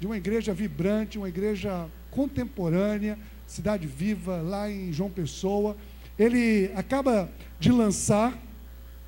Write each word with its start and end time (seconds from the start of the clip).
de 0.00 0.06
uma 0.06 0.16
igreja 0.16 0.54
vibrante, 0.54 1.18
uma 1.18 1.28
igreja 1.28 1.86
contemporânea, 2.10 3.18
Cidade 3.46 3.86
Viva, 3.86 4.40
lá 4.40 4.70
em 4.70 4.90
João 4.90 5.10
Pessoa. 5.10 5.76
Ele 6.18 6.72
acaba 6.74 7.30
de 7.58 7.70
lançar 7.70 8.36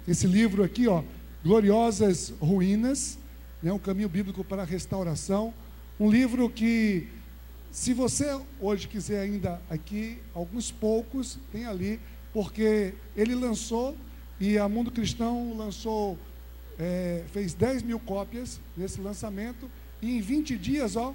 esse 0.06 0.26
livro 0.26 0.62
aqui, 0.62 0.86
ó, 0.86 1.02
Gloriosas 1.42 2.34
Ruínas, 2.38 3.18
né, 3.62 3.72
um 3.72 3.78
caminho 3.78 4.08
bíblico 4.08 4.44
para 4.44 4.62
a 4.62 4.66
restauração. 4.66 5.54
Um 5.98 6.10
livro 6.10 6.50
que, 6.50 7.08
se 7.70 7.94
você 7.94 8.38
hoje 8.60 8.86
quiser 8.86 9.20
ainda 9.20 9.62
aqui, 9.70 10.18
alguns 10.34 10.70
poucos 10.70 11.38
tem 11.50 11.64
ali, 11.64 11.98
porque 12.34 12.92
ele 13.16 13.34
lançou 13.34 13.96
e 14.38 14.58
a 14.58 14.68
Mundo 14.68 14.90
Cristão 14.90 15.56
lançou, 15.56 16.18
é, 16.78 17.24
fez 17.32 17.54
10 17.54 17.82
mil 17.82 17.98
cópias 17.98 18.60
nesse 18.76 19.00
lançamento 19.00 19.70
e 20.02 20.18
em 20.18 20.20
20 20.20 20.58
dias, 20.58 20.96
ó, 20.96 21.14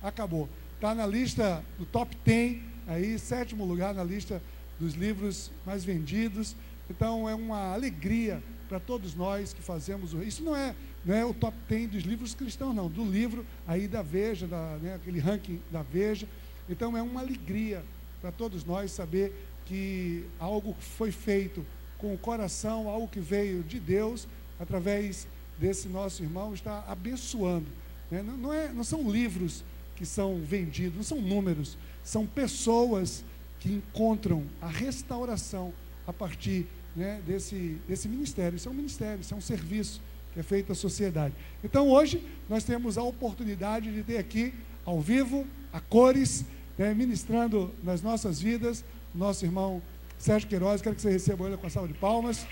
acabou. 0.00 0.48
Está 0.76 0.94
na 0.94 1.04
lista 1.04 1.64
do 1.76 1.84
top 1.84 2.16
10, 2.24 2.62
aí, 2.86 3.18
sétimo 3.18 3.64
lugar 3.64 3.92
na 3.92 4.04
lista 4.04 4.40
dos 4.78 4.94
livros 4.94 5.50
mais 5.66 5.84
vendidos. 5.84 6.54
Então 6.88 7.28
é 7.28 7.34
uma 7.34 7.72
alegria 7.74 8.40
para 8.68 8.78
todos 8.78 9.14
nós 9.14 9.52
que 9.52 9.60
fazemos 9.60 10.14
isso 10.26 10.42
não 10.42 10.56
é 10.56 10.74
não 11.04 11.14
é 11.14 11.22
o 11.24 11.34
top 11.34 11.54
10 11.68 11.90
dos 11.90 12.04
livros 12.04 12.32
cristãos 12.32 12.74
não 12.74 12.88
do 12.88 13.04
livro 13.04 13.44
aí 13.66 13.86
da 13.86 14.00
Veja 14.00 14.46
da 14.46 14.78
né, 14.80 14.94
aquele 14.94 15.20
ranking 15.20 15.60
da 15.70 15.82
Veja 15.82 16.26
então 16.70 16.96
é 16.96 17.02
uma 17.02 17.20
alegria 17.20 17.84
para 18.22 18.32
todos 18.32 18.64
nós 18.64 18.90
saber 18.90 19.34
que 19.66 20.24
algo 20.38 20.74
foi 20.80 21.12
feito 21.12 21.66
com 21.98 22.14
o 22.14 22.18
coração 22.18 22.88
algo 22.88 23.06
que 23.08 23.20
veio 23.20 23.62
de 23.62 23.78
Deus 23.78 24.26
através 24.58 25.26
desse 25.62 25.88
nosso 25.88 26.22
irmão 26.22 26.52
está 26.52 26.84
abençoando 26.88 27.66
né? 28.10 28.22
não, 28.22 28.36
não, 28.36 28.52
é, 28.52 28.72
não 28.72 28.84
são 28.84 29.10
livros 29.10 29.64
que 29.96 30.04
são 30.04 30.40
vendidos 30.42 30.96
não 30.96 31.04
são 31.04 31.20
números 31.20 31.78
são 32.02 32.26
pessoas 32.26 33.24
que 33.60 33.72
encontram 33.72 34.44
a 34.60 34.66
restauração 34.66 35.72
a 36.06 36.12
partir 36.12 36.66
né, 36.96 37.20
desse, 37.26 37.78
desse 37.88 38.08
ministério. 38.08 38.56
Isso 38.56 38.68
é 38.68 38.72
um 38.72 38.74
ministério, 38.74 39.20
isso 39.20 39.32
é 39.32 39.36
um 39.36 39.40
serviço 39.40 40.00
que 40.32 40.40
é 40.40 40.42
feito 40.42 40.72
à 40.72 40.74
sociedade. 40.74 41.34
Então 41.62 41.88
hoje 41.88 42.26
nós 42.48 42.64
temos 42.64 42.98
a 42.98 43.02
oportunidade 43.02 43.92
de 43.92 44.02
ter 44.02 44.18
aqui, 44.18 44.52
ao 44.84 45.00
vivo, 45.00 45.46
a 45.72 45.80
cores, 45.80 46.44
né, 46.76 46.92
ministrando 46.92 47.72
nas 47.82 48.02
nossas 48.02 48.40
vidas, 48.40 48.84
nosso 49.14 49.44
irmão 49.44 49.80
Sérgio 50.18 50.48
Queiroz. 50.48 50.82
Quero 50.82 50.96
que 50.96 51.02
você 51.02 51.10
receba 51.10 51.46
ele 51.46 51.56
com 51.56 51.66
a 51.66 51.70
salva 51.70 51.88
de 51.88 51.94
palmas. 51.94 52.46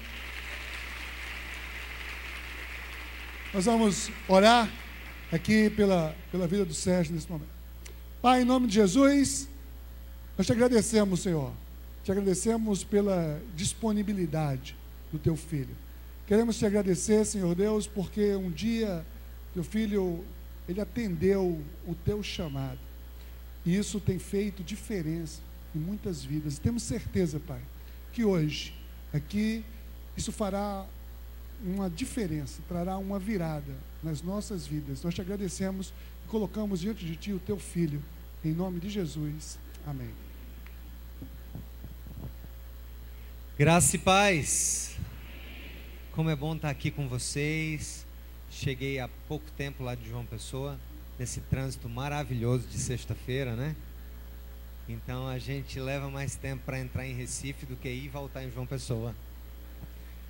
Nós 3.52 3.64
vamos 3.64 4.10
orar 4.28 4.70
aqui 5.32 5.70
pela, 5.70 6.14
pela 6.30 6.46
vida 6.46 6.64
do 6.64 6.74
Sérgio 6.74 7.14
nesse 7.14 7.30
momento. 7.30 7.50
Pai, 8.22 8.42
em 8.42 8.44
nome 8.44 8.66
de 8.66 8.74
Jesus, 8.74 9.48
nós 10.36 10.46
te 10.46 10.52
agradecemos, 10.52 11.20
Senhor 11.20 11.52
te 12.02 12.10
agradecemos 12.10 12.82
pela 12.82 13.40
disponibilidade 13.54 14.76
do 15.12 15.18
teu 15.18 15.36
filho. 15.36 15.76
Queremos 16.26 16.58
te 16.58 16.64
agradecer, 16.64 17.24
Senhor 17.24 17.54
Deus, 17.54 17.86
porque 17.86 18.34
um 18.34 18.50
dia 18.50 19.04
teu 19.52 19.64
filho 19.64 20.24
ele 20.68 20.80
atendeu 20.80 21.60
o 21.86 21.94
teu 21.94 22.22
chamado. 22.22 22.78
E 23.66 23.76
isso 23.76 24.00
tem 24.00 24.18
feito 24.18 24.62
diferença 24.62 25.42
em 25.74 25.78
muitas 25.78 26.24
vidas. 26.24 26.56
E 26.56 26.60
temos 26.60 26.82
certeza, 26.82 27.40
Pai, 27.40 27.60
que 28.12 28.24
hoje 28.24 28.74
aqui 29.12 29.64
isso 30.16 30.32
fará 30.32 30.86
uma 31.62 31.91
diferença, 31.91 32.62
trará 32.69 32.97
uma 32.98 33.19
virada 33.19 33.75
nas 34.03 34.22
nossas 34.22 34.66
vidas. 34.66 35.03
Nós 35.03 35.14
te 35.14 35.20
agradecemos 35.20 35.92
e 36.25 36.28
colocamos 36.28 36.80
diante 36.80 37.05
de 37.05 37.17
ti 37.17 37.33
o 37.33 37.39
teu 37.39 37.58
filho. 37.58 38.02
Em 38.44 38.52
nome 38.52 38.80
de 38.80 38.89
Jesus. 38.89 39.58
Amém. 39.86 40.11
Graça 43.58 43.96
e 43.96 43.98
paz. 43.98 44.96
Como 46.12 46.30
é 46.30 46.36
bom 46.36 46.57
estar 46.57 46.70
aqui 46.70 46.90
com 46.90 47.07
vocês. 47.07 48.07
Cheguei 48.51 48.98
há 48.98 49.08
pouco 49.29 49.51
tempo 49.52 49.84
lá 49.84 49.95
de 49.95 50.08
João 50.08 50.24
Pessoa, 50.27 50.79
nesse 51.18 51.40
trânsito 51.42 51.89
maravilhoso 51.89 52.67
de 52.67 52.79
sexta-feira, 52.79 53.55
né? 53.55 53.77
Então 54.89 55.29
a 55.29 55.39
gente 55.39 55.79
leva 55.79 56.11
mais 56.11 56.34
tempo 56.34 56.64
para 56.64 56.80
entrar 56.80 57.07
em 57.07 57.14
Recife 57.14 57.64
do 57.64 57.77
que 57.77 57.89
ir 57.89 58.07
e 58.07 58.08
voltar 58.08 58.42
em 58.42 58.51
João 58.51 58.67
Pessoa. 58.67 59.14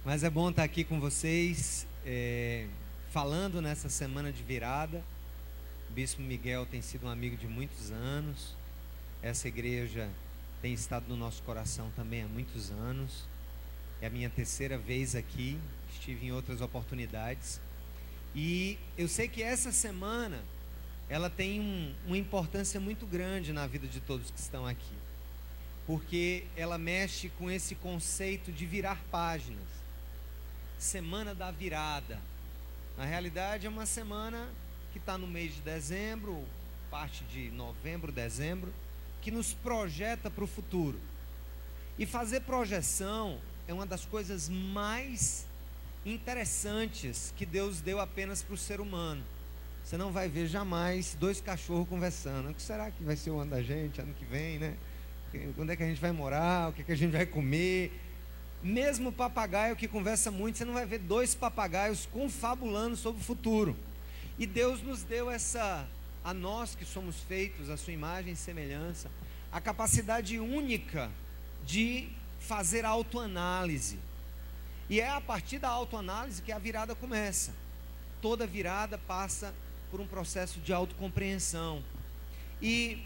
Mas 0.02 0.24
é 0.24 0.30
bom 0.30 0.48
estar 0.48 0.64
aqui 0.64 0.82
com 0.82 0.98
vocês, 0.98 1.86
é, 2.06 2.66
falando 3.10 3.60
nessa 3.60 3.90
semana 3.90 4.32
de 4.32 4.42
virada. 4.42 5.04
O 5.90 5.92
Bispo 5.92 6.22
Miguel 6.22 6.64
tem 6.64 6.80
sido 6.80 7.06
um 7.06 7.10
amigo 7.10 7.36
de 7.36 7.46
muitos 7.46 7.90
anos. 7.90 8.56
Essa 9.22 9.46
igreja 9.48 10.08
tem 10.62 10.72
estado 10.72 11.04
no 11.06 11.16
nosso 11.16 11.42
coração 11.42 11.92
também 11.94 12.22
há 12.22 12.26
muitos 12.26 12.70
anos. 12.70 13.28
É 14.00 14.06
a 14.06 14.10
minha 14.10 14.30
terceira 14.30 14.78
vez 14.78 15.14
aqui, 15.14 15.60
estive 15.92 16.28
em 16.28 16.32
outras 16.32 16.62
oportunidades. 16.62 17.60
E 18.34 18.78
eu 18.96 19.06
sei 19.06 19.28
que 19.28 19.42
essa 19.42 19.70
semana 19.70 20.42
ela 21.10 21.28
tem 21.28 21.60
um, 21.60 21.94
uma 22.06 22.16
importância 22.16 22.80
muito 22.80 23.04
grande 23.04 23.52
na 23.52 23.66
vida 23.66 23.86
de 23.86 24.00
todos 24.00 24.30
que 24.30 24.40
estão 24.40 24.66
aqui, 24.66 24.96
porque 25.86 26.44
ela 26.56 26.78
mexe 26.78 27.28
com 27.38 27.50
esse 27.50 27.74
conceito 27.74 28.50
de 28.50 28.64
virar 28.64 29.04
páginas. 29.10 29.79
Semana 30.80 31.34
da 31.34 31.50
virada. 31.50 32.18
Na 32.96 33.04
realidade, 33.04 33.66
é 33.66 33.68
uma 33.68 33.84
semana 33.84 34.48
que 34.92 34.98
está 34.98 35.18
no 35.18 35.26
mês 35.26 35.54
de 35.54 35.60
dezembro, 35.60 36.42
parte 36.90 37.22
de 37.24 37.50
novembro, 37.50 38.10
dezembro 38.10 38.72
que 39.20 39.30
nos 39.30 39.52
projeta 39.52 40.30
para 40.30 40.42
o 40.42 40.46
futuro. 40.46 40.98
E 41.98 42.06
fazer 42.06 42.40
projeção 42.40 43.38
é 43.68 43.74
uma 43.74 43.84
das 43.84 44.06
coisas 44.06 44.48
mais 44.48 45.46
interessantes 46.02 47.34
que 47.36 47.44
Deus 47.44 47.82
deu 47.82 48.00
apenas 48.00 48.42
para 48.42 48.54
o 48.54 48.58
ser 48.58 48.80
humano. 48.80 49.22
Você 49.84 49.98
não 49.98 50.10
vai 50.10 50.30
ver 50.30 50.46
jamais 50.46 51.14
dois 51.14 51.42
cachorros 51.42 51.90
conversando. 51.90 52.48
O 52.48 52.54
que 52.54 52.62
será 52.62 52.90
que 52.90 53.04
vai 53.04 53.16
ser 53.16 53.30
o 53.32 53.38
ano 53.38 53.50
da 53.50 53.62
gente, 53.62 54.00
ano 54.00 54.14
que 54.14 54.24
vem, 54.24 54.58
né? 54.58 54.74
Onde 55.58 55.74
é 55.74 55.76
que 55.76 55.82
a 55.82 55.86
gente 55.86 56.00
vai 56.00 56.10
morar? 56.10 56.70
O 56.70 56.72
que, 56.72 56.80
é 56.80 56.84
que 56.86 56.92
a 56.92 56.96
gente 56.96 57.12
vai 57.12 57.26
comer? 57.26 57.92
Mesmo 58.62 59.10
papagaio 59.10 59.74
que 59.74 59.88
conversa 59.88 60.30
muito, 60.30 60.58
você 60.58 60.64
não 60.64 60.74
vai 60.74 60.84
ver 60.84 60.98
dois 60.98 61.34
papagaios 61.34 62.06
confabulando 62.06 62.96
sobre 62.96 63.20
o 63.20 63.24
futuro. 63.24 63.76
E 64.38 64.46
Deus 64.46 64.82
nos 64.82 65.02
deu 65.02 65.30
essa 65.30 65.86
a 66.22 66.34
nós 66.34 66.74
que 66.74 66.84
somos 66.84 67.20
feitos 67.20 67.70
a 67.70 67.76
sua 67.76 67.94
imagem 67.94 68.34
e 68.34 68.36
semelhança, 68.36 69.10
a 69.50 69.60
capacidade 69.60 70.38
única 70.38 71.10
de 71.64 72.08
fazer 72.38 72.84
autoanálise. 72.84 73.98
E 74.88 75.00
é 75.00 75.08
a 75.08 75.20
partir 75.20 75.58
da 75.58 75.68
autoanálise 75.68 76.42
que 76.42 76.52
a 76.52 76.58
virada 76.58 76.94
começa. 76.94 77.52
Toda 78.20 78.46
virada 78.46 78.98
passa 78.98 79.54
por 79.90 80.00
um 80.00 80.06
processo 80.06 80.60
de 80.60 80.72
autocompreensão. 80.72 81.82
E 82.60 83.02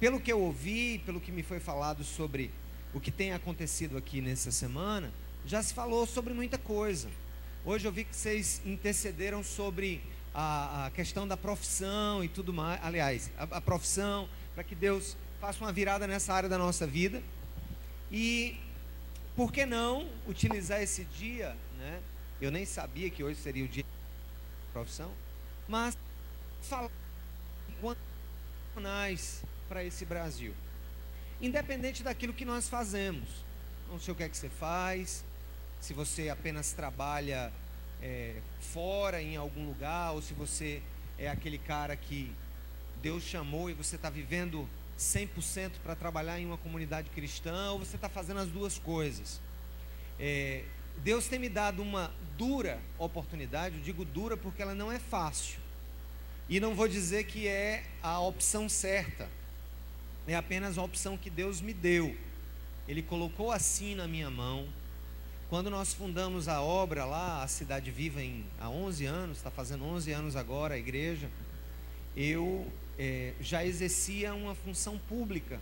pelo 0.00 0.20
que 0.20 0.32
eu 0.32 0.40
ouvi, 0.40 1.02
pelo 1.04 1.20
que 1.20 1.32
me 1.32 1.42
foi 1.42 1.60
falado 1.60 2.04
sobre 2.04 2.50
o 2.94 3.00
que 3.00 3.10
tem 3.10 3.32
acontecido 3.32 3.96
aqui 3.96 4.20
nessa 4.20 4.50
semana, 4.50 5.12
já 5.44 5.62
se 5.62 5.72
falou 5.72 6.06
sobre 6.06 6.32
muita 6.32 6.58
coisa. 6.58 7.08
Hoje 7.64 7.86
eu 7.86 7.92
vi 7.92 8.04
que 8.04 8.14
vocês 8.14 8.60
intercederam 8.64 9.42
sobre 9.42 10.02
a, 10.34 10.86
a 10.86 10.90
questão 10.90 11.26
da 11.26 11.36
profissão 11.36 12.22
e 12.22 12.28
tudo 12.28 12.52
mais. 12.52 12.80
Aliás, 12.82 13.30
a, 13.36 13.44
a 13.56 13.60
profissão, 13.60 14.28
para 14.54 14.62
que 14.62 14.74
Deus 14.74 15.16
faça 15.40 15.62
uma 15.62 15.72
virada 15.72 16.06
nessa 16.06 16.32
área 16.32 16.48
da 16.48 16.58
nossa 16.58 16.86
vida. 16.86 17.22
E 18.10 18.56
por 19.34 19.52
que 19.52 19.66
não 19.66 20.08
utilizar 20.26 20.80
esse 20.82 21.04
dia, 21.04 21.56
né? 21.78 22.00
Eu 22.40 22.50
nem 22.50 22.64
sabia 22.64 23.08
que 23.10 23.24
hoje 23.24 23.40
seria 23.40 23.64
o 23.64 23.68
dia 23.68 23.82
da 23.82 24.72
profissão, 24.72 25.10
mas 25.66 25.96
falar 26.62 26.90
quanto 27.80 27.98
para 29.68 29.82
esse 29.82 30.04
Brasil. 30.04 30.54
Independente 31.40 32.02
daquilo 32.02 32.32
que 32.32 32.44
nós 32.44 32.68
fazemos. 32.68 33.28
Não 33.90 34.00
sei 34.00 34.12
o 34.12 34.16
que 34.16 34.22
é 34.22 34.28
que 34.28 34.36
você 34.36 34.48
faz, 34.48 35.24
se 35.80 35.92
você 35.92 36.28
apenas 36.28 36.72
trabalha 36.72 37.52
é, 38.02 38.36
fora 38.60 39.22
em 39.22 39.36
algum 39.36 39.66
lugar, 39.66 40.12
ou 40.12 40.22
se 40.22 40.34
você 40.34 40.82
é 41.18 41.28
aquele 41.28 41.58
cara 41.58 41.96
que 41.96 42.32
Deus 43.00 43.22
chamou 43.22 43.70
e 43.70 43.74
você 43.74 43.96
está 43.96 44.10
vivendo 44.10 44.68
100% 44.98 45.72
para 45.82 45.94
trabalhar 45.94 46.40
em 46.40 46.46
uma 46.46 46.56
comunidade 46.58 47.10
cristã, 47.10 47.70
ou 47.70 47.78
você 47.78 47.96
está 47.96 48.08
fazendo 48.08 48.40
as 48.40 48.48
duas 48.48 48.78
coisas. 48.78 49.40
É, 50.18 50.64
Deus 50.98 51.28
tem 51.28 51.38
me 51.38 51.48
dado 51.48 51.82
uma 51.82 52.12
dura 52.36 52.80
oportunidade, 52.98 53.76
eu 53.76 53.82
digo 53.82 54.04
dura 54.04 54.36
porque 54.36 54.62
ela 54.62 54.74
não 54.74 54.90
é 54.90 54.98
fácil. 54.98 55.60
E 56.48 56.60
não 56.60 56.74
vou 56.74 56.88
dizer 56.88 57.24
que 57.24 57.46
é 57.46 57.84
a 58.02 58.20
opção 58.20 58.68
certa, 58.68 59.28
é 60.26 60.34
apenas 60.34 60.78
a 60.78 60.82
opção 60.82 61.16
que 61.16 61.30
Deus 61.30 61.60
me 61.60 61.72
deu. 61.72 62.16
Ele 62.88 63.02
colocou 63.02 63.50
assim 63.50 63.94
na 63.94 64.06
minha 64.06 64.30
mão, 64.30 64.66
quando 65.48 65.70
nós 65.70 65.94
fundamos 65.94 66.48
a 66.48 66.60
obra 66.60 67.04
lá, 67.04 67.42
a 67.42 67.46
Cidade 67.46 67.90
Viva, 67.90 68.20
em, 68.20 68.44
há 68.60 68.68
11 68.68 69.06
anos, 69.06 69.36
está 69.36 69.50
fazendo 69.50 69.84
11 69.84 70.10
anos 70.10 70.36
agora 70.36 70.74
a 70.74 70.78
igreja, 70.78 71.30
eu 72.16 72.66
é, 72.98 73.32
já 73.40 73.64
exercia 73.64 74.34
uma 74.34 74.56
função 74.56 74.98
pública. 74.98 75.60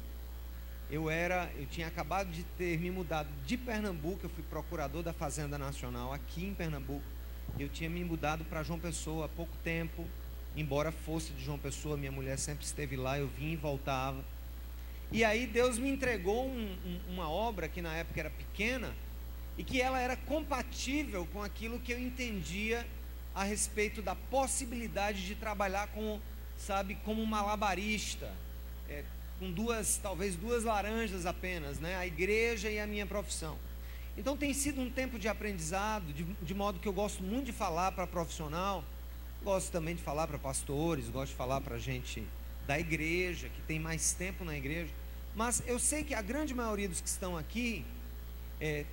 Eu 0.91 1.11
era, 1.11 1.51
eu 1.59 1.67
tinha 1.67 1.87
acabado 1.87 2.31
de 2.31 2.45
ter 2.57 2.79
me 2.79 2.91
mudado 2.91 3.29
de 3.45 3.57
Pernambuco, 3.57 4.21
eu 4.25 4.31
fui 4.31 4.43
procurador 4.45 5.03
da 5.03 5.13
Fazenda 5.13 5.59
Nacional 5.59 6.13
aqui 6.13 6.45
em 6.47 6.55
Pernambuco. 6.55 7.05
Eu 7.59 7.69
tinha 7.69 7.91
me 7.91 8.03
mudado 8.05 8.45
para 8.45 8.63
João 8.63 8.79
Pessoa 8.79 9.27
há 9.27 9.29
pouco 9.29 9.57
tempo, 9.63 10.07
embora 10.57 10.91
fosse 10.93 11.33
de 11.33 11.45
João 11.45 11.59
Pessoa, 11.59 11.97
minha 11.97 12.13
mulher 12.13 12.39
sempre 12.39 12.65
esteve 12.65 12.97
lá, 12.97 13.19
eu 13.19 13.29
vinha 13.29 13.53
e 13.53 13.57
voltava. 13.57 14.25
E 15.15 15.23
aí 15.23 15.47
Deus 15.47 15.79
me 15.79 15.89
entregou 15.89 16.49
um, 16.49 16.77
um, 16.85 17.13
uma 17.13 17.31
obra 17.31 17.69
que 17.69 17.81
na 17.81 17.95
época 17.95 18.19
era 18.19 18.31
pequena 18.31 18.93
e 19.57 19.63
que 19.63 19.81
ela 19.81 20.01
era 20.01 20.17
compatível 20.17 21.25
com 21.33 21.41
aquilo 21.41 21.79
que 21.79 21.93
eu 21.93 22.01
entendia 22.01 22.85
a 23.33 23.45
respeito 23.45 24.03
da 24.03 24.17
possibilidade 24.17 25.25
de 25.25 25.37
trabalhar 25.37 25.87
com, 25.87 26.21
sabe, 26.59 26.97
como 27.05 27.23
um 27.23 27.27
malabarista, 27.27 28.35
é, 28.89 29.05
com 29.39 29.53
duas, 29.53 29.99
talvez 29.99 30.35
duas 30.35 30.65
laranjas 30.65 31.27
apenas, 31.27 31.79
né? 31.79 31.95
A 31.95 32.05
igreja 32.05 32.69
e 32.69 32.81
a 32.81 32.87
minha 32.87 33.07
profissão. 33.07 33.57
Então 34.19 34.37
tem 34.37 34.53
sido 34.53 34.81
um 34.81 34.91
tempo 34.91 35.17
de 35.17 35.29
aprendizado, 35.29 36.13
de, 36.13 36.25
de 36.25 36.55
modo 36.55 36.81
que 36.81 36.89
eu 36.89 36.93
gosto 36.93 37.23
muito 37.23 37.47
de 37.47 37.53
falar 37.53 37.93
para 37.93 38.05
profissional, 38.05 38.85
gosto 39.45 39.71
também 39.71 39.95
de 39.95 40.03
falar 40.03 40.27
para 40.27 40.41
pastores, 40.41 41.09
gosto 41.09 41.31
de 41.31 41.37
falar 41.37 41.61
para 41.61 41.79
gente 41.79 42.27
da 42.67 42.81
igreja, 42.81 43.49
que 43.49 43.61
tem 43.61 43.79
mais 43.79 44.13
tempo 44.13 44.45
na 44.45 44.57
igreja. 44.57 44.91
Mas 45.35 45.63
eu 45.67 45.79
sei 45.79 46.05
que 46.05 46.15
a 46.15 46.23
grande 46.23 46.55
maioria 46.55 46.89
dos 46.89 47.01
que 47.01 47.09
estão 47.09 47.37
aqui 47.37 47.85
é, 48.61 48.85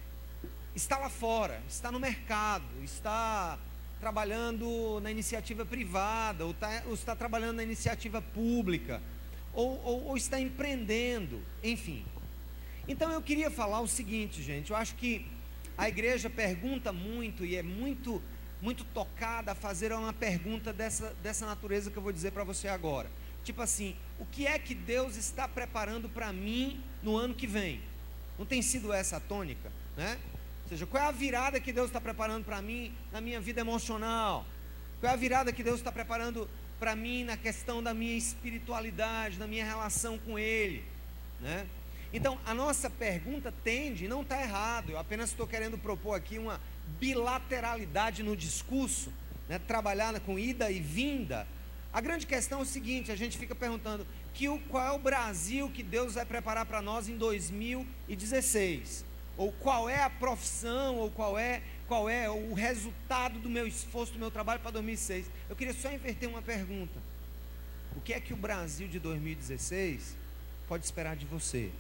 está 0.76 0.98
lá 0.98 1.10
fora, 1.10 1.62
está 1.68 1.92
no 1.92 2.00
mercado, 2.00 2.66
está 2.84 3.60
trabalhando 4.00 5.00
na 5.02 5.12
iniciativa 5.12 5.64
privada, 5.64 6.44
ou 6.44 6.52
está, 6.52 6.84
ou 6.88 6.94
está 6.94 7.16
trabalhando 7.16 7.58
na 7.58 7.64
iniciativa 7.64 8.22
pública, 8.22 9.02
ou, 9.54 9.80
ou, 9.84 10.06
ou 10.08 10.18
está 10.18 10.40
empreendendo, 10.40 11.40
enfim. 11.64 12.04
Então 12.88 13.12
eu 13.12 13.22
queria 13.22 13.52
falar 13.52 13.80
o 13.82 13.88
seguinte, 13.88 14.42
gente, 14.42 14.72
eu 14.72 14.76
acho 14.76 14.96
que 14.96 15.28
a 15.78 15.88
igreja 15.88 16.30
pergunta 16.30 16.92
muito 16.92 17.46
e 17.46 17.56
é 17.56 17.64
muito 17.64 18.22
muito 18.62 18.84
tocada 18.84 19.54
a 19.54 19.56
fazer 19.56 19.92
uma 19.92 20.14
pergunta 20.14 20.72
dessa, 20.72 21.16
dessa 21.24 21.48
natureza 21.48 21.90
que 21.90 21.98
eu 21.98 22.04
vou 22.04 22.12
dizer 22.12 22.32
para 22.32 22.44
você 22.44 22.68
agora. 22.68 23.10
Tipo 23.44 23.62
assim, 23.64 23.96
o 24.22 24.26
que 24.28 24.46
é 24.46 24.60
que 24.60 24.76
Deus 24.76 25.18
está 25.18 25.48
preparando 25.48 26.08
para 26.08 26.32
mim 26.32 26.80
no 27.02 27.18
ano 27.18 27.34
que 27.34 27.48
vem? 27.48 27.82
Não 28.38 28.46
tem 28.46 28.62
sido 28.62 28.94
essa 28.94 29.18
a 29.18 29.20
tônica, 29.20 29.72
né? 29.98 30.20
Ou 30.64 30.70
seja, 30.70 30.86
qual 30.86 31.04
é 31.04 31.08
a 31.08 31.12
virada 31.12 31.60
que 31.60 31.74
Deus 31.74 31.88
está 31.88 32.00
preparando 32.00 32.46
para 32.46 32.62
mim 32.62 32.94
na 33.12 33.20
minha 33.20 33.42
vida 33.42 33.62
emocional? 33.62 34.46
Qual 35.00 35.10
é 35.10 35.14
a 35.14 35.18
virada 35.18 35.52
que 35.52 35.64
Deus 35.64 35.78
está 35.78 35.92
preparando 35.92 36.48
para 36.80 36.96
mim 36.96 37.24
na 37.24 37.36
questão 37.36 37.82
da 37.82 37.96
minha 37.96 38.16
espiritualidade, 38.16 39.40
na 39.40 39.48
minha 39.48 39.66
relação 39.66 40.20
com 40.20 40.38
Ele, 40.38 40.84
né? 41.40 41.66
Então, 42.14 42.38
a 42.46 42.54
nossa 42.54 42.92
pergunta 42.92 43.52
tende, 43.64 44.08
não 44.08 44.22
está 44.22 44.40
errado, 44.40 44.92
eu 44.92 45.00
apenas 45.00 45.32
estou 45.32 45.48
querendo 45.48 45.80
propor 45.80 46.14
aqui 46.14 46.38
uma 46.38 46.62
bilateralidade 47.00 48.22
no 48.22 48.38
discurso, 48.38 49.12
né? 49.50 49.58
trabalhar 49.58 50.20
com 50.20 50.38
ida 50.38 50.70
e 50.70 50.80
vinda. 50.80 51.48
A 51.94 52.00
grande 52.00 52.26
questão 52.26 52.60
é 52.60 52.62
o 52.62 52.66
seguinte: 52.66 53.12
a 53.12 53.16
gente 53.16 53.38
fica 53.38 53.54
perguntando 53.54 54.08
que 54.34 54.48
o, 54.48 54.60
qual 54.60 54.88
é 54.88 54.92
o 54.92 55.00
Brasil 55.00 55.70
que 55.70 55.84
Deus 55.84 56.16
vai 56.16 56.26
preparar 56.26 56.66
para 56.66 56.82
nós 56.82 57.10
em 57.10 57.18
2016? 57.18 59.06
Ou 59.38 59.52
qual 59.52 59.90
é 59.90 60.02
a 60.04 60.10
profissão, 60.10 60.98
ou 60.98 61.10
qual 61.10 61.38
é, 61.38 61.62
qual 61.88 62.10
é 62.10 62.30
o 62.30 62.54
resultado 62.54 63.40
do 63.40 63.50
meu 63.50 63.68
esforço, 63.68 64.14
do 64.14 64.20
meu 64.20 64.32
trabalho 64.32 64.60
para 64.62 64.72
2006? 64.72 65.30
Eu 65.50 65.56
queria 65.56 65.74
só 65.74 65.92
inverter 65.92 66.30
uma 66.30 66.42
pergunta: 66.42 66.98
o 67.96 68.02
que 68.02 68.14
é 68.14 68.20
que 68.20 68.34
o 68.34 68.38
Brasil 68.38 68.88
de 68.88 69.00
2016 69.00 70.16
pode 70.68 70.86
esperar 70.86 71.16
de 71.16 71.26
você? 71.26 71.72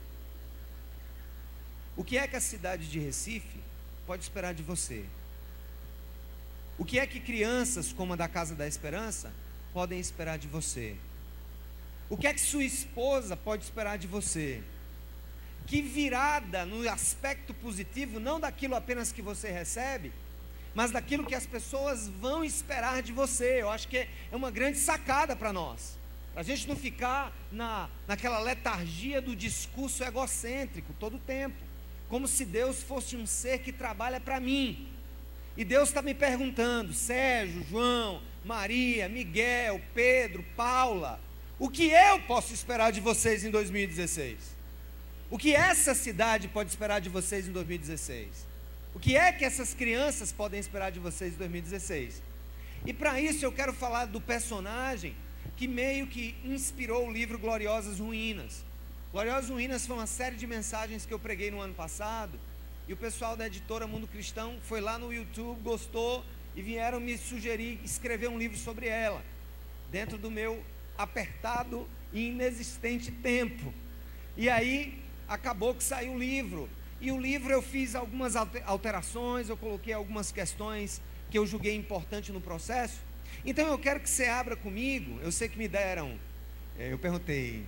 O 1.95 2.03
que 2.03 2.17
é 2.17 2.27
que 2.27 2.35
a 2.35 2.41
cidade 2.41 2.89
de 2.89 2.99
Recife 2.99 3.59
pode 4.05 4.23
esperar 4.23 4.53
de 4.53 4.63
você? 4.63 5.05
O 6.77 6.83
que 6.83 6.99
é 6.99 7.05
que 7.05 7.19
crianças 7.19 7.93
como 7.93 8.13
a 8.13 8.15
da 8.15 8.27
Casa 8.27 8.55
da 8.55 8.67
Esperança 8.67 9.31
podem 9.73 9.99
esperar 9.99 10.37
de 10.37 10.47
você? 10.47 10.95
O 12.09 12.17
que 12.17 12.27
é 12.27 12.33
que 12.33 12.41
sua 12.41 12.63
esposa 12.63 13.37
pode 13.37 13.63
esperar 13.63 13.97
de 13.97 14.07
você? 14.07 14.61
Que 15.65 15.81
virada 15.81 16.65
no 16.65 16.89
aspecto 16.89 17.53
positivo, 17.53 18.19
não 18.19 18.39
daquilo 18.39 18.75
apenas 18.75 19.11
que 19.11 19.21
você 19.21 19.49
recebe, 19.51 20.11
mas 20.73 20.91
daquilo 20.91 21.25
que 21.25 21.35
as 21.35 21.45
pessoas 21.45 22.07
vão 22.07 22.43
esperar 22.43 23.01
de 23.01 23.11
você. 23.11 23.61
Eu 23.61 23.69
acho 23.69 23.87
que 23.87 23.97
é 23.97 24.09
uma 24.31 24.51
grande 24.51 24.77
sacada 24.77 25.35
para 25.35 25.53
nós. 25.53 25.97
Para 26.33 26.41
a 26.41 26.45
gente 26.45 26.67
não 26.67 26.75
ficar 26.75 27.31
na, 27.51 27.89
naquela 28.07 28.39
letargia 28.39 29.21
do 29.21 29.35
discurso 29.35 30.03
egocêntrico 30.03 30.93
todo 30.99 31.17
o 31.17 31.19
tempo 31.19 31.71
como 32.11 32.27
se 32.27 32.43
Deus 32.43 32.83
fosse 32.83 33.15
um 33.15 33.25
ser 33.25 33.59
que 33.59 33.71
trabalha 33.71 34.19
para 34.19 34.37
mim. 34.37 34.85
E 35.55 35.63
Deus 35.63 35.87
está 35.87 36.01
me 36.01 36.13
perguntando, 36.13 36.93
Sérgio, 36.93 37.63
João, 37.69 38.21
Maria, 38.43 39.07
Miguel, 39.07 39.81
Pedro, 39.93 40.43
Paula, 40.55 41.19
o 41.59 41.69
que 41.69 41.89
eu 41.91 42.19
posso 42.21 42.53
esperar 42.53 42.91
de 42.91 42.99
vocês 42.99 43.43
em 43.43 43.51
2016? 43.51 44.55
O 45.29 45.37
que 45.37 45.53
essa 45.53 45.93
cidade 45.93 46.47
pode 46.47 46.69
esperar 46.69 46.99
de 46.99 47.09
vocês 47.09 47.47
em 47.47 47.51
2016? 47.51 48.47
O 48.93 48.99
que 48.99 49.15
é 49.15 49.31
que 49.31 49.45
essas 49.45 49.73
crianças 49.73 50.31
podem 50.31 50.59
esperar 50.59 50.91
de 50.91 50.99
vocês 50.99 51.35
em 51.35 51.37
2016? 51.37 52.21
E 52.85 52.91
para 52.91 53.21
isso 53.21 53.45
eu 53.45 53.51
quero 53.51 53.73
falar 53.73 54.05
do 54.05 54.19
personagem 54.19 55.15
que 55.55 55.67
meio 55.67 56.07
que 56.07 56.35
inspirou 56.43 57.07
o 57.07 57.11
livro 57.11 57.37
Gloriosas 57.37 57.99
Ruínas. 57.99 58.65
Gloriosas 59.11 59.49
Ruínas 59.49 59.85
foi 59.85 59.95
uma 59.95 60.07
série 60.07 60.35
de 60.35 60.47
mensagens 60.47 61.05
que 61.05 61.13
eu 61.13 61.19
preguei 61.19 61.51
no 61.51 61.61
ano 61.61 61.73
passado. 61.73 62.39
E 62.87 62.93
o 62.93 62.97
pessoal 62.97 63.37
da 63.37 63.45
editora 63.45 63.85
Mundo 63.85 64.07
Cristão 64.07 64.57
foi 64.63 64.81
lá 64.81 64.97
no 64.97 65.13
YouTube, 65.13 65.61
gostou 65.61 66.25
e 66.55 66.61
vieram 66.61 66.99
me 66.99 67.17
sugerir 67.17 67.79
escrever 67.83 68.29
um 68.29 68.37
livro 68.37 68.57
sobre 68.57 68.87
ela, 68.87 69.23
dentro 69.91 70.17
do 70.17 70.29
meu 70.29 70.63
apertado 70.97 71.87
e 72.11 72.27
inexistente 72.27 73.11
tempo. 73.11 73.73
E 74.35 74.49
aí 74.49 74.97
acabou 75.27 75.73
que 75.73 75.83
saiu 75.83 76.13
o 76.13 76.19
livro. 76.19 76.69
E 76.99 77.11
o 77.11 77.19
livro 77.19 77.51
eu 77.51 77.61
fiz 77.61 77.95
algumas 77.95 78.35
alterações, 78.35 79.49
eu 79.49 79.57
coloquei 79.57 79.93
algumas 79.93 80.31
questões 80.31 81.01
que 81.29 81.37
eu 81.37 81.47
julguei 81.47 81.75
importante 81.75 82.31
no 82.31 82.39
processo. 82.39 82.99
Então 83.45 83.67
eu 83.67 83.79
quero 83.79 83.99
que 83.99 84.09
você 84.09 84.25
abra 84.25 84.55
comigo. 84.55 85.19
Eu 85.21 85.31
sei 85.31 85.47
que 85.47 85.57
me 85.57 85.67
deram. 85.67 86.19
Eh, 86.77 86.93
eu 86.93 86.99
perguntei, 86.99 87.65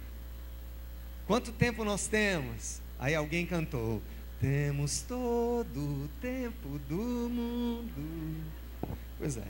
Quanto 1.26 1.54
tempo 1.54 1.86
nós 1.86 2.08
temos? 2.08 2.82
Aí 3.00 3.16
alguém 3.16 3.46
cantou: 3.46 4.02
Temos 4.42 5.02
todo 5.02 5.80
o 5.80 6.10
tempo 6.22 6.80
do 6.90 7.30
mundo. 7.30 8.52
Pois 9.18 9.38
é. 9.38 9.48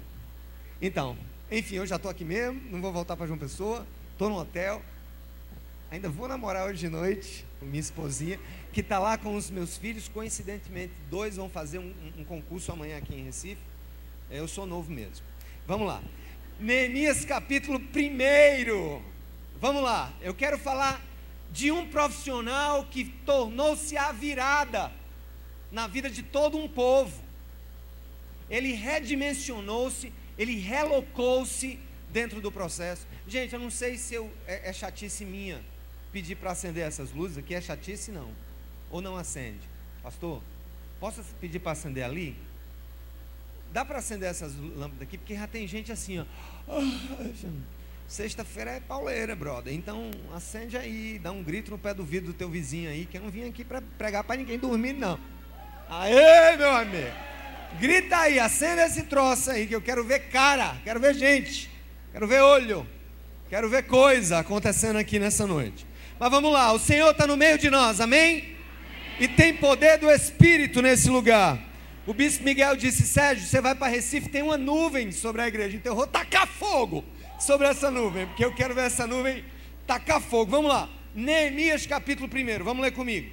Então, 0.82 1.18
enfim, 1.52 1.76
eu 1.76 1.86
já 1.86 1.96
estou 1.96 2.10
aqui 2.10 2.26
mesmo, 2.26 2.62
não 2.70 2.82
vou 2.82 2.92
voltar 2.92 3.16
para 3.16 3.28
João 3.28 3.40
Pessoa, 3.40 3.86
estou 4.12 4.30
no 4.30 4.38
hotel. 4.38 4.82
Ainda 5.92 6.10
vou 6.10 6.28
namorar 6.28 6.68
hoje 6.68 6.80
de 6.80 6.90
noite 6.90 7.46
minha 7.64 7.80
esposinha, 7.80 8.40
que 8.72 8.82
está 8.82 9.00
lá 9.00 9.18
com 9.18 9.36
os 9.36 9.50
meus 9.50 9.78
filhos. 9.78 10.08
Coincidentemente, 10.08 10.94
dois 11.10 11.38
vão 11.38 11.50
fazer 11.50 11.80
um, 11.80 11.94
um 12.18 12.24
concurso 12.24 12.72
amanhã 12.72 12.98
aqui 12.98 13.16
em 13.16 13.24
Recife. 13.24 13.62
É, 14.30 14.40
eu 14.40 14.48
sou 14.48 14.66
novo 14.66 14.92
mesmo. 14.92 15.26
Vamos 15.68 15.88
lá. 15.88 16.02
Neemias 16.60 17.26
capítulo 17.26 17.80
1. 17.80 19.02
Vamos 19.60 19.84
lá. 19.84 20.12
Eu 20.22 20.34
quero 20.34 20.58
falar 20.58 21.02
de 21.52 21.72
um 21.72 21.88
profissional 21.88 22.86
que 22.86 23.06
tornou-se 23.26 23.96
a 23.96 24.12
virada 24.12 24.92
na 25.72 25.88
vida 25.88 26.10
de 26.10 26.24
todo 26.24 26.58
um 26.58 26.68
povo. 26.68 27.23
Ele 28.50 28.74
redimensionou-se, 28.74 30.14
ele 30.38 30.58
relocou-se 30.58 31.80
dentro 32.12 32.40
do 32.40 32.52
processo. 32.52 33.08
Gente, 33.28 33.54
eu 33.54 33.60
não 33.60 33.72
sei 33.72 33.98
se 33.98 34.14
eu, 34.14 34.32
é, 34.48 34.70
é 34.70 34.74
chatice 34.74 35.26
minha 35.26 35.62
pedir 36.12 36.36
para 36.36 36.52
acender 36.52 36.86
essas 36.86 37.12
luzes 37.12 37.40
aqui, 37.40 37.56
é 37.56 37.60
chatice 37.60 38.12
não. 38.12 38.30
Ou 38.92 39.02
não 39.02 39.18
acende? 39.18 39.68
Pastor, 40.04 40.42
posso 41.00 41.24
pedir 41.42 41.60
para 41.60 41.72
acender 41.72 42.04
ali? 42.04 42.38
Dá 43.72 43.84
para 43.84 43.98
acender 43.98 44.30
essas 44.30 44.56
lâmpadas 44.56 45.02
aqui, 45.02 45.18
porque 45.18 45.34
já 45.36 45.48
tem 45.48 45.68
gente 45.68 45.92
assim, 45.92 46.20
ó. 46.20 46.26
Sexta-feira 48.08 48.70
é 48.70 48.80
pauleira, 48.80 49.36
brother. 49.36 49.74
Então 49.74 50.12
acende 50.36 50.78
aí, 50.78 51.18
dá 51.18 51.32
um 51.32 51.42
grito 51.42 51.72
no 51.72 51.80
pé 51.80 51.96
do 51.96 52.04
vidro 52.06 52.32
do 52.32 52.38
teu 52.38 52.48
vizinho 52.48 52.92
aí, 52.92 53.08
que 53.08 53.18
eu 53.18 53.22
não 53.22 53.32
vim 53.32 53.50
aqui 53.50 53.64
para 53.64 53.82
pregar 53.98 54.24
para 54.24 54.36
ninguém 54.36 54.60
dormir, 54.60 54.94
não. 54.94 55.20
Aê, 55.90 56.56
meu 56.56 56.70
amigo! 56.70 57.33
Grita 57.80 58.18
aí, 58.18 58.40
acenda 58.40 58.86
esse 58.86 59.04
troço 59.04 59.52
aí, 59.52 59.68
que 59.68 59.76
eu 59.76 59.82
quero 59.82 60.04
ver 60.04 60.30
cara, 60.30 60.78
quero 60.84 61.00
ver 61.00 61.16
gente, 61.16 61.70
quero 62.12 62.28
ver 62.28 62.42
olho, 62.42 62.88
quero 63.50 63.70
ver 63.70 63.84
coisa 63.84 64.40
acontecendo 64.40 64.98
aqui 64.98 65.20
nessa 65.20 65.46
noite. 65.48 65.86
Mas 66.20 66.30
vamos 66.30 66.52
lá, 66.52 66.72
o 66.72 66.80
Senhor 66.80 67.12
está 67.12 67.26
no 67.26 67.36
meio 67.36 67.58
de 67.58 67.70
nós, 67.70 68.00
amém? 68.00 68.56
E 69.20 69.28
tem 69.28 69.54
poder 69.54 69.98
do 69.98 70.10
Espírito 70.10 70.82
nesse 70.82 71.10
lugar. 71.10 71.60
O 72.06 72.14
bispo 72.14 72.44
Miguel 72.44 72.76
disse: 72.76 73.04
Sérgio, 73.04 73.46
você 73.46 73.62
vai 73.62 73.74
para 73.74 73.88
Recife, 73.88 74.30
tem 74.30 74.42
uma 74.42 74.58
nuvem 74.58 75.12
sobre 75.12 75.42
a 75.42 75.48
igreja, 75.48 75.76
então 75.76 75.94
eu 75.94 75.98
vou 75.98 76.08
tacar 76.08 76.48
fogo 76.48 77.04
sobre 77.40 77.68
essa 77.68 77.90
nuvem, 77.90 78.28
porque 78.28 78.46
eu 78.46 78.54
quero 78.54 78.74
ver 78.74 78.86
essa 78.86 79.08
nuvem 79.08 79.44
tacar 79.88 80.22
fogo. 80.22 80.52
Vamos 80.52 80.70
lá. 80.70 80.90
Neemias 81.16 81.86
capítulo 81.86 82.28
1, 82.28 82.64
vamos 82.64 82.82
ler 82.84 82.92
comigo. 82.92 83.30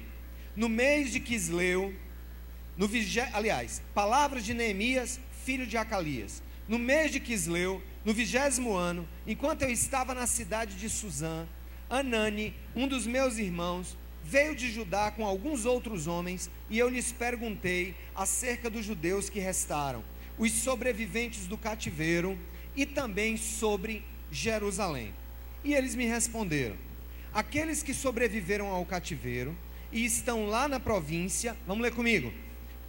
No 0.55 0.69
mês 0.69 1.11
de 1.11 1.19
Quisleu, 1.19 1.93
no 2.77 2.89
aliás, 3.33 3.81
palavras 3.93 4.43
de 4.43 4.53
Neemias, 4.53 5.19
filho 5.43 5.65
de 5.65 5.77
Acalias. 5.77 6.41
No 6.67 6.79
mês 6.79 7.11
de 7.11 7.19
Quisleu, 7.19 7.81
no 8.05 8.13
vigésimo 8.13 8.73
ano, 8.73 9.07
enquanto 9.27 9.63
eu 9.63 9.69
estava 9.69 10.13
na 10.13 10.25
cidade 10.25 10.75
de 10.75 10.89
Suzã, 10.89 11.45
Anani, 11.89 12.55
um 12.75 12.87
dos 12.87 13.05
meus 13.05 13.37
irmãos, 13.37 13.97
veio 14.23 14.55
de 14.55 14.71
Judá 14.71 15.11
com 15.11 15.25
alguns 15.25 15.65
outros 15.65 16.07
homens, 16.07 16.49
e 16.69 16.79
eu 16.79 16.87
lhes 16.87 17.11
perguntei 17.11 17.93
acerca 18.15 18.69
dos 18.69 18.85
judeus 18.85 19.29
que 19.29 19.39
restaram, 19.39 20.03
os 20.37 20.51
sobreviventes 20.51 21.47
do 21.47 21.57
cativeiro, 21.57 22.37
e 22.75 22.85
também 22.85 23.35
sobre 23.35 24.03
Jerusalém. 24.31 25.13
E 25.63 25.73
eles 25.73 25.95
me 25.95 26.05
responderam: 26.05 26.77
aqueles 27.33 27.83
que 27.83 27.93
sobreviveram 27.93 28.67
ao 28.67 28.85
cativeiro 28.85 29.55
e 29.91 30.05
estão 30.05 30.47
lá 30.47 30.67
na 30.67 30.79
província, 30.79 31.57
vamos 31.67 31.83
ler 31.83 31.93
comigo, 31.93 32.33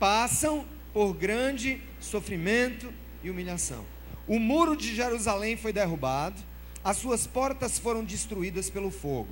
passam 0.02 0.66
por 0.92 1.14
grande 1.14 1.80
sofrimento 2.00 2.92
e 3.22 3.30
humilhação. 3.30 3.86
O 4.26 4.40
muro 4.40 4.76
de 4.76 4.92
Jerusalém 4.96 5.56
foi 5.56 5.72
derrubado, 5.72 6.42
as 6.82 6.96
suas 6.96 7.24
portas 7.24 7.78
foram 7.78 8.02
destruídas 8.02 8.68
pelo 8.68 8.90
fogo. 8.90 9.28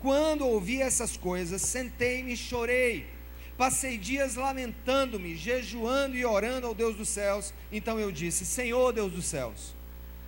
Quando 0.00 0.46
ouvi 0.46 0.80
essas 0.80 1.14
coisas, 1.18 1.60
sentei-me 1.60 2.32
e 2.32 2.36
chorei. 2.38 3.06
Passei 3.58 3.98
dias 3.98 4.34
lamentando-me, 4.34 5.36
jejuando 5.36 6.16
e 6.16 6.24
orando 6.24 6.66
ao 6.66 6.74
Deus 6.74 6.96
dos 6.96 7.10
céus. 7.10 7.52
Então 7.70 8.00
eu 8.00 8.10
disse: 8.10 8.46
Senhor 8.46 8.94
Deus 8.94 9.12
dos 9.12 9.26
céus, 9.26 9.74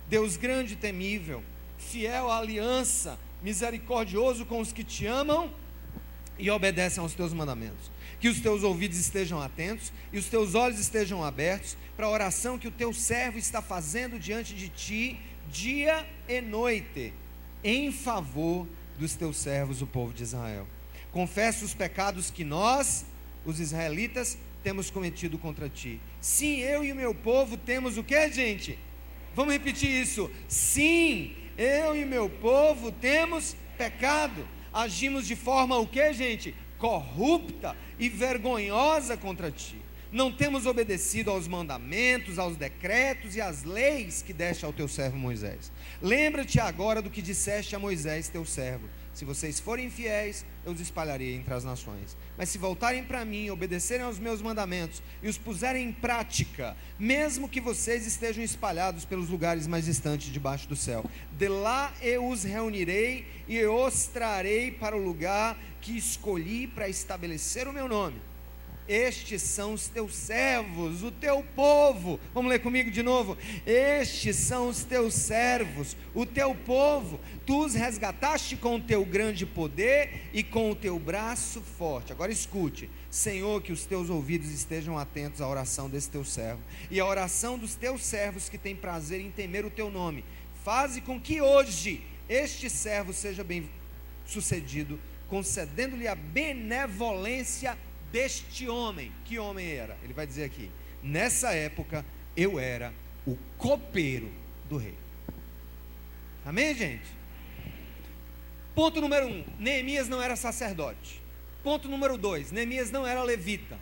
Deus 0.07 0.37
grande 0.37 0.73
e 0.73 0.77
temível, 0.77 1.41
fiel 1.79 2.29
à 2.29 2.37
aliança, 2.37 3.17
misericordioso 3.41 4.45
com 4.45 4.59
os 4.59 4.71
que 4.71 4.83
te 4.83 5.07
amam 5.07 5.51
e 6.37 6.51
obedecem 6.51 7.01
aos 7.01 7.15
teus 7.15 7.33
mandamentos. 7.33 7.89
Que 8.21 8.29
os 8.29 8.39
teus 8.39 8.63
ouvidos 8.63 8.97
estejam 8.97 9.41
atentos 9.41 9.91
e 10.13 10.17
os 10.17 10.27
teus 10.27 10.55
olhos 10.55 10.79
estejam 10.79 11.23
abertos 11.23 11.75
para 11.97 12.05
a 12.05 12.09
oração 12.09 12.57
que 12.57 12.67
o 12.67 12.71
teu 12.71 12.93
servo 12.93 13.37
está 13.37 13.61
fazendo 13.61 14.17
diante 14.17 14.53
de 14.53 14.69
ti, 14.69 15.19
dia 15.49 16.07
e 16.29 16.39
noite, 16.39 17.13
em 17.63 17.91
favor 17.91 18.67
dos 18.97 19.15
teus 19.15 19.37
servos, 19.37 19.81
o 19.81 19.87
povo 19.87 20.13
de 20.13 20.23
Israel. 20.23 20.67
Confesso 21.11 21.65
os 21.65 21.73
pecados 21.73 22.31
que 22.31 22.43
nós, 22.45 23.05
os 23.43 23.59
israelitas, 23.59 24.37
temos 24.63 24.89
cometido 24.89 25.37
contra 25.37 25.67
ti. 25.67 25.99
Sim, 26.21 26.59
eu 26.59 26.83
e 26.83 26.91
o 26.91 26.95
meu 26.95 27.13
povo 27.13 27.57
temos 27.57 27.97
o 27.97 28.03
que, 28.03 28.31
gente? 28.31 28.77
Vamos 29.35 29.53
repetir 29.53 29.89
isso. 29.89 30.29
Sim, 30.47 31.35
eu 31.57 31.95
e 31.95 32.05
meu 32.05 32.29
povo 32.29 32.91
temos 32.91 33.55
pecado. 33.77 34.47
Agimos 34.71 35.27
de 35.27 35.35
forma 35.35 35.77
o 35.77 35.87
que, 35.87 36.13
gente? 36.13 36.55
Corrupta 36.77 37.75
e 38.01 38.09
vergonhosa 38.09 39.15
contra 39.15 39.51
ti. 39.51 39.79
Não 40.11 40.31
temos 40.31 40.65
obedecido 40.65 41.29
aos 41.29 41.47
mandamentos, 41.47 42.39
aos 42.39 42.57
decretos 42.57 43.35
e 43.35 43.41
às 43.41 43.63
leis 43.63 44.21
que 44.21 44.33
deste 44.33 44.65
ao 44.65 44.73
teu 44.73 44.87
servo 44.87 45.15
Moisés. 45.15 45.71
Lembra-te 46.01 46.59
agora 46.59 47.01
do 47.01 47.09
que 47.09 47.21
disseste 47.21 47.75
a 47.75 47.79
Moisés, 47.79 48.27
teu 48.27 48.43
servo 48.43 48.89
se 49.13 49.25
vocês 49.25 49.59
forem 49.59 49.89
fiéis, 49.89 50.45
eu 50.65 50.71
os 50.71 50.79
espalharei 50.79 51.35
entre 51.35 51.53
as 51.53 51.63
nações. 51.63 52.15
Mas 52.37 52.49
se 52.49 52.57
voltarem 52.57 53.03
para 53.03 53.25
mim, 53.25 53.49
obedecerem 53.49 54.05
aos 54.05 54.17
meus 54.17 54.41
mandamentos 54.41 55.03
e 55.21 55.27
os 55.27 55.37
puserem 55.37 55.89
em 55.89 55.91
prática, 55.91 56.75
mesmo 56.97 57.49
que 57.49 57.59
vocês 57.59 58.07
estejam 58.07 58.43
espalhados 58.43 59.03
pelos 59.03 59.29
lugares 59.29 59.67
mais 59.67 59.85
distantes 59.85 60.31
debaixo 60.31 60.67
do 60.67 60.75
céu, 60.75 61.03
de 61.37 61.47
lá 61.47 61.93
eu 62.01 62.27
os 62.27 62.43
reunirei 62.43 63.25
e 63.47 63.63
os 63.65 64.05
trarei 64.05 64.71
para 64.71 64.95
o 64.95 65.03
lugar 65.03 65.57
que 65.81 65.97
escolhi 65.97 66.67
para 66.67 66.87
estabelecer 66.87 67.67
o 67.67 67.73
meu 67.73 67.87
nome 67.87 68.30
estes 68.91 69.41
são 69.41 69.73
os 69.73 69.87
teus 69.87 70.13
servos, 70.13 71.01
o 71.01 71.11
teu 71.11 71.41
povo. 71.55 72.19
Vamos 72.33 72.51
ler 72.51 72.59
comigo 72.59 72.91
de 72.91 73.01
novo. 73.01 73.37
Estes 73.65 74.35
são 74.35 74.67
os 74.67 74.83
teus 74.83 75.13
servos, 75.13 75.95
o 76.13 76.25
teu 76.25 76.53
povo. 76.53 77.17
Tu 77.45 77.57
os 77.57 77.73
resgataste 77.73 78.57
com 78.57 78.75
o 78.75 78.81
teu 78.81 79.05
grande 79.05 79.45
poder 79.45 80.29
e 80.33 80.43
com 80.43 80.69
o 80.69 80.75
teu 80.75 80.99
braço 80.99 81.61
forte. 81.61 82.11
Agora 82.11 82.33
escute, 82.33 82.89
Senhor, 83.09 83.61
que 83.61 83.71
os 83.71 83.85
teus 83.85 84.09
ouvidos 84.09 84.51
estejam 84.51 84.97
atentos 84.97 85.39
à 85.39 85.47
oração 85.47 85.89
desse 85.89 86.09
teu 86.09 86.25
servo 86.25 86.61
e 86.89 86.99
à 86.99 87.05
oração 87.05 87.57
dos 87.57 87.75
teus 87.75 88.03
servos 88.03 88.49
que 88.49 88.57
têm 88.57 88.75
prazer 88.75 89.21
em 89.21 89.31
temer 89.31 89.65
o 89.65 89.71
teu 89.71 89.89
nome. 89.89 90.25
Faze 90.65 90.99
com 90.99 91.17
que 91.17 91.39
hoje 91.39 92.03
este 92.27 92.69
servo 92.69 93.13
seja 93.13 93.41
bem 93.41 93.69
sucedido, 94.25 94.99
concedendo-lhe 95.29 96.09
a 96.09 96.15
benevolência 96.15 97.77
deste 98.11 98.67
homem. 98.67 99.11
Que 99.25 99.39
homem 99.39 99.71
era? 99.71 99.97
Ele 100.03 100.13
vai 100.13 100.27
dizer 100.27 100.43
aqui: 100.43 100.69
nessa 101.01 101.53
época 101.53 102.05
eu 102.35 102.59
era 102.59 102.93
o 103.25 103.37
copeiro 103.57 104.31
do 104.69 104.77
rei. 104.77 104.97
Amém, 106.45 106.73
gente? 106.75 107.07
Ponto 108.75 109.01
número 109.01 109.27
um: 109.27 109.45
Neemias 109.59 110.07
não 110.07 110.21
era 110.21 110.35
sacerdote. 110.35 111.21
Ponto 111.63 111.87
número 111.87 112.17
dois: 112.17 112.51
Neemias 112.51 112.91
não 112.91 113.05
era 113.05 113.21
levita. 113.23 113.77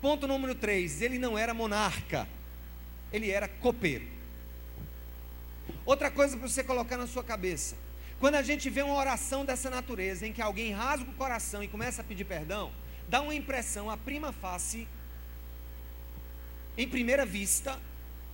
Ponto 0.00 0.26
número 0.26 0.54
três: 0.54 1.00
ele 1.00 1.18
não 1.18 1.38
era 1.38 1.54
monarca. 1.54 2.28
Ele 3.12 3.30
era 3.30 3.46
copeiro. 3.46 4.06
Outra 5.84 6.10
coisa 6.10 6.36
para 6.36 6.48
você 6.48 6.64
colocar 6.64 6.96
na 6.96 7.06
sua 7.06 7.22
cabeça: 7.22 7.76
quando 8.18 8.36
a 8.36 8.42
gente 8.42 8.68
vê 8.70 8.82
uma 8.82 8.94
oração 8.94 9.44
dessa 9.44 9.68
natureza, 9.68 10.26
em 10.26 10.32
que 10.32 10.42
alguém 10.42 10.72
rasga 10.72 11.10
o 11.10 11.14
coração 11.14 11.62
e 11.62 11.68
começa 11.68 12.02
a 12.02 12.04
pedir 12.04 12.24
perdão, 12.24 12.72
dá 13.08 13.20
uma 13.20 13.34
impressão, 13.34 13.90
a 13.90 13.96
prima 13.96 14.32
face, 14.32 14.88
em 16.76 16.88
primeira 16.88 17.26
vista, 17.26 17.80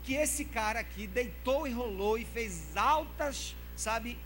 que 0.03 0.15
esse 0.15 0.45
cara 0.45 0.81
aqui 0.81 1.07
deitou 1.07 1.67
e 1.67 1.73
rolou 1.73 2.19
e 2.19 2.25
fez 2.25 2.77
altas, 2.77 3.55
sabe, 3.77 4.19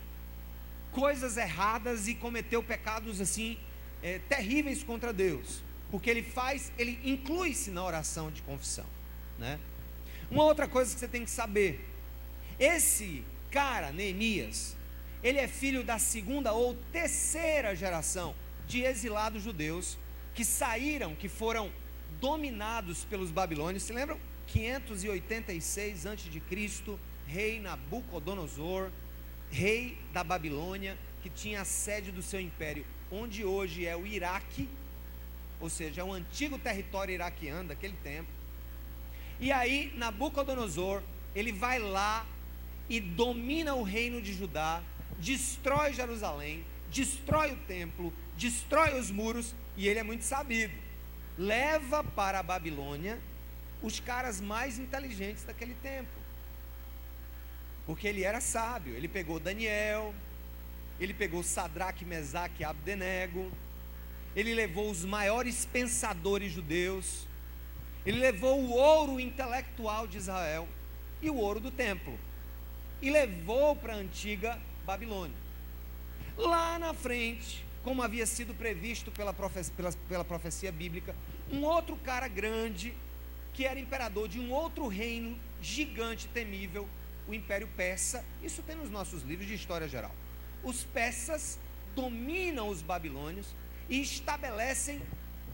coisas 0.91 1.37
erradas 1.37 2.07
e 2.07 2.15
cometeu 2.15 2.61
pecados 2.61 3.19
assim 3.19 3.57
é, 4.01 4.19
terríveis 4.19 4.83
contra 4.83 5.11
Deus, 5.11 5.63
porque 5.89 6.09
ele 6.09 6.23
faz, 6.23 6.71
ele 6.77 6.99
inclui-se 7.03 7.71
na 7.71 7.83
oração 7.83 8.31
de 8.31 8.41
confissão, 8.43 8.85
né? 9.37 9.59
Uma 10.29 10.43
outra 10.43 10.67
coisa 10.67 10.93
que 10.93 10.99
você 10.99 11.07
tem 11.07 11.25
que 11.25 11.31
saber, 11.31 11.89
esse 12.59 13.23
cara, 13.49 13.91
Neemias, 13.91 14.75
ele 15.23 15.39
é 15.39 15.47
filho 15.47 15.83
da 15.83 15.97
segunda 15.97 16.53
ou 16.53 16.75
terceira 16.91 17.75
geração 17.75 18.35
de 18.67 18.83
exilados 18.83 19.43
judeus 19.43 19.97
que 20.33 20.43
saíram, 20.43 21.15
que 21.15 21.29
foram 21.29 21.71
dominados 22.19 23.05
pelos 23.05 23.31
babilônios. 23.31 23.83
Se 23.83 23.93
lembram? 23.93 24.19
586 24.47 26.05
a.C., 26.05 26.41
rei 27.25 27.59
Nabucodonosor, 27.59 28.91
rei 29.49 29.97
da 30.11 30.23
Babilônia, 30.23 30.97
que 31.21 31.29
tinha 31.29 31.61
a 31.61 31.65
sede 31.65 32.11
do 32.11 32.21
seu 32.21 32.39
império, 32.39 32.85
onde 33.11 33.45
hoje 33.45 33.85
é 33.85 33.95
o 33.95 34.05
Iraque, 34.05 34.67
ou 35.59 35.69
seja, 35.69 36.01
é 36.01 36.03
um 36.03 36.11
antigo 36.11 36.59
território 36.59 37.13
iraquiano 37.13 37.69
daquele 37.69 37.95
tempo. 38.03 38.29
E 39.39 39.51
aí 39.51 39.93
Nabucodonosor, 39.95 41.01
ele 41.33 41.51
vai 41.51 41.79
lá 41.79 42.25
e 42.89 42.99
domina 42.99 43.73
o 43.73 43.83
reino 43.83 44.21
de 44.21 44.33
Judá, 44.33 44.83
destrói 45.17 45.93
Jerusalém, 45.93 46.65
destrói 46.91 47.53
o 47.53 47.57
templo, 47.57 48.13
destrói 48.37 48.99
os 48.99 49.09
muros 49.09 49.55
e 49.75 49.87
ele 49.87 49.99
é 49.99 50.03
muito 50.03 50.23
sabido. 50.23 50.73
Leva 51.37 52.03
para 52.03 52.39
a 52.39 52.43
Babilônia 52.43 53.19
os 53.81 53.99
caras 53.99 54.39
mais 54.39 54.79
inteligentes 54.79 55.43
daquele 55.43 55.73
tempo. 55.75 56.11
Porque 57.85 58.07
ele 58.07 58.23
era 58.23 58.39
sábio. 58.39 58.95
Ele 58.95 59.07
pegou 59.07 59.39
Daniel, 59.39 60.13
ele 60.99 61.13
pegou 61.13 61.43
Sadraque, 61.43 62.05
Mesaque 62.05 62.61
e 62.61 62.65
Abdenego, 62.65 63.51
ele 64.35 64.53
levou 64.53 64.89
os 64.89 65.05
maiores 65.05 65.65
pensadores 65.65 66.51
judeus, 66.51 67.27
ele 68.05 68.19
levou 68.19 68.59
o 68.59 68.71
ouro 68.71 69.19
intelectual 69.19 70.07
de 70.07 70.17
Israel 70.17 70.67
e 71.21 71.29
o 71.29 71.35
ouro 71.35 71.59
do 71.59 71.71
templo, 71.71 72.17
e 73.01 73.09
levou 73.09 73.75
para 73.75 73.93
a 73.93 73.97
antiga 73.97 74.59
Babilônia. 74.85 75.35
Lá 76.37 76.79
na 76.79 76.93
frente, 76.93 77.62
como 77.83 78.01
havia 78.01 78.25
sido 78.25 78.53
previsto 78.53 79.11
pela 79.11 79.33
profecia, 79.33 79.73
pela, 79.75 79.91
pela 80.07 80.23
profecia 80.23 80.71
bíblica, 80.71 81.15
um 81.51 81.63
outro 81.63 81.95
cara 81.97 82.27
grande, 82.27 82.93
que 83.53 83.65
era 83.65 83.79
imperador 83.79 84.27
de 84.27 84.39
um 84.39 84.51
outro 84.51 84.87
reino 84.87 85.37
gigante, 85.61 86.27
temível, 86.29 86.87
o 87.27 87.33
Império 87.33 87.67
Persa. 87.75 88.25
Isso 88.41 88.61
tem 88.63 88.75
nos 88.75 88.89
nossos 88.89 89.23
livros 89.23 89.47
de 89.47 89.53
história 89.53 89.87
geral. 89.87 90.11
Os 90.63 90.83
persas 90.83 91.59
dominam 91.95 92.69
os 92.69 92.81
babilônios 92.81 93.47
e 93.89 94.01
estabelecem 94.01 95.01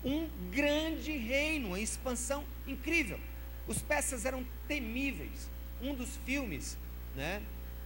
um 0.04 0.30
grande 0.52 1.12
reino, 1.18 1.70
uma 1.70 1.80
expansão 1.80 2.46
incrível. 2.66 3.20
Os 3.68 3.82
persas 3.82 4.26
eram 4.26 4.46
temíveis. 4.68 5.50
Um 5.82 5.96
dos 5.96 6.18
filmes, 6.26 6.78
né, 7.16 7.42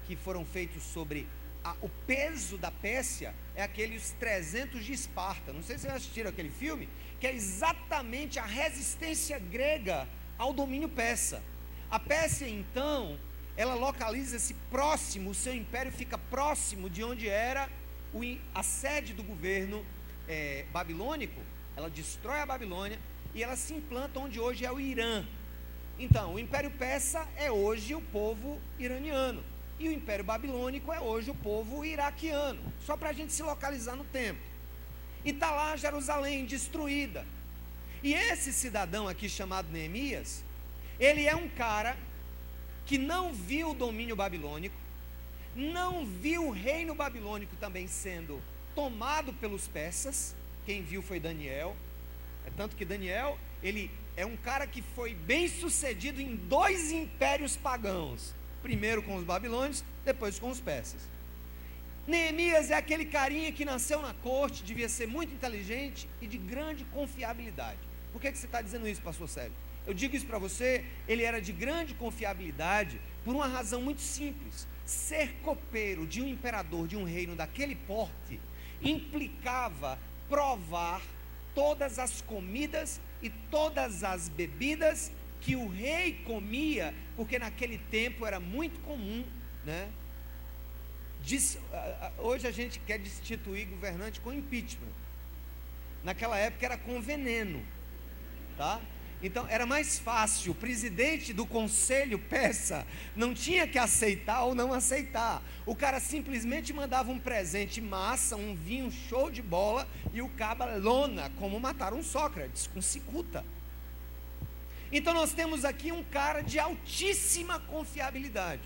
que 0.06 0.16
foram 0.16 0.46
feitos 0.46 0.84
sobre 0.84 1.28
a, 1.64 1.76
o 1.82 1.90
peso 2.06 2.58
da 2.58 2.72
Pérsia 2.72 3.34
é 3.56 3.64
aqueles 3.64 4.12
300 4.20 4.84
de 4.84 4.94
Esparta. 4.94 5.54
Não 5.54 5.64
sei 5.64 5.78
se 5.78 5.84
vocês 5.84 5.96
assistiram 5.96 6.30
aquele 6.30 6.50
filme, 6.50 6.90
que 7.20 7.28
é 7.28 7.34
exatamente 7.34 8.40
a 8.40 8.46
resistência 8.46 9.40
grega 9.40 10.08
ao 10.38 10.52
domínio 10.54 10.90
persa. 10.90 11.42
A 11.90 12.00
Pérsia, 12.00 12.48
então, 12.48 13.18
ela 13.56 13.76
localiza-se 13.76 14.56
próximo, 14.70 15.30
o 15.30 15.36
seu 15.36 15.54
império 15.54 15.92
fica 15.92 16.18
próximo 16.18 16.90
de 16.90 17.04
onde 17.04 17.30
era 17.30 17.70
o, 18.14 18.22
a 18.54 18.64
sede 18.64 19.14
do 19.14 19.24
governo 19.24 19.86
é, 20.28 20.66
babilônico. 20.72 21.40
Ela 21.76 21.90
destrói 21.90 22.40
a 22.40 22.46
Babilônia 22.46 23.00
e 23.34 23.44
ela 23.44 23.56
se 23.56 23.74
implanta 23.74 24.20
onde 24.20 24.40
hoje 24.40 24.66
é 24.66 24.72
o 24.72 24.80
Irã. 24.80 25.26
Então, 25.98 26.34
o 26.34 26.40
Império 26.40 26.72
Persa 26.72 27.28
é 27.36 27.52
hoje 27.52 27.94
o 27.94 28.02
povo 28.02 28.60
iraniano. 28.80 29.53
E 29.84 29.90
o 29.90 29.92
Império 29.92 30.24
Babilônico 30.24 30.94
é 30.94 31.02
hoje 31.02 31.30
o 31.30 31.36
povo 31.36 31.84
iraquiano. 31.84 32.62
Só 32.86 32.96
para 32.96 33.10
a 33.10 33.14
gente 33.14 33.34
se 33.34 33.44
localizar 33.44 33.98
no 33.98 34.06
tempo. 34.06 34.40
E 35.26 35.32
está 35.32 35.52
lá 35.52 35.76
Jerusalém 35.76 36.46
destruída. 36.46 37.26
E 38.02 38.14
esse 38.14 38.54
cidadão 38.54 39.10
aqui 39.10 39.28
chamado 39.28 39.70
Neemias, 39.70 40.42
ele 40.98 41.28
é 41.28 41.36
um 41.36 41.50
cara 41.50 41.98
que 42.86 42.98
não 42.98 43.34
viu 43.34 43.72
o 43.72 43.74
domínio 43.74 44.16
babilônico, 44.16 44.76
não 45.54 46.06
viu 46.06 46.48
o 46.48 46.52
reino 46.52 46.96
babilônico 46.96 47.58
também 47.58 47.86
sendo 47.86 48.42
tomado 48.74 49.34
pelos 49.34 49.68
persas. 49.68 50.34
Quem 50.66 50.82
viu 50.82 51.02
foi 51.02 51.20
Daniel. 51.20 51.76
É 52.46 52.50
tanto 52.56 52.78
que 52.78 52.86
Daniel, 52.86 53.38
ele 53.62 53.92
é 54.16 54.26
um 54.26 54.38
cara 54.38 54.66
que 54.66 54.82
foi 54.82 55.14
bem 55.14 55.50
sucedido 55.50 56.22
em 56.22 56.38
dois 56.38 56.90
impérios 56.90 57.58
pagãos. 57.58 58.34
Primeiro 58.64 59.04
com 59.04 59.16
os 59.16 59.24
babilônios, 59.24 59.84
depois 60.04 60.40
com 60.40 60.50
os 60.50 60.60
persas. 60.60 61.02
Neemias 62.08 62.72
é 62.72 62.74
aquele 62.74 63.06
carinha 63.06 63.52
que 63.52 63.64
nasceu 63.64 64.02
na 64.02 64.14
corte, 64.16 64.64
devia 64.64 64.90
ser 64.90 65.08
muito 65.08 65.34
inteligente 65.34 66.10
e 66.20 66.26
de 66.26 66.38
grande 66.38 66.84
confiabilidade. 66.86 67.80
Por 68.12 68.20
que, 68.20 68.32
que 68.32 68.38
você 68.38 68.46
está 68.46 68.62
dizendo 68.62 68.88
isso, 68.88 69.02
pastor 69.02 69.30
Sérgio? 69.30 69.54
Eu 69.86 69.94
digo 69.94 70.16
isso 70.16 70.26
para 70.26 70.38
você, 70.38 70.86
ele 71.08 71.24
era 71.24 71.42
de 71.42 71.52
grande 71.52 71.94
confiabilidade 71.94 73.00
por 73.24 73.36
uma 73.36 73.48
razão 73.48 73.82
muito 73.82 74.02
simples. 74.02 74.68
Ser 74.86 75.34
copeiro 75.44 76.08
de 76.08 76.22
um 76.22 76.28
imperador 76.28 76.88
de 76.88 76.98
um 76.98 77.04
reino 77.04 77.36
daquele 77.36 77.76
porte 77.76 78.40
implicava 78.82 80.00
provar 80.30 81.02
todas 81.56 82.00
as 82.00 82.22
comidas 82.22 83.00
e 83.22 83.30
todas 83.30 84.04
as 84.04 84.28
bebidas 84.28 85.12
que 85.40 85.56
o 85.56 85.68
rei 85.68 86.22
comia, 86.26 86.94
porque 87.16 87.38
naquele 87.40 87.78
tempo 87.78 88.26
era 88.26 88.40
muito 88.40 88.80
comum, 88.82 89.24
né? 89.66 89.90
hoje 92.18 92.46
a 92.48 92.52
gente 92.52 92.80
quer 92.80 93.00
destituir 93.00 93.66
governante 93.68 94.20
com 94.20 94.34
impeachment. 94.34 94.92
Naquela 96.04 96.38
época 96.38 96.66
era 96.66 96.78
com 96.78 97.02
veneno, 97.02 97.64
tá? 98.58 98.82
Então 99.22 99.48
era 99.48 99.66
mais 99.66 99.98
fácil, 100.00 100.52
o 100.52 100.56
presidente 100.56 101.32
do 101.32 101.46
conselho 101.46 102.20
peça, 102.20 102.86
não 103.16 103.34
tinha 103.34 103.66
que 103.66 103.80
aceitar 103.80 104.44
ou 104.44 104.54
não 104.54 104.74
aceitar. 104.74 105.42
O 105.66 105.74
cara 105.74 106.02
simplesmente 106.02 106.74
mandava 106.74 107.10
um 107.10 107.18
presente 107.18 107.80
massa, 107.80 108.36
um 108.36 108.54
vinho 108.54 108.92
show 108.92 109.32
de 109.32 109.42
bola 109.42 109.88
e 110.12 110.22
o 110.22 110.28
caba 110.28 110.76
lona, 110.76 111.32
como 111.40 111.58
mataram 111.58 112.04
Sócrates, 112.04 112.68
com 112.68 112.82
cicuta. 112.82 113.46
Então 114.96 115.14
nós 115.14 115.34
temos 115.34 115.66
aqui 115.66 115.92
um 115.92 116.04
cara 116.04 116.42
de 116.42 116.60
altíssima 116.60 117.60
confiabilidade. 117.60 118.62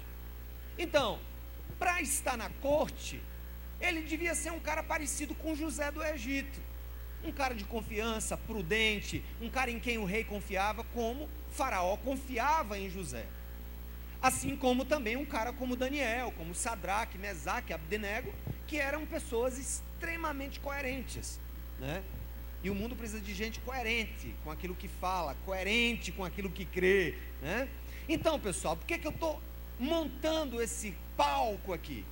Então, 0.77 1.19
para 1.79 2.01
estar 2.01 2.37
na 2.37 2.49
corte, 2.49 3.19
ele 3.79 4.01
devia 4.01 4.35
ser 4.35 4.51
um 4.51 4.59
cara 4.59 4.83
parecido 4.83 5.33
com 5.33 5.55
José 5.55 5.91
do 5.91 6.03
Egito 6.03 6.67
um 7.23 7.31
cara 7.31 7.53
de 7.53 7.65
confiança, 7.65 8.37
prudente, 8.37 9.23
um 9.41 9.49
cara 9.49 9.71
em 9.71 9.79
quem 9.79 9.97
o 9.97 10.05
rei 10.05 10.23
confiava, 10.23 10.83
como 10.83 11.29
Faraó 11.49 11.97
confiava 11.97 12.77
em 12.77 12.89
José. 12.89 13.25
Assim 14.21 14.55
como 14.55 14.83
também 14.83 15.15
um 15.15 15.25
cara 15.25 15.53
como 15.53 15.75
Daniel, 15.75 16.33
como 16.35 16.55
Sadraque, 16.55 17.17
Mesaque, 17.17 17.73
Abdenego, 17.73 18.33
que 18.65 18.77
eram 18.77 19.05
pessoas 19.05 19.57
extremamente 19.57 20.59
coerentes, 20.59 21.39
né? 21.79 22.03
E 22.67 22.69
o 22.69 22.75
mundo 22.75 22.97
precisa 22.97 23.21
de 23.21 23.33
gente 23.33 23.61
coerente 23.61 24.35
com 24.43 24.51
aquilo 24.51 24.75
que 24.75 24.89
fala, 24.89 25.37
coerente 25.45 26.11
com 26.11 26.25
aquilo 26.25 26.49
que 26.49 26.65
crê, 26.65 27.15
né? 27.41 27.69
Então, 28.09 28.37
pessoal, 28.37 28.75
por 28.75 28.85
que, 28.85 28.97
que 28.97 29.07
eu 29.07 29.11
estou 29.11 29.41
montando 29.79 30.61
esse 30.61 30.93
palco 31.15 31.71
aqui? 31.71 32.03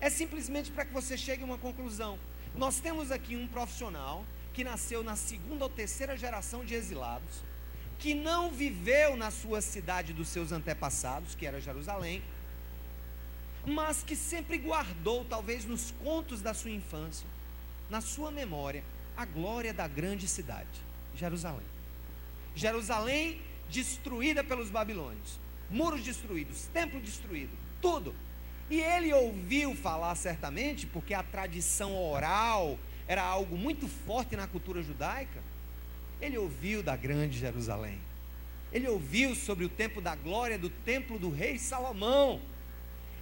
É 0.00 0.10
simplesmente 0.10 0.72
para 0.72 0.84
que 0.84 0.92
você 0.92 1.16
chegue 1.16 1.44
a 1.44 1.46
uma 1.46 1.58
conclusão. 1.58 2.18
Nós 2.56 2.80
temos 2.80 3.12
aqui 3.12 3.36
um 3.36 3.46
profissional 3.46 4.24
que 4.52 4.64
nasceu 4.64 5.04
na 5.04 5.14
segunda 5.14 5.62
ou 5.62 5.70
terceira 5.70 6.16
geração 6.16 6.64
de 6.64 6.74
exilados, 6.74 7.44
que 7.96 8.12
não 8.12 8.50
viveu 8.50 9.16
na 9.16 9.30
sua 9.30 9.60
cidade 9.60 10.12
dos 10.12 10.26
seus 10.26 10.50
antepassados, 10.50 11.36
que 11.36 11.46
era 11.46 11.60
Jerusalém, 11.60 12.20
mas 13.64 14.02
que 14.02 14.16
sempre 14.16 14.58
guardou, 14.58 15.24
talvez 15.24 15.64
nos 15.64 15.92
contos 16.02 16.42
da 16.42 16.52
sua 16.52 16.72
infância, 16.72 17.28
na 17.88 18.00
sua 18.00 18.32
memória, 18.32 18.82
a 19.20 19.24
glória 19.26 19.74
da 19.74 19.86
grande 19.86 20.26
cidade, 20.26 20.80
Jerusalém. 21.14 21.66
Jerusalém 22.54 23.38
destruída 23.68 24.42
pelos 24.42 24.70
babilônios, 24.70 25.38
muros 25.68 26.02
destruídos, 26.02 26.68
templo 26.72 26.98
destruído, 26.98 27.52
tudo. 27.82 28.14
E 28.70 28.80
ele 28.80 29.12
ouviu 29.12 29.74
falar 29.74 30.14
certamente, 30.14 30.86
porque 30.86 31.12
a 31.12 31.22
tradição 31.22 32.02
oral 32.02 32.78
era 33.06 33.22
algo 33.22 33.58
muito 33.58 33.86
forte 33.88 34.36
na 34.36 34.46
cultura 34.46 34.82
judaica, 34.82 35.42
ele 36.18 36.38
ouviu 36.38 36.82
da 36.82 36.96
grande 36.96 37.38
Jerusalém. 37.38 38.00
Ele 38.72 38.88
ouviu 38.88 39.34
sobre 39.34 39.66
o 39.66 39.68
tempo 39.68 40.00
da 40.00 40.14
glória 40.14 40.58
do 40.58 40.70
templo 40.70 41.18
do 41.18 41.28
rei 41.28 41.58
Salomão. 41.58 42.40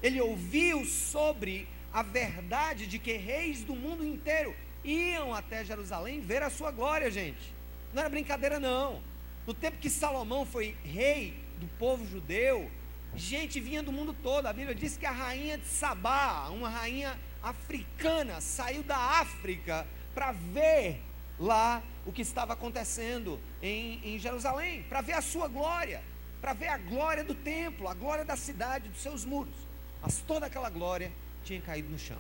Ele 0.01 0.21
ouviu 0.21 0.85
sobre 0.85 1.67
a 1.93 2.05
verdade 2.05 2.87
de 2.87 3.01
que 3.01 3.15
reis 3.15 3.65
do 3.65 3.75
mundo 3.75 4.05
inteiro 4.05 4.55
iam 4.85 5.35
até 5.35 5.65
Jerusalém 5.65 6.21
ver 6.21 6.43
a 6.43 6.51
sua 6.51 6.71
glória, 6.71 7.11
gente. 7.11 7.55
Não 7.93 8.01
era 8.01 8.09
brincadeira, 8.09 8.61
não. 8.61 9.03
No 9.47 9.55
tempo 9.55 9.79
que 9.79 9.89
Salomão 9.89 10.45
foi 10.45 10.77
rei 10.85 11.35
do 11.59 11.67
povo 11.79 12.07
judeu, 12.07 12.71
gente 13.15 13.61
vinha 13.61 13.83
do 13.83 13.93
mundo 13.93 14.15
todo. 14.23 14.47
A 14.47 14.53
Bíblia 14.53 14.75
diz 14.75 14.97
que 14.97 15.07
a 15.07 15.11
rainha 15.11 15.59
de 15.59 15.67
Sabá, 15.67 16.49
uma 16.51 16.69
rainha 16.69 17.19
africana 17.43 18.41
saiu 18.41 18.83
da 18.83 18.97
África 18.97 19.87
para 20.15 20.33
ver 20.33 21.01
lá 21.39 21.83
o 22.05 22.13
que 22.13 22.23
estava 22.23 22.53
acontecendo 22.53 23.41
em, 23.63 24.01
em 24.05 24.19
Jerusalém, 24.19 24.83
para 24.85 25.01
ver 25.01 25.13
a 25.13 25.23
sua 25.23 25.49
glória, 25.49 26.03
para 26.41 26.53
ver 26.53 26.69
a 26.69 26.79
glória 26.79 27.25
do 27.25 27.35
templo, 27.35 27.89
a 27.89 27.95
glória 27.95 28.25
da 28.25 28.37
cidade, 28.37 28.89
dos 28.89 29.01
seus 29.01 29.25
muros. 29.25 29.55
Mas 30.01 30.19
toda 30.27 30.47
aquela 30.47 30.71
glória 30.71 31.13
tinha 31.45 31.61
caído 31.61 31.89
no 31.89 31.99
chão. 31.99 32.19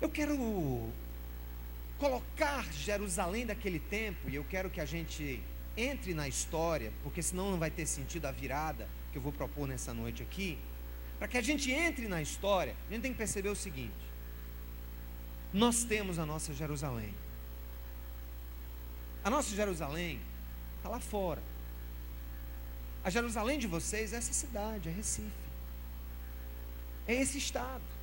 Eu 0.00 0.10
quero 0.10 0.90
colocar 1.98 2.70
Jerusalém 2.72 3.46
daquele 3.46 3.78
tempo, 3.78 4.28
e 4.28 4.34
eu 4.34 4.44
quero 4.44 4.68
que 4.68 4.80
a 4.80 4.84
gente 4.84 5.42
entre 5.76 6.14
na 6.14 6.28
história, 6.28 6.92
porque 7.02 7.22
senão 7.22 7.50
não 7.50 7.58
vai 7.58 7.70
ter 7.70 7.86
sentido 7.86 8.26
a 8.26 8.32
virada 8.32 8.88
que 9.12 9.18
eu 9.18 9.22
vou 9.22 9.32
propor 9.32 9.66
nessa 9.66 9.92
noite 9.94 10.22
aqui. 10.22 10.58
Para 11.18 11.28
que 11.28 11.38
a 11.38 11.42
gente 11.42 11.70
entre 11.70 12.08
na 12.08 12.20
história, 12.20 12.76
a 12.88 12.92
gente 12.92 13.02
tem 13.02 13.12
que 13.12 13.18
perceber 13.18 13.48
o 13.48 13.56
seguinte: 13.56 13.94
nós 15.52 15.84
temos 15.84 16.18
a 16.18 16.26
nossa 16.26 16.52
Jerusalém. 16.52 17.14
A 19.24 19.30
nossa 19.30 19.54
Jerusalém 19.54 20.20
está 20.76 20.88
lá 20.88 21.00
fora. 21.00 21.42
A 23.02 23.10
Jerusalém 23.10 23.58
de 23.58 23.66
vocês 23.66 24.12
é 24.12 24.16
essa 24.16 24.32
cidade, 24.32 24.88
é 24.88 24.92
Recife. 24.92 25.30
É 27.08 27.14
esse 27.14 27.38
estado. 27.38 27.95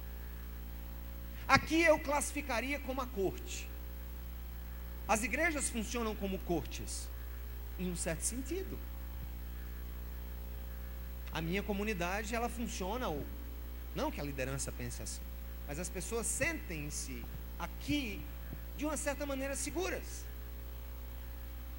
Aqui 1.54 1.80
eu 1.84 2.00
classificaria 2.00 2.80
como 2.80 3.00
a 3.00 3.06
corte. 3.06 3.70
As 5.08 5.22
igrejas 5.22 5.70
funcionam 5.70 6.16
como 6.16 6.39
cortes, 6.39 7.08
em 7.78 7.92
um 7.92 7.96
certo 7.96 8.22
sentido. 8.22 8.76
A 11.32 11.39
minha 11.42 11.62
comunidade, 11.62 12.34
ela 12.34 12.50
funciona, 12.50 13.08
ou 13.08 13.24
não 13.94 14.10
que 14.10 14.20
a 14.20 14.24
liderança 14.24 14.72
pense 14.72 15.04
assim, 15.04 15.22
mas 15.68 15.78
as 15.78 15.89
pessoas 15.89 16.26
sentem-se 16.26 17.24
aqui 17.60 18.20
de 18.76 18.86
uma 18.86 18.98
certa 18.98 19.24
maneira 19.24 19.56
seguras. 19.56 20.26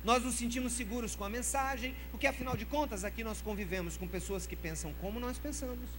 Nós 0.04 0.22
nos 0.22 0.36
sentimos 0.36 0.74
seguros 0.74 1.16
com 1.16 1.24
a 1.24 1.28
mensagem, 1.28 1.96
porque 2.12 2.28
afinal 2.28 2.56
de 2.56 2.64
contas 2.64 3.02
aqui 3.02 3.24
nós 3.24 3.42
convivemos 3.42 3.96
com 3.96 4.06
pessoas 4.06 4.46
que 4.46 4.54
pensam 4.54 4.94
como 5.00 5.18
nós 5.18 5.36
pensamos, 5.36 5.90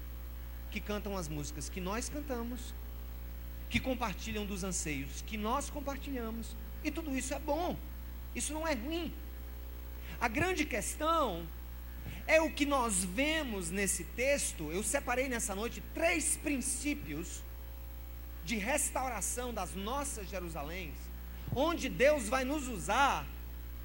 que 0.71 0.79
cantam 0.79 1.17
as 1.17 1.27
músicas 1.27 1.67
que 1.67 1.81
nós 1.81 2.07
cantamos, 2.07 2.73
que 3.69 3.79
compartilham 3.79 4.45
dos 4.45 4.63
anseios 4.63 5.21
que 5.21 5.37
nós 5.37 5.69
compartilhamos, 5.69 6.55
e 6.83 6.91
tudo 6.91 7.15
isso 7.17 7.33
é 7.33 7.39
bom, 7.39 7.77
isso 8.33 8.53
não 8.53 8.67
é 8.67 8.73
ruim. 8.73 9.13
A 10.19 10.27
grande 10.27 10.65
questão 10.65 11.47
é 12.27 12.41
o 12.41 12.51
que 12.51 12.65
nós 12.65 13.03
vemos 13.03 13.69
nesse 13.69 14.03
texto. 14.03 14.71
Eu 14.71 14.83
separei 14.83 15.27
nessa 15.27 15.53
noite 15.53 15.83
três 15.93 16.37
princípios 16.37 17.43
de 18.43 18.55
restauração 18.55 19.53
das 19.53 19.73
nossas 19.75 20.29
Jerusaléns, 20.29 20.95
onde 21.55 21.89
Deus 21.89 22.29
vai 22.29 22.43
nos 22.43 22.67
usar 22.67 23.25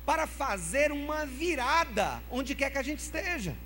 para 0.05 0.27
fazer 0.27 0.93
uma 0.93 1.25
virada 1.25 2.23
onde 2.31 2.55
quer 2.55 2.71
que 2.71 2.79
a 2.79 2.83
gente 2.83 3.01
esteja. 3.01 3.57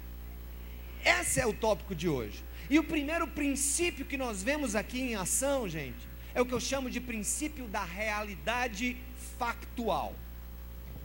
Esse 1.04 1.40
é 1.40 1.46
o 1.46 1.52
tópico 1.52 1.94
de 1.94 2.08
hoje. 2.08 2.42
E 2.70 2.78
o 2.78 2.84
primeiro 2.84 3.26
princípio 3.28 4.04
que 4.04 4.16
nós 4.16 4.42
vemos 4.42 4.74
aqui 4.74 5.00
em 5.00 5.14
ação, 5.14 5.68
gente, 5.68 6.08
é 6.34 6.40
o 6.40 6.46
que 6.46 6.52
eu 6.52 6.60
chamo 6.60 6.90
de 6.90 7.00
princípio 7.00 7.66
da 7.68 7.84
realidade 7.84 8.96
factual. 9.38 10.14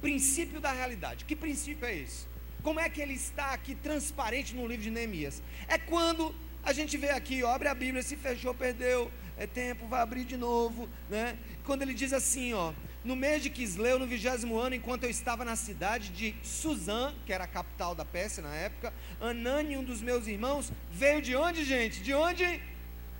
Princípio 0.01 0.61
da 0.61 0.71
realidade. 0.71 1.25
Que 1.25 1.35
princípio 1.35 1.85
é 1.85 1.95
esse? 1.95 2.27
Como 2.63 2.79
é 2.79 2.89
que 2.89 3.01
ele 3.01 3.13
está 3.13 3.53
aqui 3.53 3.75
transparente 3.75 4.55
no 4.55 4.65
livro 4.67 4.83
de 4.83 4.91
Neemias? 4.91 5.41
É 5.67 5.77
quando 5.77 6.33
a 6.63 6.73
gente 6.73 6.97
vê 6.97 7.09
aqui, 7.09 7.43
ó, 7.43 7.53
abre 7.53 7.67
a 7.67 7.73
Bíblia, 7.73 8.03
se 8.03 8.15
fechou, 8.15 8.53
perdeu, 8.53 9.11
é 9.37 9.47
tempo, 9.47 9.87
vai 9.87 10.01
abrir 10.01 10.25
de 10.25 10.35
novo, 10.35 10.89
né? 11.09 11.37
Quando 11.63 11.81
ele 11.81 11.93
diz 11.93 12.11
assim, 12.11 12.53
ó, 12.53 12.73
no 13.03 13.15
mês 13.15 13.41
de 13.41 13.49
Quisleu, 13.49 13.97
no 13.97 14.05
vigésimo 14.05 14.57
ano, 14.57 14.75
enquanto 14.75 15.03
eu 15.03 15.09
estava 15.09 15.45
na 15.45 15.55
cidade 15.55 16.09
de 16.09 16.35
Suzã, 16.43 17.13
que 17.25 17.31
era 17.31 17.45
a 17.45 17.47
capital 17.47 17.95
da 17.95 18.03
Pérsia 18.03 18.43
na 18.43 18.53
época, 18.53 18.93
Anani, 19.21 19.77
um 19.77 19.83
dos 19.83 20.01
meus 20.01 20.27
irmãos, 20.27 20.71
veio 20.91 21.21
de 21.21 21.35
onde, 21.35 21.63
gente? 21.63 22.01
De 22.01 22.13
onde? 22.13 22.61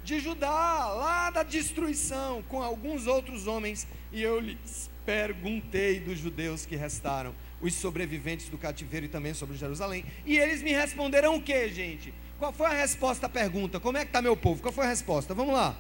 De 0.04 0.20
Judá, 0.20 0.88
lá 0.94 1.30
da 1.30 1.44
destruição, 1.44 2.42
com 2.44 2.62
alguns 2.62 3.08
outros 3.08 3.48
homens, 3.48 3.88
e 4.12 4.22
eu 4.22 4.40
lhes 4.40 4.90
perguntei 5.06 6.00
dos 6.00 6.20
judeus 6.20 6.66
que 6.66 6.76
restaram, 6.76 7.34
os 7.62 7.74
sobreviventes 7.74 8.48
do 8.50 8.58
cativeiro 8.58 9.06
e 9.06 9.10
também 9.10 9.34
sobre 9.34 9.58
Jerusalém, 9.58 10.06
e 10.26 10.38
eles 10.38 10.62
me 10.62 10.72
responderam 10.72 11.36
o 11.36 11.42
que, 11.42 11.70
gente? 11.70 12.14
Qual 12.38 12.54
foi 12.54 12.68
a 12.68 12.74
resposta 12.74 13.26
à 13.26 13.30
pergunta? 13.30 13.80
Como 13.80 13.98
é 13.98 14.02
que 14.02 14.10
está 14.10 14.22
meu 14.22 14.36
povo? 14.36 14.62
Qual 14.62 14.74
foi 14.74 14.86
a 14.86 14.90
resposta? 14.90 15.34
Vamos 15.34 15.54
lá. 15.54 15.78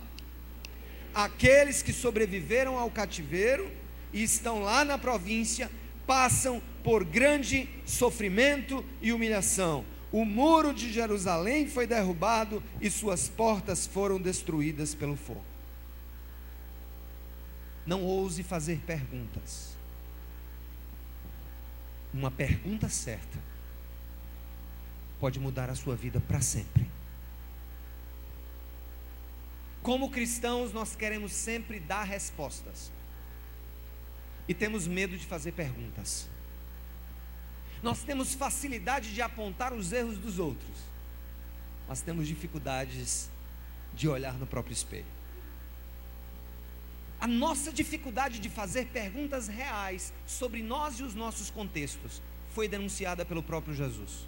Aqueles 1.13 1.81
que 1.81 1.93
sobreviveram 1.93 2.77
ao 2.77 2.91
cativeiro 2.91 3.71
e 4.11 4.23
estão 4.23 4.61
lá 4.61 4.83
na 4.83 4.97
província 4.97 5.69
passam 6.09 6.59
por 6.83 7.03
grande 7.03 7.69
sofrimento 7.85 8.83
e 8.99 9.13
humilhação. 9.13 9.85
O 10.11 10.25
muro 10.25 10.73
de 10.73 10.91
Jerusalém 10.91 11.67
foi 11.67 11.85
derrubado 11.85 12.63
e 12.81 12.89
suas 12.89 13.29
portas 13.29 13.85
foram 13.85 14.19
destruídas 14.19 14.95
pelo 14.95 15.15
fogo. 15.15 15.45
Não 17.85 18.03
ouse 18.03 18.41
fazer 18.41 18.79
perguntas. 18.87 19.77
Uma 22.11 22.31
pergunta 22.31 22.89
certa 22.89 23.37
pode 25.19 25.39
mudar 25.39 25.69
a 25.69 25.75
sua 25.75 25.95
vida 25.95 26.19
para 26.19 26.41
sempre. 26.41 26.89
Como 29.83 30.09
cristãos, 30.09 30.73
nós 30.73 30.95
queremos 30.95 31.31
sempre 31.33 31.79
dar 31.79 32.01
respostas 32.01 32.91
e 34.49 34.53
temos 34.55 34.87
medo 34.87 35.15
de 35.15 35.27
fazer 35.27 35.51
perguntas. 35.51 36.27
Nós 37.83 38.01
temos 38.01 38.33
facilidade 38.33 39.13
de 39.13 39.21
apontar 39.21 39.71
os 39.71 39.91
erros 39.93 40.17
dos 40.17 40.39
outros, 40.39 40.75
mas 41.87 42.01
temos 42.01 42.27
dificuldades 42.27 43.29
de 43.93 44.09
olhar 44.09 44.33
no 44.33 44.47
próprio 44.47 44.73
espelho. 44.73 45.05
A 47.21 47.27
nossa 47.27 47.71
dificuldade 47.71 48.39
de 48.39 48.49
fazer 48.49 48.87
perguntas 48.87 49.47
reais 49.47 50.11
sobre 50.25 50.63
nós 50.63 50.99
e 50.99 51.03
os 51.03 51.13
nossos 51.13 51.51
contextos 51.51 52.19
foi 52.49 52.67
denunciada 52.67 53.23
pelo 53.23 53.43
próprio 53.43 53.75
Jesus. 53.75 54.27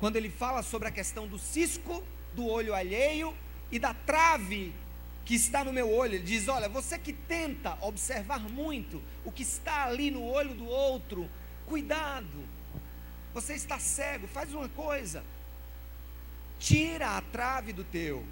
Quando 0.00 0.16
ele 0.16 0.30
fala 0.30 0.64
sobre 0.64 0.88
a 0.88 0.90
questão 0.90 1.28
do 1.28 1.38
cisco, 1.38 2.02
do 2.34 2.44
olho 2.44 2.74
alheio 2.74 3.32
e 3.70 3.78
da 3.78 3.94
trave 3.94 4.74
que 5.26 5.34
está 5.34 5.64
no 5.64 5.72
meu 5.72 5.92
olho. 5.92 6.14
Ele 6.14 6.24
diz: 6.24 6.48
Olha, 6.48 6.68
você 6.68 6.98
que 6.98 7.12
tenta 7.12 7.76
observar 7.82 8.40
muito 8.40 9.02
o 9.24 9.32
que 9.32 9.42
está 9.42 9.84
ali 9.84 10.10
no 10.10 10.24
olho 10.24 10.54
do 10.54 10.64
outro, 10.64 11.28
cuidado, 11.66 12.48
você 13.34 13.54
está 13.54 13.78
cego, 13.78 14.26
faz 14.28 14.54
uma 14.54 14.68
coisa, 14.68 15.22
tira 16.58 17.18
a 17.18 17.20
trave 17.20 17.72
do 17.72 17.84
teu, 17.84 18.24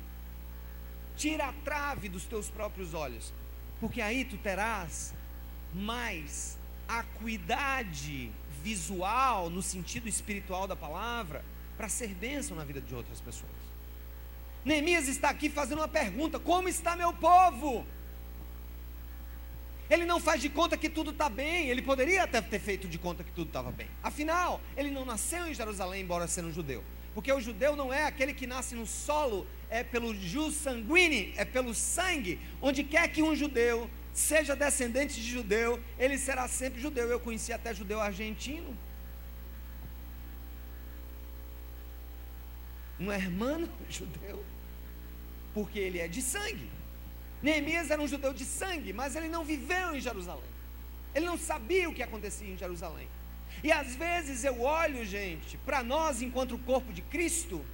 tira 1.16 1.48
a 1.48 1.52
trave 1.52 2.08
dos 2.08 2.24
teus 2.24 2.48
próprios 2.48 2.94
olhos, 2.94 3.34
porque 3.80 4.00
aí 4.00 4.24
tu 4.24 4.38
terás 4.38 5.12
mais 5.74 6.56
acuidade 6.86 8.30
visual, 8.62 9.50
no 9.50 9.62
sentido 9.62 10.08
espiritual 10.08 10.68
da 10.68 10.76
palavra, 10.76 11.44
para 11.76 11.88
ser 11.88 12.14
bênção 12.14 12.56
na 12.56 12.64
vida 12.64 12.80
de 12.80 12.94
outras 12.94 13.20
pessoas. 13.20 13.63
Neemias 14.64 15.08
está 15.08 15.28
aqui 15.28 15.50
fazendo 15.50 15.78
uma 15.78 15.88
pergunta: 15.88 16.38
como 16.38 16.68
está 16.68 16.96
meu 16.96 17.12
povo? 17.12 17.86
Ele 19.90 20.06
não 20.06 20.18
faz 20.18 20.40
de 20.40 20.48
conta 20.48 20.78
que 20.78 20.88
tudo 20.88 21.10
está 21.10 21.28
bem, 21.28 21.68
ele 21.68 21.82
poderia 21.82 22.22
até 22.22 22.40
ter 22.40 22.58
feito 22.58 22.88
de 22.88 22.98
conta 22.98 23.22
que 23.22 23.30
tudo 23.30 23.48
estava 23.48 23.70
bem. 23.70 23.86
Afinal, 24.02 24.60
ele 24.76 24.90
não 24.90 25.04
nasceu 25.04 25.46
em 25.46 25.54
Jerusalém, 25.54 26.02
embora 26.02 26.26
sendo 26.26 26.48
um 26.48 26.52
judeu. 26.52 26.82
Porque 27.12 27.30
o 27.30 27.40
judeu 27.40 27.76
não 27.76 27.92
é 27.92 28.04
aquele 28.04 28.32
que 28.32 28.46
nasce 28.46 28.74
no 28.74 28.86
solo, 28.86 29.46
é 29.68 29.84
pelo 29.84 30.14
jus 30.14 30.54
sanguine, 30.54 31.34
é 31.36 31.44
pelo 31.44 31.74
sangue. 31.74 32.40
Onde 32.62 32.82
quer 32.82 33.08
que 33.08 33.22
um 33.22 33.36
judeu 33.36 33.88
seja 34.12 34.56
descendente 34.56 35.20
de 35.20 35.30
judeu, 35.30 35.78
ele 35.98 36.16
será 36.16 36.48
sempre 36.48 36.80
judeu. 36.80 37.08
Eu 37.08 37.20
conheci 37.20 37.52
até 37.52 37.74
judeu 37.74 38.00
argentino. 38.00 38.76
Um 42.98 43.12
hermano 43.12 43.68
judeu 43.88 44.42
porque 45.54 45.78
ele 45.78 46.00
é 46.00 46.08
de 46.08 46.20
sangue. 46.20 46.70
Neemias 47.40 47.90
era 47.90 48.02
um 48.02 48.08
judeu 48.08 48.34
de 48.34 48.44
sangue, 48.44 48.92
mas 48.92 49.14
ele 49.14 49.28
não 49.28 49.44
viveu 49.44 49.94
em 49.94 50.00
Jerusalém. 50.00 50.50
Ele 51.14 51.26
não 51.26 51.38
sabia 51.38 51.88
o 51.88 51.94
que 51.94 52.02
acontecia 52.02 52.48
em 52.52 52.58
Jerusalém. 52.58 53.08
E 53.62 53.70
às 53.70 53.94
vezes 53.94 54.44
eu 54.44 54.60
olho, 54.60 55.04
gente, 55.04 55.56
para 55.58 55.82
nós 55.82 56.20
enquanto 56.20 56.58
corpo 56.58 56.92
de 56.92 57.02
Cristo, 57.02 57.64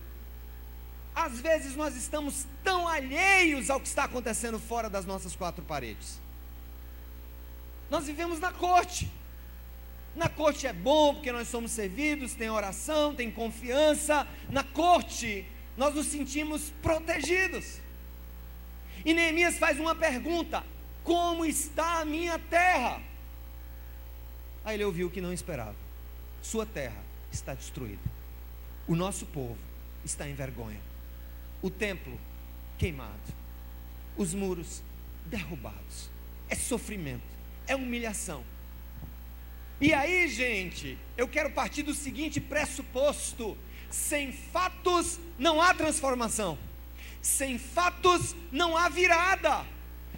às 1.14 1.40
vezes 1.40 1.74
nós 1.74 1.96
estamos 1.96 2.46
tão 2.62 2.86
alheios 2.86 3.70
ao 3.70 3.80
que 3.80 3.88
está 3.88 4.04
acontecendo 4.04 4.58
fora 4.58 4.90
das 4.90 5.06
nossas 5.06 5.34
quatro 5.34 5.64
paredes. 5.64 6.20
Nós 7.88 8.06
vivemos 8.06 8.38
na 8.38 8.52
corte. 8.52 9.10
Na 10.14 10.28
corte 10.28 10.66
é 10.66 10.72
bom 10.72 11.14
porque 11.14 11.32
nós 11.32 11.48
somos 11.48 11.70
servidos, 11.70 12.34
tem 12.34 12.50
oração, 12.50 13.14
tem 13.14 13.30
confiança. 13.30 14.26
Na 14.50 14.62
corte 14.62 15.46
nós 15.80 15.94
nos 15.94 16.08
sentimos 16.08 16.74
protegidos. 16.82 17.78
E 19.02 19.14
Neemias 19.14 19.56
faz 19.56 19.80
uma 19.80 19.94
pergunta: 19.94 20.62
Como 21.02 21.42
está 21.46 22.00
a 22.00 22.04
minha 22.04 22.38
terra? 22.38 23.02
Aí 24.62 24.76
ele 24.76 24.84
ouviu 24.84 25.06
o 25.06 25.10
que 25.10 25.22
não 25.22 25.32
esperava: 25.32 25.74
Sua 26.42 26.66
terra 26.66 27.02
está 27.32 27.54
destruída, 27.54 28.02
o 28.86 28.94
nosso 28.94 29.24
povo 29.24 29.56
está 30.04 30.28
em 30.28 30.34
vergonha, 30.34 30.82
o 31.62 31.70
templo 31.70 32.20
queimado, 32.76 33.32
os 34.18 34.34
muros 34.34 34.82
derrubados. 35.24 36.10
É 36.50 36.56
sofrimento, 36.56 37.22
é 37.66 37.74
humilhação. 37.74 38.44
E 39.80 39.94
aí, 39.94 40.28
gente, 40.28 40.98
eu 41.16 41.26
quero 41.26 41.50
partir 41.52 41.82
do 41.84 41.94
seguinte 41.94 42.38
pressuposto: 42.38 43.56
sem 43.90 44.33
fatos 44.33 45.18
não 45.38 45.61
há 45.61 45.74
transformação. 45.74 46.57
Sem 47.20 47.59
fatos 47.59 48.35
não 48.50 48.76
há 48.76 48.88
virada. 48.88 49.66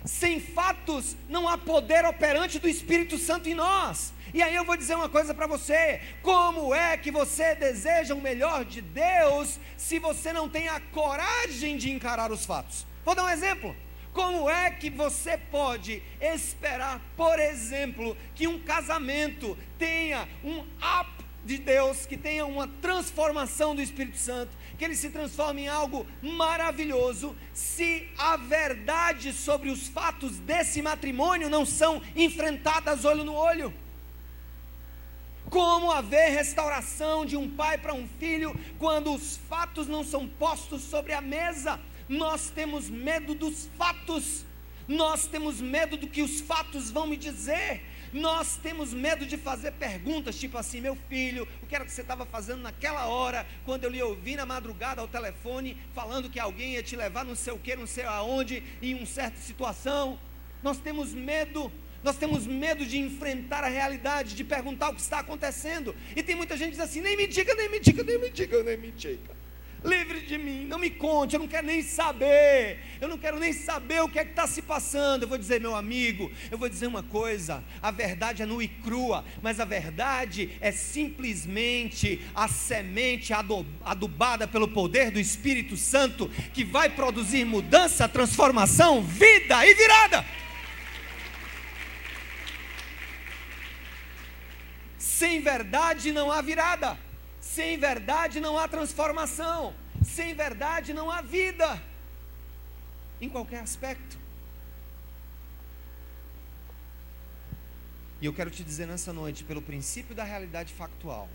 Sem 0.04 0.40
fatos 0.40 1.16
não 1.28 1.48
há 1.48 1.56
poder 1.56 2.04
operante 2.04 2.58
do 2.58 2.68
Espírito 2.68 3.18
Santo 3.18 3.48
em 3.48 3.54
nós. 3.54 4.12
E 4.34 4.42
aí 4.42 4.54
eu 4.54 4.64
vou 4.64 4.76
dizer 4.76 4.94
uma 4.94 5.08
coisa 5.08 5.32
para 5.32 5.46
você: 5.46 6.00
como 6.22 6.74
é 6.74 6.96
que 6.96 7.10
você 7.10 7.54
deseja 7.54 8.14
o 8.14 8.20
melhor 8.20 8.64
de 8.64 8.80
Deus 8.80 9.58
se 9.76 9.98
você 9.98 10.32
não 10.32 10.48
tem 10.48 10.68
a 10.68 10.80
coragem 10.80 11.76
de 11.76 11.90
encarar 11.90 12.30
os 12.30 12.44
fatos? 12.44 12.86
Vou 13.04 13.14
dar 13.14 13.24
um 13.24 13.30
exemplo. 13.30 13.74
Como 14.12 14.50
é 14.50 14.70
que 14.70 14.90
você 14.90 15.38
pode 15.38 16.02
esperar, 16.20 17.00
por 17.16 17.38
exemplo, 17.38 18.14
que 18.34 18.46
um 18.46 18.58
casamento 18.58 19.56
tenha 19.78 20.28
um 20.44 20.60
up 20.60 21.21
de 21.44 21.58
Deus, 21.58 22.06
que 22.06 22.16
tenha 22.16 22.46
uma 22.46 22.68
transformação 22.80 23.74
do 23.74 23.82
Espírito 23.82 24.16
Santo, 24.16 24.56
que 24.78 24.84
ele 24.84 24.94
se 24.94 25.10
transforme 25.10 25.62
em 25.62 25.68
algo 25.68 26.06
maravilhoso, 26.22 27.36
se 27.52 28.08
a 28.16 28.36
verdade 28.36 29.32
sobre 29.32 29.70
os 29.70 29.88
fatos 29.88 30.38
desse 30.38 30.80
matrimônio 30.80 31.50
não 31.50 31.66
são 31.66 32.00
enfrentadas 32.14 33.04
olho 33.04 33.24
no 33.24 33.34
olho. 33.34 33.74
Como 35.50 35.90
haver 35.90 36.30
restauração 36.30 37.26
de 37.26 37.36
um 37.36 37.48
pai 37.48 37.76
para 37.76 37.92
um 37.92 38.08
filho 38.18 38.58
quando 38.78 39.12
os 39.12 39.36
fatos 39.36 39.86
não 39.86 40.02
são 40.02 40.26
postos 40.26 40.82
sobre 40.82 41.12
a 41.12 41.20
mesa? 41.20 41.78
Nós 42.08 42.50
temos 42.50 42.88
medo 42.88 43.34
dos 43.34 43.68
fatos, 43.76 44.46
nós 44.88 45.26
temos 45.26 45.60
medo 45.60 45.96
do 45.96 46.06
que 46.06 46.22
os 46.22 46.40
fatos 46.40 46.90
vão 46.90 47.06
me 47.06 47.16
dizer, 47.16 47.82
Nós 48.12 48.56
temos 48.56 48.92
medo 48.92 49.24
de 49.24 49.36
fazer 49.36 49.72
perguntas, 49.72 50.38
tipo 50.38 50.58
assim: 50.58 50.80
meu 50.80 50.96
filho, 51.08 51.48
o 51.62 51.66
que 51.66 51.74
era 51.74 51.84
que 51.84 51.90
você 51.90 52.02
estava 52.02 52.26
fazendo 52.26 52.60
naquela 52.60 53.06
hora, 53.06 53.46
quando 53.64 53.84
eu 53.84 53.90
lhe 53.90 54.02
ouvi 54.02 54.36
na 54.36 54.44
madrugada 54.44 55.00
ao 55.00 55.08
telefone, 55.08 55.76
falando 55.94 56.28
que 56.28 56.38
alguém 56.38 56.74
ia 56.74 56.82
te 56.82 56.94
levar 56.94 57.24
não 57.24 57.34
sei 57.34 57.52
o 57.52 57.58
que, 57.58 57.74
não 57.74 57.86
sei 57.86 58.04
aonde, 58.04 58.62
em 58.82 58.94
uma 58.94 59.06
certa 59.06 59.38
situação. 59.38 60.18
Nós 60.62 60.78
temos 60.78 61.12
medo 61.14 61.72
nós 62.02 62.16
temos 62.16 62.46
medo 62.46 62.84
de 62.84 62.98
enfrentar 62.98 63.62
a 63.62 63.68
realidade, 63.68 64.34
de 64.34 64.42
perguntar 64.42 64.90
o 64.90 64.94
que 64.94 65.00
está 65.00 65.20
acontecendo. 65.20 65.94
E 66.16 66.22
tem 66.22 66.34
muita 66.34 66.56
gente 66.56 66.70
que 66.70 66.76
diz 66.76 66.80
assim: 66.80 67.00
nem 67.00 67.16
me 67.16 67.26
diga, 67.26 67.54
nem 67.54 67.70
me 67.70 67.78
diga, 67.78 68.02
nem 68.02 68.18
me 68.18 68.30
diga, 68.30 68.62
nem 68.62 68.76
me 68.76 68.90
diga. 68.90 69.41
Livre 69.84 70.20
de 70.20 70.38
mim, 70.38 70.64
não 70.66 70.78
me 70.78 70.88
conte, 70.88 71.34
eu 71.34 71.40
não 71.40 71.48
quero 71.48 71.66
nem 71.66 71.82
saber, 71.82 72.78
eu 73.00 73.08
não 73.08 73.18
quero 73.18 73.40
nem 73.40 73.52
saber 73.52 74.00
o 74.00 74.08
que 74.08 74.18
é 74.18 74.24
que 74.24 74.30
está 74.30 74.46
se 74.46 74.62
passando. 74.62 75.24
Eu 75.24 75.28
vou 75.28 75.36
dizer, 75.36 75.60
meu 75.60 75.74
amigo, 75.74 76.30
eu 76.52 76.56
vou 76.56 76.68
dizer 76.68 76.86
uma 76.86 77.02
coisa: 77.02 77.64
a 77.82 77.90
verdade 77.90 78.42
é 78.42 78.46
nua 78.46 78.62
e 78.62 78.68
crua, 78.68 79.24
mas 79.42 79.58
a 79.58 79.64
verdade 79.64 80.56
é 80.60 80.70
simplesmente 80.70 82.20
a 82.32 82.46
semente 82.46 83.32
adubada 83.32 84.46
pelo 84.46 84.68
poder 84.68 85.10
do 85.10 85.18
Espírito 85.18 85.76
Santo 85.76 86.28
que 86.54 86.64
vai 86.64 86.88
produzir 86.88 87.44
mudança, 87.44 88.08
transformação, 88.08 89.02
vida 89.02 89.66
e 89.66 89.74
virada. 89.74 90.24
Sem 94.96 95.40
verdade 95.40 96.12
não 96.12 96.30
há 96.30 96.40
virada. 96.40 97.11
Sem 97.54 97.76
verdade 97.76 98.40
não 98.40 98.56
há 98.56 98.66
transformação. 98.66 99.74
Sem 100.02 100.34
verdade 100.34 100.94
não 100.94 101.10
há 101.10 101.20
vida. 101.20 101.82
Em 103.20 103.28
qualquer 103.28 103.60
aspecto. 103.60 104.16
E 108.22 108.24
eu 108.24 108.32
quero 108.32 108.50
te 108.50 108.64
dizer 108.64 108.86
nessa 108.86 109.12
noite, 109.12 109.44
pelo 109.44 109.60
princípio 109.60 110.14
da 110.14 110.24
realidade 110.24 110.72
factual, 110.72 111.28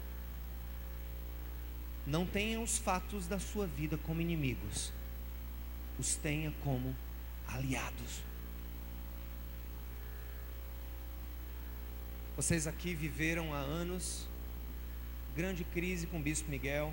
não 2.06 2.26
tenha 2.26 2.60
os 2.62 2.78
fatos 2.80 3.28
da 3.28 3.38
sua 3.38 3.68
vida 3.68 3.98
como 3.98 4.22
inimigos, 4.22 4.94
os 6.00 6.16
tenha 6.16 6.52
como 6.64 6.96
aliados. 7.48 8.24
Vocês 12.36 12.66
aqui 12.66 12.96
viveram 12.96 13.54
há 13.54 13.58
anos 13.58 14.27
grande 15.38 15.64
crise 15.64 16.08
com 16.08 16.18
o 16.18 16.20
Bispo 16.20 16.50
Miguel, 16.50 16.92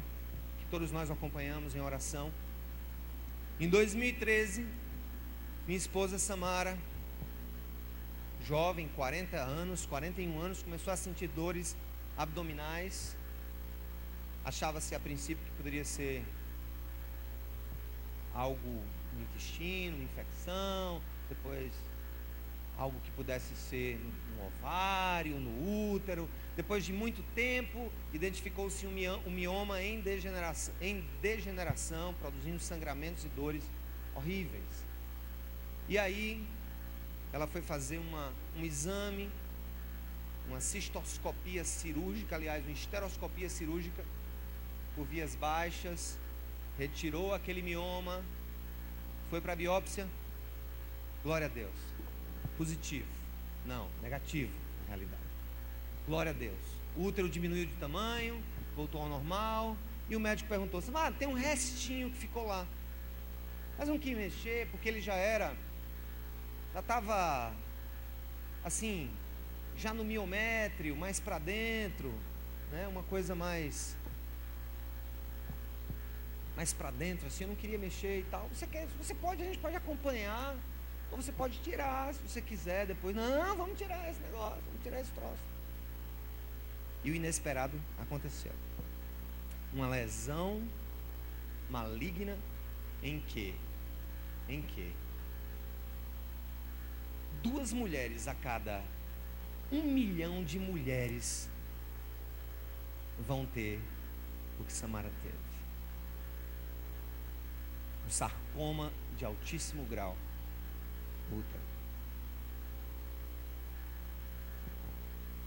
que 0.58 0.66
todos 0.66 0.92
nós 0.92 1.10
acompanhamos 1.10 1.74
em 1.74 1.80
oração. 1.80 2.30
Em 3.58 3.66
2013, 3.70 4.66
minha 5.66 5.78
esposa 5.78 6.18
Samara, 6.18 6.76
jovem, 8.46 8.86
40 8.88 9.38
anos, 9.38 9.86
41 9.86 10.38
anos, 10.38 10.62
começou 10.62 10.92
a 10.92 10.96
sentir 10.96 11.28
dores 11.28 11.74
abdominais. 12.18 13.16
Achava-se 14.44 14.94
a 14.94 15.00
princípio 15.00 15.42
que 15.42 15.52
poderia 15.52 15.86
ser 15.86 16.22
algo 18.34 18.82
no 19.14 19.22
intestino, 19.22 20.02
infecção, 20.02 21.00
depois 21.30 21.72
algo 22.76 22.98
que 23.00 23.10
pudesse 23.12 23.54
ser 23.54 23.98
no 24.36 24.46
ovário, 24.46 25.38
no 25.38 25.92
útero. 25.92 26.28
Depois 26.56 26.84
de 26.84 26.92
muito 26.92 27.22
tempo, 27.34 27.90
identificou-se 28.12 28.86
um 28.86 29.30
mioma 29.30 29.82
em 29.82 30.00
degeneração, 30.00 30.74
em 30.80 31.04
degeneração, 31.20 32.14
produzindo 32.14 32.58
sangramentos 32.58 33.24
e 33.24 33.28
dores 33.28 33.64
horríveis. 34.14 34.84
E 35.88 35.98
aí, 35.98 36.44
ela 37.32 37.46
foi 37.46 37.62
fazer 37.62 37.98
uma, 37.98 38.32
um 38.56 38.64
exame, 38.64 39.30
uma 40.48 40.60
cistoscopia 40.60 41.64
cirúrgica, 41.64 42.36
aliás, 42.36 42.64
uma 42.64 42.72
esteroscopia 42.72 43.48
cirúrgica, 43.48 44.04
por 44.94 45.04
vias 45.06 45.34
baixas, 45.34 46.18
retirou 46.78 47.34
aquele 47.34 47.62
mioma, 47.62 48.24
foi 49.30 49.40
para 49.40 49.52
a 49.52 49.56
biópsia. 49.56 50.06
Glória 51.24 51.46
a 51.46 51.50
Deus 51.50 51.94
positivo. 52.56 53.06
Não, 53.64 53.88
negativo, 54.02 54.52
na 54.82 54.88
realidade. 54.88 55.22
Glória 56.06 56.30
a 56.30 56.34
Deus. 56.34 56.58
O 56.96 57.04
útero 57.04 57.28
diminuiu 57.28 57.66
de 57.66 57.74
tamanho, 57.74 58.42
voltou 58.76 59.00
ao 59.00 59.08
normal. 59.08 59.76
E 60.08 60.16
o 60.16 60.20
médico 60.20 60.48
perguntou 60.48 60.78
assim: 60.78 60.92
ah, 60.94 61.10
tem 61.10 61.26
um 61.26 61.34
restinho 61.34 62.10
que 62.10 62.18
ficou 62.18 62.46
lá. 62.46 62.66
Mas 63.78 63.88
não 63.88 63.98
quis 63.98 64.16
mexer, 64.16 64.68
porque 64.70 64.88
ele 64.88 65.00
já 65.00 65.14
era, 65.14 65.54
já 66.72 66.80
estava, 66.80 67.52
assim, 68.62 69.10
já 69.76 69.92
no 69.92 70.04
miométrio, 70.04 70.94
mais 70.94 71.18
para 71.18 71.38
dentro, 71.38 72.12
né? 72.70 72.86
uma 72.86 73.02
coisa 73.02 73.34
mais 73.34 73.96
mais 76.54 76.72
para 76.72 76.92
dentro, 76.92 77.26
assim, 77.26 77.44
eu 77.44 77.48
não 77.48 77.56
queria 77.56 77.78
mexer 77.78 78.20
e 78.20 78.22
tal. 78.30 78.48
Você 78.48 78.64
quer, 78.64 78.86
você 78.98 79.12
pode, 79.12 79.42
a 79.42 79.46
gente 79.46 79.58
pode 79.58 79.74
acompanhar. 79.74 80.56
Ou 81.14 81.22
você 81.22 81.30
pode 81.30 81.56
tirar, 81.60 82.12
se 82.12 82.20
você 82.28 82.42
quiser, 82.42 82.86
depois. 82.86 83.14
Não, 83.14 83.56
vamos 83.56 83.78
tirar 83.78 84.10
esse 84.10 84.20
negócio, 84.20 84.60
vamos 84.66 84.82
tirar 84.82 85.00
esse 85.00 85.12
troço. 85.12 85.44
E 87.04 87.10
o 87.12 87.14
inesperado 87.14 87.80
aconteceu. 88.00 88.50
Uma 89.72 89.86
lesão 89.86 90.60
maligna 91.70 92.36
em 93.00 93.20
que? 93.20 93.54
Em 94.48 94.60
que? 94.60 94.92
Duas 97.44 97.72
mulheres 97.72 98.26
a 98.26 98.34
cada 98.34 98.82
um 99.70 99.82
milhão 99.82 100.42
de 100.42 100.58
mulheres 100.58 101.48
vão 103.20 103.46
ter 103.46 103.80
o 104.58 104.64
que 104.64 104.72
Samara 104.72 105.12
teve. 105.22 105.36
Um 108.04 108.10
sarcoma 108.10 108.92
de 109.16 109.24
altíssimo 109.24 109.84
grau 109.84 110.16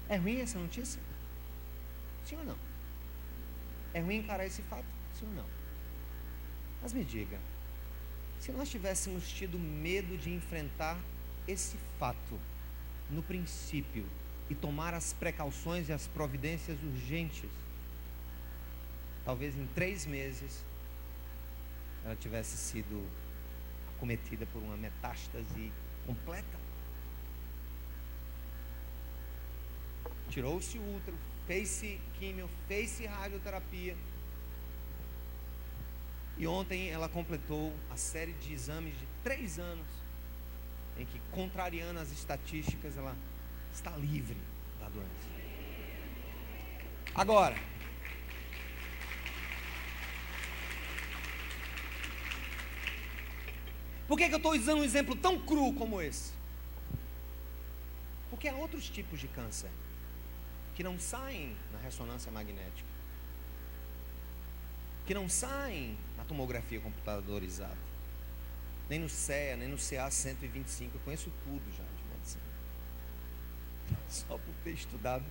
É 0.10 0.16
ruim 0.16 0.40
essa 0.40 0.58
notícia? 0.58 1.02
Sim 2.26 2.38
ou 2.38 2.46
não? 2.46 2.58
É 3.94 4.00
ruim 4.00 4.18
encarar 4.18 4.46
esse 4.46 4.62
fato? 4.64 4.86
Sim 5.14 5.26
ou 5.28 5.34
não? 5.34 5.46
Mas 6.82 6.94
me 6.94 7.04
diga, 7.04 7.40
se 8.40 8.52
nós 8.52 8.70
tivéssemos 8.70 9.30
tido 9.30 9.60
medo 9.60 10.18
de 10.18 10.34
enfrentar 10.34 10.98
esse 11.48 11.78
fato 12.00 12.40
no 13.10 13.22
princípio 13.24 14.06
e 14.50 14.56
tomar 14.56 14.94
as 14.94 15.14
precauções 15.14 15.90
e 15.90 15.94
as 15.94 16.08
providências 16.08 16.78
urgentes, 16.84 17.50
talvez 19.26 19.58
em 19.58 19.68
três 19.68 20.06
meses 20.06 20.64
ela 22.06 22.16
tivesse 22.16 22.56
sido 22.56 23.06
cometida 24.00 24.46
por 24.48 24.62
uma 24.62 24.78
metástase 24.78 25.72
completa. 26.06 26.58
Tirou-se 30.30 30.78
o 30.78 30.96
útero, 30.96 31.18
fez-se 31.46 32.00
químio, 32.20 32.50
fez-se 32.68 33.06
radioterapia. 33.06 33.96
E 36.38 36.46
ontem 36.46 36.90
ela 36.90 37.10
completou 37.10 37.74
a 37.90 37.98
série 37.98 38.34
de 38.34 38.54
exames 38.54 38.94
de 38.98 39.08
três 39.24 39.58
anos, 39.58 39.88
em 40.98 41.06
que, 41.06 41.20
contrariando 41.32 42.00
as 42.00 42.12
estatísticas, 42.12 42.96
ela 42.98 43.16
está 43.74 43.92
livre 43.98 44.38
da 44.80 44.88
doença. 44.90 45.38
Agora, 47.16 47.56
Por 54.08 54.18
que, 54.18 54.28
que 54.28 54.34
eu 54.34 54.38
estou 54.38 54.54
usando 54.54 54.80
um 54.80 54.84
exemplo 54.84 55.16
tão 55.16 55.40
cru 55.40 55.74
como 55.74 56.02
esse? 56.02 56.32
Porque 58.30 58.48
há 58.48 58.56
outros 58.56 58.90
tipos 58.90 59.20
de 59.20 59.28
câncer 59.28 59.70
que 60.76 60.84
não 60.84 60.98
saem 61.00 61.56
na 61.74 61.80
ressonância 61.80 62.32
magnética, 62.32 62.88
que 65.06 65.14
não 65.14 65.28
saem 65.28 65.98
na 66.16 66.24
tomografia 66.24 66.80
computadorizada, 66.80 67.78
nem 68.90 69.00
no 69.00 69.10
CEA, 69.10 69.58
nem 69.58 69.68
no 69.68 69.78
CA 69.78 70.10
125. 70.10 70.96
Eu 70.96 71.02
conheço 71.02 71.32
tudo 71.44 71.64
já 71.76 71.84
de 71.84 72.16
medicina, 72.16 72.44
só 74.08 74.38
por 74.38 74.54
ter 74.64 74.72
estudado. 74.72 75.26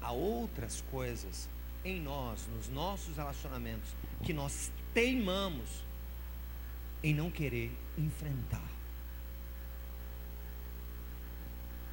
Há 0.00 0.12
outras 0.12 0.82
coisas 0.90 1.48
em 1.84 2.00
nós, 2.00 2.46
nos 2.48 2.68
nossos 2.68 3.16
relacionamentos, 3.16 3.94
que 4.22 4.32
nós 4.32 4.70
teimamos 4.94 5.82
em 7.02 7.14
não 7.14 7.30
querer 7.30 7.72
enfrentar. 7.96 8.68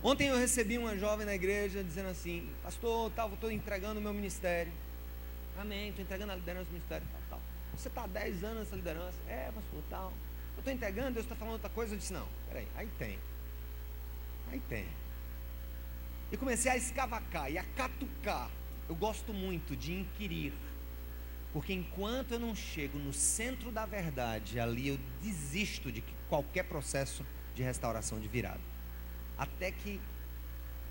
Ontem 0.03 0.27
eu 0.27 0.37
recebi 0.37 0.77
uma 0.77 0.97
jovem 0.97 1.25
na 1.25 1.35
igreja 1.35 1.83
dizendo 1.83 2.09
assim: 2.09 2.49
Pastor, 2.63 3.11
estou 3.33 3.51
entregando 3.51 3.99
o 3.99 4.03
meu 4.03 4.13
ministério. 4.13 4.71
Amém, 5.57 5.89
estou 5.89 6.03
entregando 6.03 6.33
a 6.33 6.35
liderança 6.35 6.65
do 6.65 6.73
ministério. 6.73 7.07
Tal, 7.11 7.21
tal. 7.31 7.41
Você 7.75 7.87
está 7.87 8.03
há 8.03 8.07
10 8.07 8.43
anos 8.43 8.59
nessa 8.59 8.75
liderança? 8.75 9.17
É, 9.27 9.51
pastor, 9.53 9.83
tal. 9.89 10.13
Eu 10.55 10.59
estou 10.59 10.73
entregando, 10.73 11.13
Deus 11.13 11.25
está 11.25 11.35
falando 11.35 11.53
outra 11.53 11.69
coisa. 11.69 11.93
Eu 11.93 11.97
disse: 11.97 12.13
Não, 12.13 12.27
peraí, 12.47 12.67
aí 12.75 12.87
tem. 12.99 13.19
Aí 14.51 14.59
tem. 14.69 14.87
E 16.31 16.37
comecei 16.37 16.71
a 16.71 16.77
escavacar 16.77 17.51
e 17.51 17.57
a 17.57 17.63
catucar. 17.63 18.49
Eu 18.87 18.95
gosto 18.95 19.33
muito 19.33 19.75
de 19.75 19.93
inquirir. 19.93 20.53
Porque 21.53 21.73
enquanto 21.73 22.33
eu 22.33 22.39
não 22.39 22.55
chego 22.55 22.99
no 22.99 23.13
centro 23.13 23.71
da 23.71 23.85
verdade, 23.85 24.59
ali 24.59 24.89
eu 24.89 24.99
desisto 25.21 25.91
de 25.91 26.03
qualquer 26.29 26.63
processo 26.63 27.25
de 27.55 27.63
restauração 27.63 28.19
de 28.19 28.27
virada. 28.27 28.61
Até 29.37 29.71
que 29.71 29.99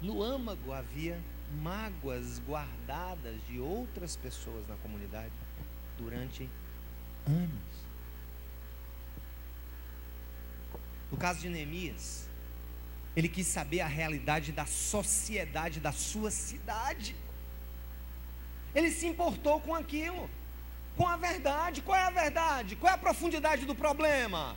no 0.01 0.23
âmago 0.23 0.73
havia 0.73 1.21
mágoas 1.63 2.41
guardadas 2.41 3.35
de 3.47 3.61
outras 3.61 4.17
pessoas 4.17 4.67
na 4.67 4.77
comunidade 4.77 5.33
durante 5.97 6.49
anos. 7.27 7.87
No 11.11 11.17
caso 11.17 11.41
de 11.41 11.49
Neemias, 11.49 12.29
ele 13.15 13.29
quis 13.29 13.47
saber 13.47 13.81
a 13.81 13.87
realidade 13.87 14.53
da 14.53 14.67
sociedade 14.67 15.81
da 15.81 15.93
sua 15.93 16.31
cidade. 16.31 17.17
Ele 18.75 18.91
se 18.91 19.07
importou 19.07 19.61
com 19.61 19.75
aquilo, 19.75 20.29
com 20.97 21.07
a 21.07 21.17
verdade. 21.17 21.83
Qual 21.83 21.99
é 21.99 22.03
a 22.03 22.11
verdade? 22.11 22.77
Qual 22.77 22.91
é 22.91 22.95
a 22.95 22.99
profundidade 22.99 23.65
do 23.67 23.75
problema? 23.75 24.57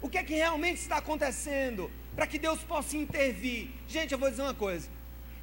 O 0.00 0.08
que 0.08 0.18
é 0.18 0.22
que 0.22 0.34
realmente 0.34 0.78
está 0.80 0.98
acontecendo? 0.98 1.90
Para 2.14 2.26
que 2.26 2.38
Deus 2.38 2.60
possa 2.62 2.96
intervir. 2.96 3.70
Gente, 3.88 4.12
eu 4.12 4.18
vou 4.18 4.30
dizer 4.30 4.42
uma 4.42 4.54
coisa. 4.54 4.88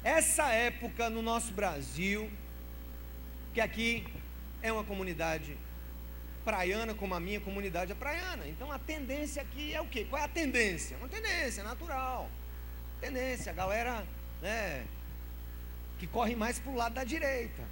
Essa 0.02 0.50
época 0.50 1.08
no 1.10 1.22
nosso 1.22 1.52
Brasil, 1.52 2.30
que 3.52 3.60
aqui 3.60 4.06
é 4.62 4.72
uma 4.72 4.84
comunidade 4.84 5.56
praiana 6.44 6.94
como 6.94 7.14
a 7.14 7.20
minha 7.20 7.40
comunidade 7.40 7.92
é 7.92 7.94
praiana. 7.94 8.46
Então 8.46 8.70
a 8.70 8.78
tendência 8.78 9.42
aqui 9.42 9.74
é 9.74 9.80
o 9.80 9.86
quê? 9.86 10.06
Qual 10.08 10.20
é 10.20 10.24
a 10.24 10.28
tendência? 10.28 10.96
Uma 10.98 11.08
tendência 11.08 11.62
natural. 11.62 12.30
Tendência, 13.00 13.52
a 13.52 13.54
galera 13.54 14.06
né, 14.42 14.84
que 15.98 16.06
corre 16.06 16.36
mais 16.36 16.58
para 16.58 16.72
o 16.72 16.74
lado 16.74 16.94
da 16.94 17.04
direita. 17.04 17.62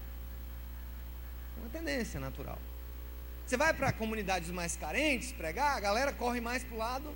É 1.56 1.60
uma 1.60 1.70
tendência 1.70 2.18
natural. 2.18 2.58
Você 3.46 3.56
vai 3.56 3.74
para 3.74 3.92
comunidades 3.92 4.50
mais 4.50 4.76
carentes 4.76 5.32
pregar, 5.32 5.76
a 5.76 5.80
galera 5.80 6.12
corre 6.12 6.40
mais 6.40 6.64
para 6.64 6.74
o 6.74 6.78
lado 6.78 7.14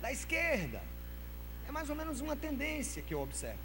da 0.00 0.10
esquerda. 0.10 0.82
É 1.68 1.72
mais 1.72 1.88
ou 1.88 1.96
menos 1.96 2.20
uma 2.20 2.34
tendência 2.34 3.02
que 3.02 3.14
eu 3.14 3.20
observo. 3.20 3.60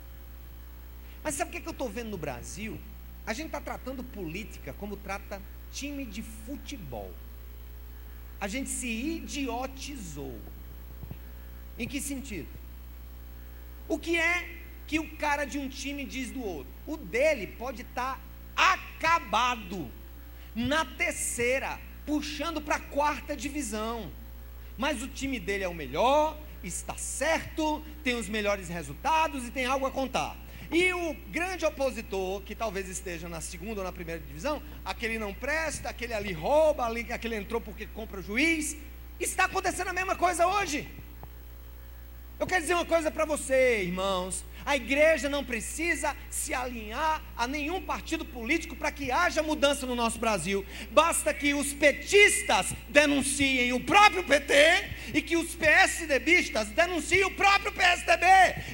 Mas 1.24 1.36
sabe 1.36 1.50
o 1.50 1.52
que, 1.52 1.58
é 1.58 1.62
que 1.62 1.68
eu 1.68 1.72
estou 1.72 1.90
vendo 1.90 2.10
no 2.10 2.18
Brasil? 2.18 2.80
A 3.26 3.34
gente 3.34 3.48
está 3.48 3.60
tratando 3.60 4.04
política 4.04 4.74
como 4.74 4.96
trata 4.96 5.42
time 5.72 6.06
de 6.06 6.22
futebol. 6.22 7.12
A 8.40 8.48
gente 8.48 8.70
se 8.70 8.88
idiotizou. 8.88 10.40
Em 11.78 11.88
que 11.88 12.00
sentido? 12.00 12.50
O 13.88 13.98
que 13.98 14.18
é 14.18 14.58
que 14.86 15.00
o 15.00 15.18
cara 15.18 15.46
de 15.46 15.58
um 15.58 15.68
time 15.68 16.06
diz 16.06 16.32
do 16.32 16.44
outro? 16.44 16.72
O 16.86 16.96
dele 16.98 17.48
pode 17.48 17.82
estar 17.82 18.16
tá 18.16 18.22
acabado 18.58 19.92
na 20.56 20.84
terceira, 20.84 21.80
puxando 22.06 22.60
para 22.60 22.78
a 22.78 22.80
quarta 22.80 23.38
divisão. 23.38 24.12
Mas 24.78 25.04
o 25.04 25.08
time 25.08 25.40
dele 25.40 25.64
é 25.64 25.68
o 25.68 25.74
melhor, 25.74 26.38
está 26.64 26.96
certo, 26.96 27.84
tem 28.04 28.16
os 28.16 28.28
melhores 28.28 28.68
resultados 28.68 29.48
e 29.48 29.52
tem 29.52 29.66
algo 29.66 29.86
a 29.86 29.92
contar. 29.92 30.36
E 30.72 30.92
o 30.94 31.14
grande 31.30 31.66
opositor, 31.66 32.42
que 32.42 32.54
talvez 32.54 32.90
esteja 32.90 33.30
na 33.30 33.40
segunda 33.40 33.80
ou 33.82 33.86
na 33.86 33.92
primeira 33.94 34.20
divisão, 34.20 34.62
aquele 34.84 35.18
não 35.18 35.34
presta, 35.34 35.90
aquele 35.90 36.14
ali 36.14 36.34
rouba, 36.34 36.88
aquele 37.14 37.36
entrou 37.36 37.62
porque 37.62 37.88
compra 37.88 38.20
o 38.20 38.24
juiz, 38.24 38.76
está 39.20 39.46
acontecendo 39.46 39.88
a 39.88 39.94
mesma 39.94 40.16
coisa 40.16 40.46
hoje. 40.46 40.90
Eu 42.40 42.46
quero 42.46 42.62
dizer 42.62 42.74
uma 42.74 42.86
coisa 42.86 43.10
para 43.10 43.26
você, 43.26 43.84
irmãos. 43.84 44.44
A 44.68 44.76
igreja 44.76 45.30
não 45.30 45.46
precisa 45.46 46.14
se 46.30 46.54
alinhar 46.54 47.22
a 47.38 47.48
nenhum 47.48 47.82
partido 47.82 48.26
político 48.26 48.76
para 48.76 48.92
que 48.92 49.10
haja 49.10 49.42
mudança 49.42 49.86
no 49.86 49.96
nosso 49.96 50.20
Brasil. 50.20 50.66
Basta 50.92 51.34
que 51.34 51.54
os 51.54 51.72
petistas 51.72 52.74
denunciem 52.90 53.72
o 53.72 53.80
próprio 53.80 54.26
PT 54.26 54.54
e 55.14 55.22
que 55.22 55.38
os 55.38 55.56
PSDBistas 55.56 56.68
denunciem 56.68 57.24
o 57.24 57.32
próprio 57.32 57.72
PSDB. 57.72 58.26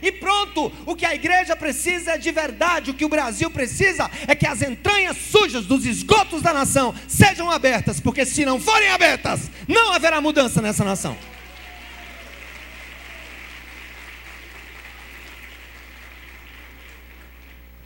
E 0.01 0.11
pronto, 0.13 0.73
o 0.87 0.95
que 0.95 1.05
a 1.05 1.13
igreja 1.13 1.55
precisa 1.55 2.13
é 2.13 2.17
de 2.17 2.31
verdade, 2.31 2.89
o 2.89 2.95
que 2.95 3.05
o 3.05 3.09
Brasil 3.09 3.51
precisa 3.51 4.09
é 4.27 4.33
que 4.33 4.47
as 4.47 4.63
entranhas 4.63 5.15
sujas 5.17 5.67
dos 5.67 5.85
esgotos 5.85 6.41
da 6.41 6.55
nação 6.55 6.95
sejam 7.07 7.51
abertas, 7.51 7.99
porque 7.99 8.25
se 8.25 8.43
não 8.43 8.59
forem 8.59 8.89
abertas, 8.89 9.41
não 9.67 9.93
haverá 9.93 10.19
mudança 10.19 10.59
nessa 10.59 10.83
nação. 10.83 11.15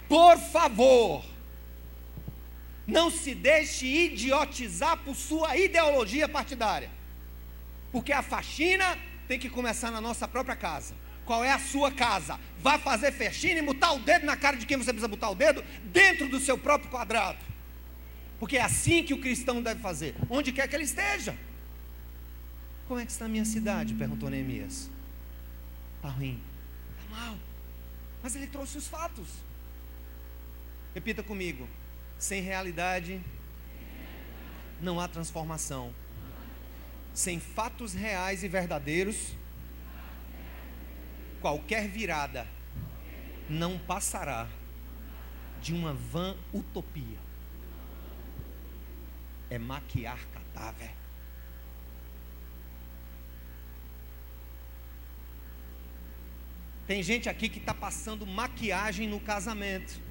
Por 0.08 0.38
favor, 0.38 1.26
não 2.86 3.12
se 3.12 3.36
deixe 3.36 3.86
idiotizar 3.86 4.98
por 4.98 5.15
sua 5.15 5.58
ideologia 5.58 6.30
partidária. 6.30 6.89
Porque 7.91 8.13
a 8.13 8.22
faxina 8.22 8.98
tem 9.28 9.38
que 9.38 9.50
começar 9.50 9.91
na 9.91 10.00
nossa 10.00 10.28
própria 10.28 10.56
casa. 10.56 10.96
Qual 11.26 11.43
é 11.43 11.52
a 11.52 11.60
sua 11.60 11.91
casa? 11.91 12.39
Vá 12.60 12.80
fazer 12.80 13.12
faxina 13.12 13.60
e 13.60 13.62
botar 13.62 13.91
o 13.91 14.00
dedo 14.00 14.26
na 14.26 14.38
cara 14.38 14.56
de 14.56 14.65
quem 14.65 14.78
você 14.78 14.91
precisa 14.93 15.10
botar 15.10 15.30
o 15.30 15.36
dedo 15.36 15.62
dentro 15.84 16.30
do 16.30 16.39
seu 16.39 16.58
próprio 16.58 16.89
quadrado. 16.89 17.39
Porque 18.39 18.58
é 18.58 18.62
assim 18.62 19.04
que 19.04 19.13
o 19.13 19.20
cristão 19.20 19.62
deve 19.62 19.82
fazer, 19.82 20.15
onde 20.30 20.54
quer 20.54 20.70
que 20.70 20.76
ele 20.76 20.86
esteja. 20.86 21.38
Como 22.88 23.00
é 23.00 23.06
que 23.06 23.12
está 23.12 23.26
a 23.26 23.28
minha 23.28 23.43
cidade? 23.43 23.93
perguntou 23.93 24.30
Neemias. 24.30 24.89
Está 25.98 26.10
ruim, 26.10 26.41
está 26.98 27.13
mal. 27.13 27.36
Mas 28.24 28.36
ele 28.36 28.48
trouxe 28.48 28.78
os 28.78 28.88
fatos. 28.88 29.28
Repita 30.97 31.21
comigo: 31.21 31.69
sem 32.17 32.41
realidade 32.41 33.21
não 34.81 34.99
há 34.99 35.07
transformação. 35.07 35.93
Sem 37.13 37.39
fatos 37.39 37.93
reais 37.93 38.43
e 38.43 38.47
verdadeiros, 38.47 39.36
qualquer 41.39 41.88
virada 41.88 42.47
não 43.47 43.77
passará 43.77 44.47
de 45.62 45.71
uma 45.71 45.93
vã 45.93 46.36
utopia. 46.51 47.19
É 49.51 49.60
maquiar 49.60 50.17
cadáver. 50.33 50.95
Tem 56.88 57.03
gente 57.03 57.29
aqui 57.29 57.47
que 57.47 57.60
está 57.60 57.75
passando 57.75 58.25
maquiagem 58.25 59.07
no 59.07 59.19
casamento. 59.19 60.07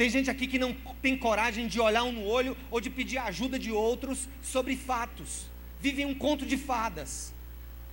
Tem 0.00 0.08
gente 0.08 0.30
aqui 0.30 0.46
que 0.46 0.58
não 0.58 0.72
tem 1.02 1.14
coragem 1.14 1.66
de 1.68 1.78
olhar 1.78 2.04
um 2.04 2.12
no 2.12 2.24
olho 2.24 2.56
ou 2.70 2.80
de 2.80 2.88
pedir 2.88 3.18
ajuda 3.18 3.58
de 3.58 3.70
outros 3.70 4.26
sobre 4.40 4.74
fatos. 4.74 5.44
Vivem 5.78 6.06
um 6.06 6.14
conto 6.14 6.46
de 6.46 6.56
fadas, 6.56 7.34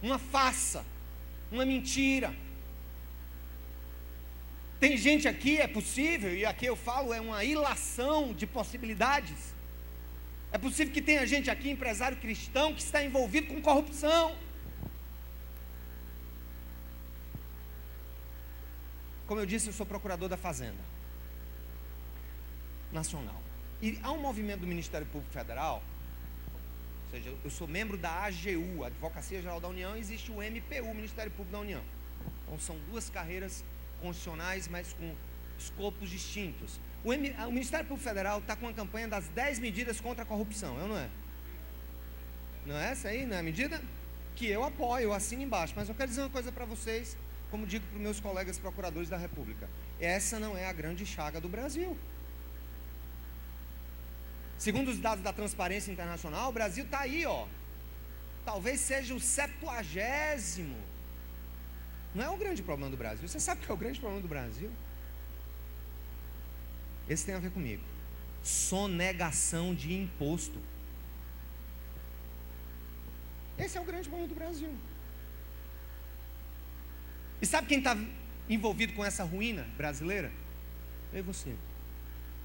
uma 0.02 0.17
farsa, 0.17 0.86
uma 1.52 1.65
mentira. 1.65 2.34
Tem 4.80 4.96
gente 4.96 5.28
aqui, 5.28 5.58
é 5.58 5.67
possível, 5.67 6.34
e 6.34 6.46
aqui 6.46 6.65
eu 6.65 6.78
falo, 6.78 7.13
é 7.13 7.20
uma 7.20 7.43
ilação 7.43 8.34
de 8.34 8.48
possibilidades. 8.48 9.54
É 10.54 10.58
possível 10.58 10.93
que 10.93 11.02
tenha 11.02 11.28
gente 11.28 11.50
aqui, 11.50 11.70
empresário 11.70 12.15
cristão, 12.15 12.74
que 12.74 12.82
está 12.82 13.04
envolvido 13.04 13.48
com 13.48 13.62
corrupção. 13.62 14.34
Como 19.26 19.41
eu 19.41 19.46
disse, 19.46 19.67
eu 19.67 19.74
sou 19.74 19.86
procurador 19.86 20.30
da 20.30 20.38
Fazenda 20.38 20.96
nacional. 22.91 23.41
E 23.82 24.00
há 24.02 24.12
um 24.12 24.19
movimento 24.19 24.62
do 24.62 24.67
Ministério 24.67 25.06
Público 25.08 25.32
Federal, 25.32 25.84
ou 27.06 27.12
seja, 27.12 27.34
eu 27.43 27.50
sou 27.50 27.67
membro 27.67 27.97
da 27.97 28.26
AGU, 28.26 28.84
Advocacia 28.84 29.41
Geral 29.41 29.60
da 29.60 29.67
União, 29.67 29.95
e 29.95 30.00
existe 30.00 30.32
o 30.32 30.41
MPU, 30.41 30.93
Ministério 30.93 31.32
Público 31.32 31.52
da 31.52 31.60
União. 31.60 31.82
Então 32.43 32.60
são 32.60 32.78
duas 32.89 33.10
carreiras 33.10 33.64
constitucionais, 34.01 34.68
mas 34.68 34.93
com 34.93 35.16
escopos 35.57 36.09
distintos. 36.09 36.80
O, 37.03 37.14
M, 37.14 37.34
o 37.47 37.51
Ministério 37.51 37.86
Público 37.86 38.07
Federal 38.07 38.39
está 38.39 38.55
com 38.55 38.68
a 38.68 38.74
campanha 38.74 39.07
das 39.07 39.28
10 39.30 39.59
medidas 39.59 40.01
contra 40.01 40.24
a 40.24 40.26
corrupção, 40.26 40.78
é 40.84 40.88
não 40.88 40.97
é? 40.97 41.09
Não 42.66 42.78
é 42.78 42.91
essa 42.91 43.07
aí, 43.07 43.26
não 43.26 43.38
é 43.38 43.39
a 43.39 43.43
medida? 43.43 43.82
Que 44.36 44.47
eu 44.47 44.64
apoio, 44.64 45.05
eu 45.05 45.14
assino 45.14 45.41
embaixo. 45.41 45.74
Mas 45.76 45.88
eu 45.88 45.95
quero 45.95 46.09
dizer 46.09 46.22
uma 46.22 46.30
coisa 46.30 46.51
para 46.51 46.66
vocês, 46.66 47.18
como 47.49 47.66
digo 47.66 47.86
para 47.88 47.95
os 47.95 48.01
meus 48.01 48.20
colegas 48.20 48.59
procuradores 48.59 49.07
da 49.07 49.18
República. 49.18 49.70
Essa 49.99 50.39
não 50.39 50.57
é 50.57 50.68
a 50.68 50.74
grande 50.74 51.05
chaga 51.05 51.39
do 51.39 51.47
Brasil. 51.47 51.97
Segundo 54.58 54.89
os 54.89 54.99
dados 54.99 55.24
da 55.24 55.32
Transparência 55.32 55.91
Internacional, 55.91 56.49
o 56.49 56.53
Brasil 56.53 56.84
está 56.84 57.01
aí, 57.01 57.26
ó. 57.26 57.47
Talvez 58.43 58.80
seja 58.80 59.14
o 59.14 59.20
septuagésimo. 59.20 60.78
Não 62.16 62.24
é 62.24 62.30
o 62.30 62.38
grande 62.38 62.64
problema 62.64 62.89
do 62.89 62.97
Brasil. 62.97 63.28
Você 63.28 63.39
sabe 63.39 63.62
que 63.62 63.70
é 63.70 63.74
o 63.74 63.78
grande 63.78 63.99
problema 63.99 64.22
do 64.22 64.28
Brasil? 64.28 64.72
Esse 67.08 67.26
tem 67.26 67.36
a 67.36 67.39
ver 67.39 67.51
comigo. 67.51 67.84
Sonegação 68.41 69.76
de 69.76 69.93
imposto. 69.93 70.60
Esse 73.58 73.78
é 73.78 73.82
o 73.82 73.86
grande 73.86 74.08
problema 74.08 74.28
do 74.28 74.36
Brasil. 74.36 74.74
E 77.41 77.45
sabe 77.45 77.68
quem 77.68 77.80
está 77.80 77.95
envolvido 78.49 78.93
com 78.93 79.05
essa 79.05 79.24
ruína 79.24 79.68
brasileira? 79.76 80.32
Eu 81.14 81.20
e 81.20 81.22
você. 81.22 81.55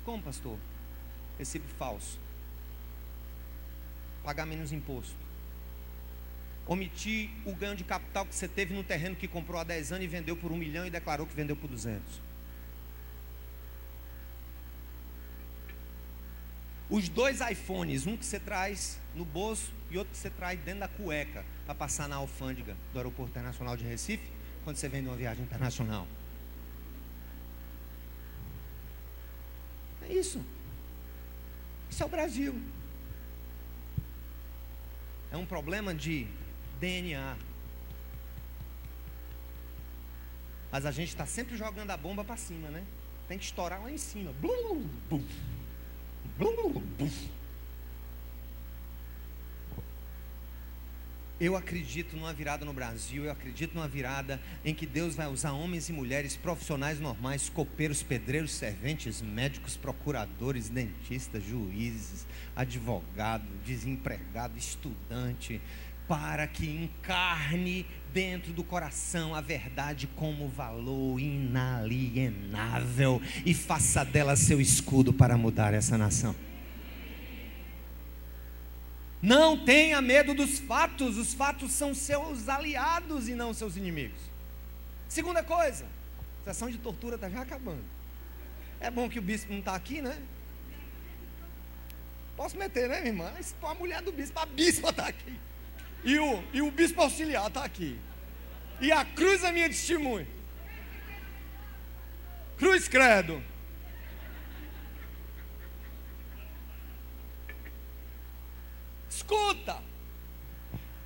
Como, 0.05 0.23
pastor? 0.23 0.59
Recibo 1.43 1.67
falso. 1.77 2.21
Pagar 4.23 4.47
menos 4.47 4.71
imposto. 4.71 5.17
Omitir 6.67 7.31
o 7.45 7.53
ganho 7.53 7.75
de 7.75 7.83
capital 7.83 8.25
que 8.25 8.35
você 8.35 8.47
teve 8.47 8.73
no 8.73 8.85
terreno 8.85 9.17
que 9.17 9.27
comprou 9.27 9.61
há 9.61 9.65
10 9.65 9.91
anos 9.91 10.05
e 10.05 10.07
vendeu 10.07 10.37
por 10.37 10.53
um 10.53 10.57
milhão 10.57 10.87
e 10.87 10.91
declarou 10.91 11.27
que 11.27 11.35
vendeu 11.35 11.57
por 11.57 11.69
200. 11.69 12.01
Os 16.89 17.09
dois 17.09 17.41
iPhones, 17.41 18.07
um 18.07 18.17
que 18.17 18.25
você 18.25 18.39
traz 18.39 19.01
no 19.17 19.25
bolso 19.25 19.73
e 19.91 19.99
outro 19.99 20.13
que 20.13 20.19
você 20.19 20.31
traz 20.31 20.61
dentro 20.61 20.81
da 20.81 20.89
cueca 20.89 21.45
para 21.65 21.75
passar 21.75 22.09
na 22.09 22.17
alfândega 22.17 22.77
do 22.93 22.99
Aeroporto 22.99 23.31
Internacional 23.31 23.77
de 23.77 23.85
Recife, 23.85 24.31
quando 24.63 24.77
você 24.77 24.89
vem 24.89 25.03
de 25.03 25.09
uma 25.09 25.17
viagem 25.17 25.43
internacional. 25.43 26.07
É 30.03 30.13
isso. 30.13 30.45
Isso 31.93 32.03
é 32.03 32.07
o 32.07 32.09
Brasil. 32.09 32.59
É 35.31 35.37
um 35.37 35.45
problema 35.45 35.95
de 35.95 36.27
DNA. 36.81 37.37
Mas 40.71 40.87
a 40.87 40.91
gente 40.91 41.11
está 41.11 41.27
sempre 41.27 41.55
jogando 41.55 41.91
a 41.91 41.97
bomba 41.99 42.25
para 42.25 42.39
cima, 42.39 42.71
né? 42.71 42.83
Tem 43.29 43.37
que 43.37 43.45
estourar 43.45 43.83
lá 43.83 43.91
em 43.91 43.99
cima. 43.99 44.33
Blum, 44.41 44.89
blum, 45.11 45.23
blum, 46.39 46.73
blum. 46.73 46.83
Eu 51.43 51.57
acredito 51.57 52.15
numa 52.15 52.33
virada 52.33 52.65
no 52.65 52.73
Brasil, 52.73 53.25
eu 53.25 53.33
acredito 53.33 53.75
numa 53.75 53.89
virada 53.89 54.41
em 54.65 54.73
que 54.73 54.87
Deus 54.87 55.17
vai 55.17 55.27
usar 55.27 55.51
homens 55.51 55.89
e 55.89 55.93
mulheres 55.93 56.37
profissionais 56.37 57.01
normais, 57.01 57.49
copeiros, 57.49 58.01
pedreiros, 58.01 58.53
serventes, 58.53 59.21
médicos, 59.21 59.77
procuradores, 59.77 60.69
dentistas, 60.69 61.43
juízes, 61.43 62.29
advogado, 62.55 63.49
desempregado, 63.65 64.57
estudante, 64.57 65.61
para 66.07 66.47
que 66.47 66.65
encarne 66.65 67.87
dentro 68.15 68.53
do 68.53 68.63
coração 68.63 69.35
a 69.35 69.41
verdade 69.41 70.07
como 70.15 70.47
valor 70.47 71.19
inalienável 71.19 73.21
e 73.45 73.53
faça 73.53 74.05
dela 74.05 74.37
seu 74.37 74.61
escudo 74.61 75.13
para 75.13 75.37
mudar 75.37 75.75
essa 75.75 75.99
nação. 75.99 76.37
Não 79.23 79.57
tenha 79.57 80.03
medo 80.03 80.35
dos 80.35 80.59
fatos, 80.59 81.17
os 81.17 81.33
fatos 81.33 81.71
são 81.71 81.95
seus 81.95 82.49
aliados 82.49 83.29
e 83.29 83.37
não 83.37 83.55
seus 83.55 83.77
inimigos. 83.77 84.19
Segunda 85.09 85.45
coisa, 85.45 85.87
a 86.41 86.45
sessão 86.53 86.69
de 86.69 86.77
tortura 86.79 87.15
está 87.15 87.31
já 87.31 87.41
acabando. 87.41 87.85
É 88.81 88.91
bom 88.91 89.09
que 89.09 89.21
o 89.21 89.23
bispo 89.23 89.53
não 89.53 89.61
está 89.61 89.77
aqui, 89.77 90.03
né? 90.03 90.21
Posso 92.37 92.59
meter, 92.59 92.89
né, 92.89 92.99
minha 93.01 93.13
irmã? 93.13 93.33
A 93.63 93.75
mulher 93.75 94.03
do 94.03 94.11
bispo, 94.11 94.41
a 94.41 94.47
bispa 94.47 94.91
está 94.91 95.07
aqui. 95.07 95.39
E 96.03 96.19
o, 96.19 96.43
e 96.53 96.61
o 96.61 96.73
bispo 96.73 97.01
auxiliar 97.01 97.47
está 97.47 97.65
aqui. 97.65 97.97
E 98.81 98.91
a 98.91 99.05
cruz 99.05 99.45
é 99.45 99.53
minha 99.53 99.69
testemunha. 99.69 100.27
Cruz 102.57 102.89
credo. 102.89 103.41
Escuta. 109.23 109.81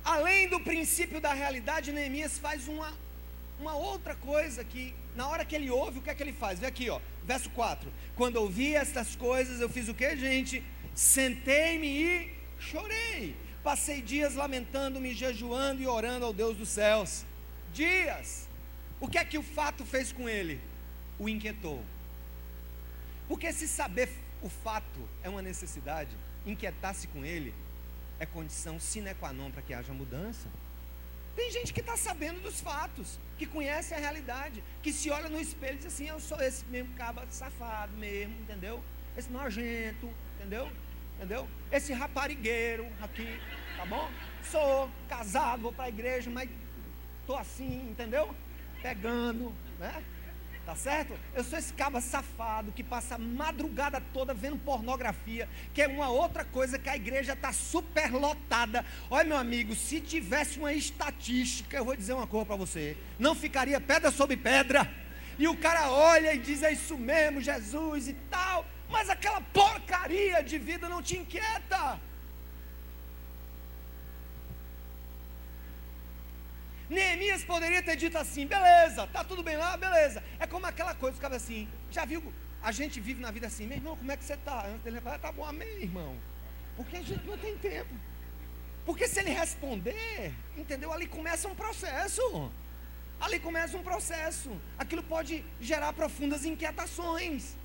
Além 0.03 0.49
do 0.49 0.59
princípio 0.59 1.21
da 1.21 1.33
realidade, 1.33 1.91
Neemias 1.91 2.39
faz 2.39 2.67
uma, 2.67 2.91
uma 3.59 3.75
outra 3.75 4.15
coisa 4.15 4.63
que, 4.63 4.95
na 5.15 5.27
hora 5.27 5.45
que 5.45 5.55
ele 5.55 5.69
ouve, 5.69 5.99
o 5.99 6.01
que 6.01 6.09
é 6.09 6.15
que 6.15 6.23
ele 6.23 6.33
faz? 6.33 6.59
Vê 6.59 6.65
aqui, 6.65 6.89
ó, 6.89 6.99
verso 7.23 7.49
4. 7.51 7.91
Quando 8.15 8.37
ouvi 8.37 8.73
estas 8.75 9.15
coisas, 9.15 9.61
eu 9.61 9.69
fiz 9.69 9.87
o 9.87 9.93
que, 9.93 10.17
gente? 10.17 10.63
Sentei-me 10.95 11.87
e 11.87 12.35
chorei. 12.57 13.35
Passei 13.63 14.01
dias 14.01 14.33
lamentando-me, 14.33 15.13
jejuando 15.13 15.81
e 15.81 15.87
orando 15.87 16.25
ao 16.25 16.33
Deus 16.33 16.57
dos 16.57 16.69
céus. 16.69 17.23
Dias. 17.71 18.47
O 18.99 19.07
que 19.07 19.19
é 19.19 19.25
que 19.25 19.37
o 19.37 19.43
fato 19.43 19.85
fez 19.85 20.11
com 20.11 20.27
ele? 20.27 20.59
O 21.19 21.29
inquietou. 21.29 21.83
Porque 23.27 23.53
se 23.53 23.67
saber 23.67 24.09
o 24.41 24.49
fato 24.49 25.07
é 25.21 25.29
uma 25.29 25.41
necessidade, 25.41 26.15
inquietar-se 26.45 27.07
com 27.09 27.23
ele 27.23 27.53
é 28.19 28.25
condição 28.25 28.79
sine 28.79 29.13
qua 29.15 29.31
non 29.31 29.51
para 29.51 29.61
que 29.61 29.73
haja 29.73 29.93
mudança. 29.93 30.47
Tem 31.35 31.51
gente 31.51 31.71
que 31.71 31.81
está 31.81 31.95
sabendo 31.95 32.41
dos 32.41 32.59
fatos, 32.59 33.19
que 33.37 33.45
conhece 33.45 33.93
a 33.93 33.97
realidade, 33.97 34.63
que 34.81 34.91
se 34.91 35.11
olha 35.11 35.29
no 35.29 35.39
espelho 35.39 35.75
e 35.75 35.77
diz 35.77 35.87
assim: 35.87 36.07
Eu 36.07 36.19
sou 36.19 36.39
esse 36.41 36.65
mesmo 36.65 36.93
caba 36.95 37.25
safado 37.29 37.95
mesmo, 37.95 38.33
entendeu? 38.41 38.83
Esse 39.15 39.31
nojento, 39.31 40.09
entendeu? 40.35 40.71
Entendeu? 41.15 41.47
Esse 41.71 41.93
raparigueiro 41.93 42.87
aqui, 43.01 43.39
tá 43.75 43.85
bom? 43.85 44.09
Sou 44.43 44.89
casado, 45.07 45.61
vou 45.61 45.73
para 45.73 45.85
a 45.85 45.89
igreja, 45.89 46.29
mas 46.29 46.49
estou 47.21 47.37
assim, 47.37 47.89
entendeu? 47.89 48.35
Pegando, 48.81 49.53
né? 49.79 50.03
Tá 50.67 50.75
certo? 50.75 51.17
Eu 51.33 51.45
sou 51.45 51.57
esse 51.57 51.71
caba 51.71 52.01
safado 52.01 52.73
que 52.73 52.83
passa 52.83 53.15
a 53.15 53.17
madrugada 53.17 54.03
toda 54.13 54.33
vendo 54.33 54.57
pornografia, 54.57 55.47
que 55.73 55.81
é 55.81 55.87
uma 55.87 56.09
outra 56.09 56.43
coisa 56.43 56.77
que 56.77 56.89
a 56.89 56.95
igreja 56.97 57.31
está 57.31 57.53
super 57.53 58.11
lotada. 58.11 58.85
Olha, 59.09 59.29
meu 59.29 59.37
amigo, 59.37 59.73
se 59.73 60.01
tivesse 60.01 60.59
uma 60.59 60.73
estatística, 60.73 61.77
eu 61.77 61.85
vou 61.85 61.95
dizer 61.95 62.11
uma 62.11 62.27
coisa 62.27 62.45
para 62.45 62.57
você: 62.57 62.97
não 63.17 63.33
ficaria 63.33 63.79
pedra 63.79 64.11
sobre 64.11 64.35
pedra. 64.35 64.85
E 65.39 65.47
o 65.47 65.55
cara 65.55 65.89
olha 65.89 66.33
e 66.33 66.37
diz: 66.37 66.61
é 66.61 66.73
isso 66.73 66.97
mesmo, 66.97 67.39
Jesus 67.39 68.09
e 68.09 68.13
tal. 68.29 68.65
Mas 68.89 69.09
aquela 69.09 69.39
porcaria 69.39 70.43
de 70.43 70.59
vida 70.59 70.89
não 70.89 71.01
te 71.01 71.15
inquieta. 71.15 71.97
Neemias 76.89 77.43
poderia 77.43 77.83
ter 77.83 77.95
dito 77.95 78.17
assim: 78.17 78.45
beleza, 78.45 79.07
tá 79.07 79.23
tudo 79.23 79.43
bem 79.43 79.57
lá, 79.57 79.75
beleza. 79.75 80.23
É 80.39 80.47
como 80.47 80.65
aquela 80.65 80.95
coisa, 80.95 81.15
ficava 81.15 81.35
assim, 81.35 81.67
já 81.91 82.05
viu? 82.05 82.33
A 82.61 82.71
gente 82.71 82.99
vive 82.99 83.21
na 83.21 83.31
vida 83.31 83.47
assim, 83.47 83.67
meu 83.67 83.77
irmão, 83.77 83.95
como 83.95 84.11
é 84.11 84.17
que 84.17 84.23
você 84.23 84.33
está? 84.33 84.65
Antes 84.65 84.81
dele 84.81 85.01
falar, 85.01 85.19
tá 85.19 85.31
bom, 85.31 85.45
amém, 85.45 85.81
irmão. 85.81 86.17
Porque 86.75 86.97
a 86.97 87.01
gente 87.01 87.25
não 87.25 87.37
tem 87.37 87.57
tempo. 87.57 87.93
Porque 88.85 89.07
se 89.07 89.19
ele 89.19 89.31
responder, 89.31 90.33
entendeu? 90.55 90.93
Ali 90.93 91.07
começa 91.07 91.47
um 91.47 91.55
processo. 91.55 92.51
Ali 93.19 93.39
começa 93.39 93.77
um 93.77 93.83
processo. 93.83 94.49
Aquilo 94.77 95.03
pode 95.03 95.43
gerar 95.59 95.91
profundas 95.93 96.45
inquietações. 96.45 97.55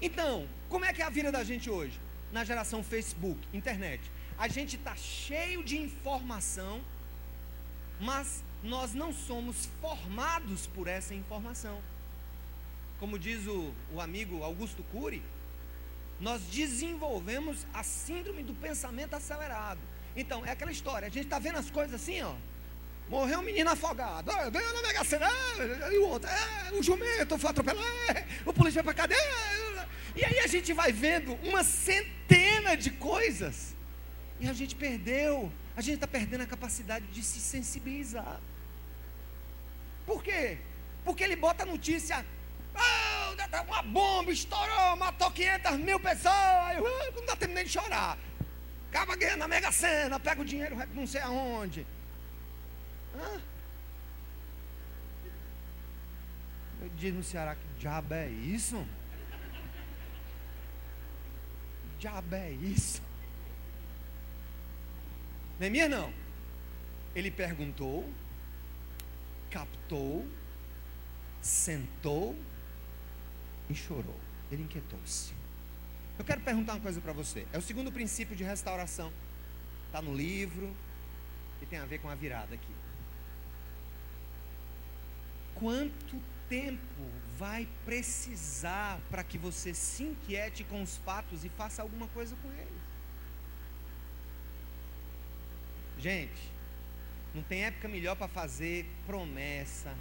Então, 0.00 0.48
como 0.68 0.84
é 0.84 0.92
que 0.92 1.02
é 1.02 1.04
a 1.04 1.10
vida 1.10 1.30
da 1.30 1.44
gente 1.44 1.68
hoje? 1.68 2.00
Na 2.32 2.44
geração 2.44 2.82
Facebook, 2.82 3.40
internet. 3.52 4.10
A 4.38 4.48
gente 4.48 4.76
está 4.76 4.96
cheio 4.96 5.62
de 5.62 5.76
informação 5.76 6.80
mas 8.00 8.42
nós 8.62 8.94
não 8.94 9.12
somos 9.12 9.68
formados 9.80 10.66
por 10.68 10.88
essa 10.88 11.14
informação. 11.14 11.80
Como 12.98 13.18
diz 13.18 13.46
o, 13.46 13.72
o 13.92 14.00
amigo 14.00 14.42
Augusto 14.42 14.82
Cury, 14.84 15.22
nós 16.20 16.42
desenvolvemos 16.42 17.66
a 17.74 17.82
síndrome 17.82 18.42
do 18.42 18.54
pensamento 18.54 19.14
acelerado. 19.14 19.80
Então, 20.16 20.44
é 20.46 20.50
aquela 20.50 20.70
história, 20.70 21.08
a 21.08 21.10
gente 21.10 21.24
está 21.24 21.38
vendo 21.38 21.58
as 21.58 21.70
coisas 21.70 21.94
assim, 21.94 22.22
ó. 22.22 22.34
Morreu 23.08 23.40
um 23.40 23.42
menino 23.42 23.68
afogado, 23.68 24.30
ah, 24.30 24.48
ganhou 24.48 24.72
na 24.72 24.82
Mega 24.82 25.04
Sena, 25.04 25.28
ah, 25.28 25.92
e 25.92 25.98
o 25.98 26.08
outro, 26.08 26.30
ah, 26.30 26.70
o 26.72 26.82
jumento 26.82 27.36
foi 27.36 27.50
atropelado, 27.50 27.86
ah, 28.08 28.24
o 28.46 28.52
polícia 28.52 28.82
vai 28.82 28.94
para 28.94 29.02
cadeia. 29.02 29.86
E 30.16 30.24
aí 30.24 30.38
a 30.38 30.46
gente 30.46 30.72
vai 30.72 30.90
vendo 30.90 31.34
uma 31.42 31.62
centena 31.62 32.76
de 32.76 32.90
coisas, 32.92 33.74
e 34.40 34.48
a 34.48 34.54
gente 34.54 34.74
perdeu 34.74 35.52
a 35.76 35.80
gente 35.80 35.94
está 35.96 36.06
perdendo 36.06 36.42
a 36.42 36.46
capacidade 36.46 37.06
de 37.06 37.22
se 37.22 37.40
sensibilizar. 37.40 38.40
Por 40.06 40.22
quê? 40.22 40.58
Porque 41.04 41.24
ele 41.24 41.36
bota 41.36 41.64
a 41.64 41.66
notícia, 41.66 42.24
oh, 42.74 43.62
uma 43.62 43.82
bomba 43.82 44.30
estourou, 44.30 44.96
matou 44.96 45.30
500 45.30 45.76
mil 45.78 45.98
pessoas, 45.98 46.78
uh, 46.78 47.12
não 47.16 47.26
dá 47.26 47.36
tempo 47.36 47.54
nem 47.54 47.64
de 47.64 47.70
chorar. 47.70 48.18
Acaba 48.90 49.16
ganhando 49.16 49.40
na 49.40 49.48
Mega 49.48 49.72
Sena, 49.72 50.20
pega 50.20 50.40
o 50.40 50.44
dinheiro, 50.44 50.76
não 50.94 51.06
sei 51.06 51.20
aonde. 51.20 51.86
Hã? 53.16 53.40
Eu 56.82 56.88
digo 56.90 57.16
no 57.16 57.24
Ceará 57.24 57.54
que 57.54 57.66
diabo 57.78 58.14
é 58.14 58.28
isso? 58.28 58.86
Diabo 61.98 62.34
é 62.34 62.50
isso? 62.50 63.02
Neemias 65.58 65.90
não. 65.90 66.12
Ele 67.14 67.30
perguntou, 67.30 68.08
captou, 69.50 70.26
sentou 71.40 72.36
e 73.70 73.74
chorou. 73.74 74.18
Ele 74.50 74.62
inquietou-se. 74.62 75.32
Eu 76.18 76.24
quero 76.24 76.40
perguntar 76.40 76.74
uma 76.74 76.80
coisa 76.80 77.00
para 77.00 77.12
você. 77.12 77.46
É 77.52 77.58
o 77.58 77.62
segundo 77.62 77.90
princípio 77.90 78.36
de 78.36 78.44
restauração. 78.44 79.12
Está 79.86 80.02
no 80.02 80.14
livro 80.14 80.74
e 81.62 81.66
tem 81.66 81.78
a 81.78 81.84
ver 81.84 81.98
com 81.98 82.08
a 82.08 82.14
virada 82.14 82.54
aqui. 82.54 82.74
Quanto 85.54 86.20
tempo 86.48 86.80
vai 87.38 87.68
precisar 87.84 89.00
para 89.10 89.22
que 89.24 89.38
você 89.38 89.72
se 89.72 90.02
inquiete 90.02 90.64
com 90.64 90.82
os 90.82 90.96
fatos 90.98 91.44
e 91.44 91.48
faça 91.48 91.82
alguma 91.82 92.08
coisa 92.08 92.36
com 92.42 92.50
eles? 92.52 92.73
Gente, 95.98 96.52
não 97.34 97.42
tem 97.42 97.64
época 97.64 97.88
melhor 97.88 98.16
para 98.16 98.28
fazer 98.28 98.86
promessa, 99.06 99.94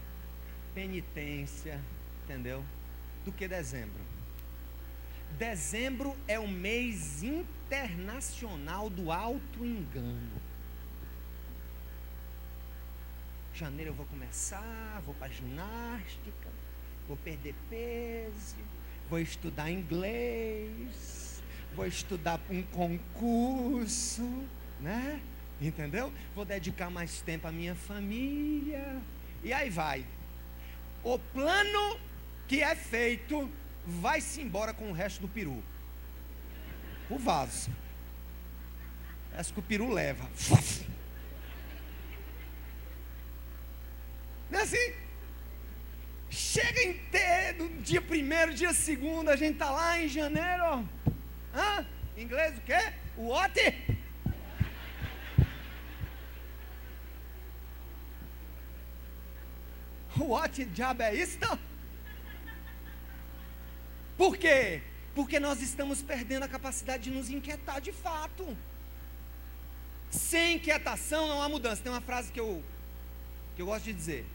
penitência, 0.74 1.80
entendeu? 2.24 2.64
Do 3.26 3.32
que 3.32 3.48
dezembro. 3.48 4.02
Dezembro 5.38 6.16
é 6.28 6.40
o 6.40 6.48
mês 6.48 7.24
internacional 7.24 8.90
do 8.90 9.12
alto 9.12 9.66
engano. 9.66 10.42
Janeiro 13.54 13.92
eu 13.92 13.96
vou 13.96 14.06
começar, 14.06 15.02
vou 15.06 15.16
para 15.16 15.32
ginástica, 15.32 16.50
vou 17.08 17.18
perder 17.18 17.56
peso, 17.70 18.58
vou 19.10 19.20
estudar 19.20 19.72
inglês, 19.72 21.42
vou 21.76 21.86
estudar 21.86 22.40
um 22.50 22.62
concurso, 22.64 24.24
né? 24.80 25.22
Entendeu? 25.62 26.14
Vou 26.36 26.44
dedicar 26.44 26.90
mais 26.90 27.22
tempo 27.22 27.48
à 27.48 27.52
minha 27.52 27.76
família. 27.76 29.02
E 29.44 29.54
aí 29.54 29.70
vai. 29.70 30.06
O 31.04 31.18
plano 31.18 32.00
que 32.48 32.62
é 32.62 32.76
feito 32.76 33.50
vai-se 33.86 34.42
embora 34.42 34.74
com 34.74 34.90
o 34.90 34.94
resto 34.94 35.22
do 35.22 35.28
peru. 35.28 35.64
O 37.10 37.18
vaso. 37.18 37.72
Parece 39.32 39.52
que 39.52 39.60
o 39.60 39.64
peru 39.64 39.92
leva. 39.92 40.30
Não 44.50 44.60
é 44.60 44.64
assim? 44.64 44.94
Chega 46.30 47.54
no 47.58 47.70
dia 47.82 48.02
primeiro, 48.02 48.54
dia 48.54 48.74
segundo, 48.74 49.30
a 49.30 49.36
gente 49.36 49.58
tá 49.58 49.70
lá 49.72 50.00
em 50.00 50.08
janeiro. 50.08 50.88
Hã? 51.54 51.86
Em 52.18 52.24
inglês 52.24 52.58
o 52.58 52.62
quê? 52.62 52.94
What? 53.18 53.60
What 60.26 60.66
diabo 60.66 61.02
é 61.04 61.16
isso? 61.16 61.38
Por 64.18 64.38
quê? 64.38 64.82
Porque 65.14 65.40
nós 65.40 65.62
estamos 65.62 66.02
perdendo 66.02 66.44
a 66.44 66.48
capacidade 66.48 67.04
de 67.04 67.12
nos 67.12 67.30
inquietar 67.30 67.82
de 67.82 67.92
fato. 67.92 68.58
Sem 70.10 70.56
inquietação 70.56 71.28
não 71.28 71.42
há 71.42 71.50
mudança. 71.50 71.82
Tem 71.82 71.92
uma 71.92 72.02
frase 72.02 72.32
que 72.32 72.40
eu, 72.40 72.64
que 73.56 73.62
eu 73.62 73.66
gosto 73.66 73.86
de 73.86 73.94
dizer: 73.94 74.26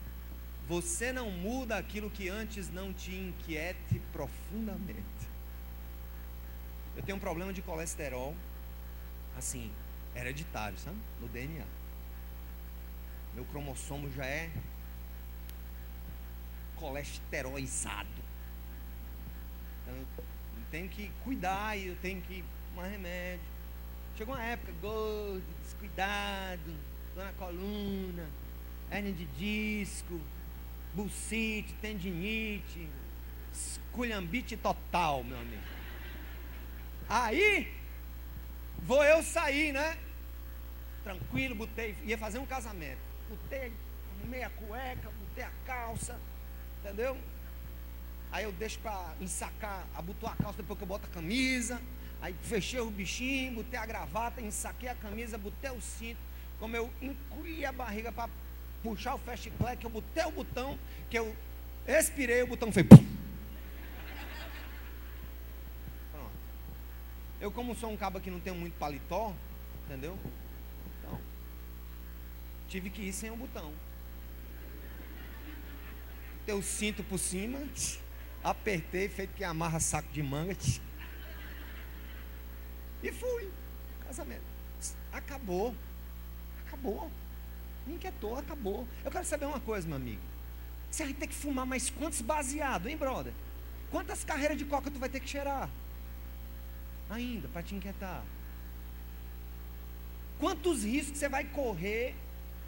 Você 0.69 1.13
não 1.13 1.31
muda 1.31 1.77
aquilo 1.77 2.11
que 2.11 2.29
antes 2.29 2.69
não 2.69 2.93
te 2.93 3.15
inquiete 3.15 4.01
profundamente. 4.13 5.29
Eu 6.97 7.03
tenho 7.03 7.17
um 7.17 7.21
problema 7.21 7.53
de 7.53 7.63
colesterol, 7.63 8.35
assim, 9.37 9.73
hereditário, 10.15 10.77
sabe? 10.79 10.97
No 11.21 11.29
DNA. 11.29 11.65
Meu 13.35 13.45
cromossomo 13.45 14.11
já 14.11 14.27
é 14.27 14.51
colesterolizado. 16.79 18.09
Então 19.83 19.97
eu 19.97 20.07
tenho 20.71 20.89
que 20.89 21.11
cuidar 21.25 21.77
e 21.77 21.89
eu 21.89 21.97
tenho 21.97 22.21
que 22.23 22.45
tomar 22.69 22.89
remédio. 22.89 23.47
Chegou 24.17 24.35
uma 24.35 24.43
época, 24.43 24.73
gordo, 24.81 25.45
descuidado, 25.63 26.75
dor 27.15 27.25
na 27.25 27.33
coluna, 27.33 28.29
hernia 28.91 29.13
de 29.13 29.27
disco, 29.27 30.21
bucite, 30.95 31.73
tendinite, 31.75 32.89
esculhambite 33.53 34.57
total, 34.57 35.23
meu 35.23 35.39
amigo. 35.39 35.63
Aí, 37.09 37.73
vou 38.79 39.05
eu 39.05 39.23
sair, 39.23 39.73
né? 39.73 39.97
Tranquilo, 41.05 41.55
botei, 41.55 41.97
ia 42.05 42.19
fazer 42.19 42.39
um 42.39 42.47
casamento. 42.47 43.01
Botei, 43.29 43.73
arrumei 44.19 44.43
a 44.43 44.51
cueca, 44.51 45.11
botei 45.11 45.45
a 45.45 45.51
calça, 45.65 46.19
Entendeu? 46.89 47.19
Aí 48.33 48.45
eu 48.45 48.53
deixo 48.53 48.79
para 48.79 49.15
ensacar, 49.21 49.87
abotoar 49.95 50.33
a 50.33 50.37
calça 50.37 50.57
depois 50.57 50.79
que 50.79 50.85
eu 50.85 50.89
boto 50.89 51.07
a 51.07 51.11
camisa. 51.11 51.83
Aí 52.19 52.35
fechei 52.41 52.81
o 52.81 52.91
bichinho, 52.91 53.57
botei 53.57 53.79
a 53.79 53.85
gravata, 53.85 54.41
ensaquei 54.41 54.89
a 54.89 54.95
camisa, 54.95 55.37
botei 55.37 55.71
o 55.71 55.83
cinto. 55.83 56.19
Como 56.59 56.75
eu 56.75 56.91
encolhi 57.03 57.67
a 57.67 57.73
barriga 57.73 58.11
para 58.11 58.31
puxar 58.83 59.15
o 59.15 59.19
fast 59.19 59.51
clack, 59.51 59.85
eu 59.85 59.91
botei 59.91 60.25
o 60.25 60.31
botão, 60.31 60.79
que 61.11 61.19
eu 61.19 61.37
expirei, 61.87 62.43
o 62.43 62.47
botão 62.47 62.73
fez. 62.73 62.87
Pum. 62.87 62.97
Pronto. 66.11 66.33
Eu, 67.39 67.53
como 67.53 67.75
sou 67.75 67.91
um 67.91 67.99
cabo 67.99 68.19
que 68.19 68.31
não 68.31 68.41
tenho 68.41 68.57
muito 68.57 68.79
paletó, 68.79 69.35
entendeu? 69.85 70.19
Então, 70.99 71.21
tive 72.67 72.89
que 72.89 73.03
ir 73.03 73.13
sem 73.13 73.31
o 73.31 73.37
botão 73.37 73.75
botei 76.49 76.55
o 76.55 76.63
cinto 76.63 77.05
por 77.05 77.19
cima, 77.19 77.59
apertei, 78.43 79.09
feito 79.09 79.35
que 79.35 79.45
amarra 79.45 79.79
saco 79.81 80.11
de 80.11 80.23
manga. 80.23 80.57
E 83.03 83.13
fui. 83.13 83.51
Casamento. 84.07 84.43
Acabou. 85.13 85.75
Acabou. 86.67 87.11
Me 87.87 87.95
inquietou, 87.95 88.37
acabou. 88.39 88.89
Eu 89.05 89.11
quero 89.11 89.27
saber 89.27 89.45
uma 89.45 89.61
coisa, 89.61 89.87
meu 89.87 89.97
amigo. 89.97 90.23
Você 90.91 91.05
vai 91.05 91.13
ter 91.13 91.27
que 91.27 91.35
fumar 91.35 91.67
mais 91.67 91.91
quantos 91.91 92.23
baseados, 92.23 92.91
hein, 92.91 92.97
brother? 92.97 93.33
Quantas 93.91 94.25
carreiras 94.25 94.57
de 94.57 94.65
coca 94.65 94.91
tu 94.91 94.99
vai 94.99 95.09
ter 95.11 95.21
que 95.21 95.29
cheirar? 95.29 95.69
Ainda, 97.11 97.49
para 97.49 97.63
te 97.63 97.75
inquietar. 97.75 98.25
Quantos 100.39 100.83
riscos 100.83 101.19
você 101.19 101.29
vai 101.29 101.45
correr 101.45 102.15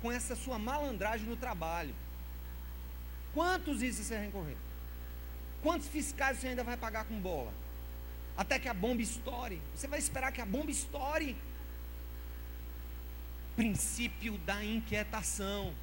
com 0.02 0.12
essa 0.12 0.36
sua 0.36 0.58
malandragem 0.58 1.26
no 1.26 1.36
trabalho? 1.36 1.94
Quantos 3.32 3.82
isso 3.82 4.02
você 4.02 4.16
vai 4.16 4.26
recorrer? 4.26 4.56
Quantos 5.62 5.88
fiscais 5.88 6.38
você 6.38 6.48
ainda 6.48 6.64
vai 6.64 6.76
pagar 6.76 7.04
com 7.04 7.18
bola? 7.20 7.52
Até 8.36 8.58
que 8.58 8.68
a 8.68 8.74
bomba 8.74 9.02
estoure. 9.02 9.60
Você 9.74 9.86
vai 9.86 9.98
esperar 9.98 10.32
que 10.32 10.40
a 10.40 10.46
bomba 10.46 10.70
estoure. 10.70 11.36
Princípio 13.54 14.38
da 14.38 14.64
inquietação. 14.64 15.74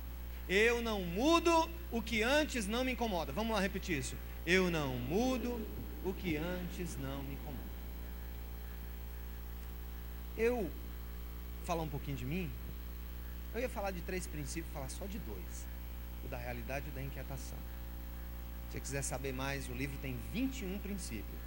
Eu 0.49 0.81
não 0.81 1.01
mudo 1.03 1.69
o 1.91 2.01
que 2.01 2.23
antes 2.23 2.65
não 2.65 2.83
me 2.83 2.93
incomoda. 2.93 3.31
Vamos 3.31 3.53
lá 3.53 3.61
repetir 3.61 3.99
isso. 3.99 4.15
Eu 4.45 4.71
não 4.71 4.97
mudo 4.97 5.65
o 6.03 6.13
que 6.13 6.37
antes 6.37 6.97
não 6.97 7.21
me 7.23 7.33
incomoda. 7.33 7.57
Eu 10.37 10.69
falar 11.65 11.83
um 11.83 11.89
pouquinho 11.89 12.17
de 12.17 12.25
mim. 12.25 12.49
Eu 13.53 13.61
ia 13.61 13.69
falar 13.69 13.91
de 13.91 14.01
três 14.01 14.25
princípios, 14.25 14.73
falar 14.73 14.89
só 14.89 15.05
de 15.05 15.19
dois 15.19 15.76
da 16.27 16.37
realidade 16.37 16.85
e 16.87 16.91
da 16.91 17.01
inquietação. 17.01 17.57
Se 18.67 18.73
você 18.73 18.79
quiser 18.79 19.01
saber 19.01 19.33
mais, 19.33 19.69
o 19.69 19.73
livro 19.73 19.97
tem 19.97 20.17
21 20.33 20.79
princípios. 20.79 21.39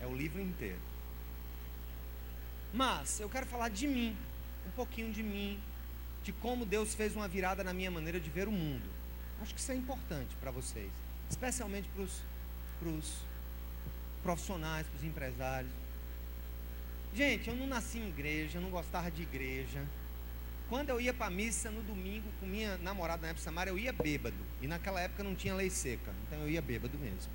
É 0.00 0.06
o 0.06 0.14
livro 0.14 0.40
inteiro. 0.40 0.80
Mas 2.72 3.20
eu 3.20 3.28
quero 3.28 3.46
falar 3.46 3.68
de 3.68 3.86
mim, 3.86 4.16
um 4.66 4.70
pouquinho 4.72 5.12
de 5.12 5.22
mim, 5.22 5.60
de 6.24 6.32
como 6.32 6.66
Deus 6.66 6.94
fez 6.94 7.14
uma 7.14 7.28
virada 7.28 7.62
na 7.62 7.72
minha 7.72 7.90
maneira 7.90 8.18
de 8.18 8.28
ver 8.30 8.48
o 8.48 8.52
mundo. 8.52 8.88
Acho 9.40 9.54
que 9.54 9.60
isso 9.60 9.70
é 9.70 9.74
importante 9.74 10.34
para 10.40 10.50
vocês, 10.50 10.90
especialmente 11.30 11.88
para 11.88 12.02
os 12.88 13.22
profissionais, 14.22 14.86
para 14.86 14.96
os 14.96 15.04
empresários. 15.04 15.72
Gente, 17.14 17.48
eu 17.48 17.54
não 17.54 17.66
nasci 17.66 17.98
em 17.98 18.08
igreja, 18.08 18.58
eu 18.58 18.62
não 18.62 18.70
gostava 18.70 19.10
de 19.10 19.22
igreja. 19.22 19.86
Quando 20.74 20.88
eu 20.88 21.00
ia 21.00 21.14
para 21.14 21.26
a 21.26 21.30
missa 21.30 21.70
no 21.70 21.84
domingo 21.84 22.28
com 22.40 22.46
minha 22.46 22.76
namorada 22.78 23.22
na 23.22 23.28
época 23.28 23.44
Samara, 23.44 23.70
eu 23.70 23.78
ia 23.78 23.92
bêbado. 23.92 24.36
E 24.60 24.66
naquela 24.66 25.00
época 25.00 25.22
não 25.22 25.32
tinha 25.32 25.54
lei 25.54 25.70
seca, 25.70 26.12
então 26.26 26.40
eu 26.40 26.50
ia 26.50 26.60
bêbado 26.60 26.98
mesmo. 26.98 27.30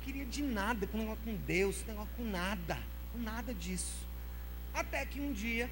queria 0.00 0.24
de 0.24 0.42
nada 0.42 0.86
com 0.86 0.96
negócio 0.96 1.22
com 1.22 1.34
Deus, 1.34 1.84
negócio 1.84 2.10
com 2.16 2.24
nada, 2.24 2.78
com 3.12 3.18
nada 3.18 3.52
disso. 3.52 4.08
Até 4.72 5.04
que 5.04 5.20
um 5.20 5.34
dia, 5.34 5.68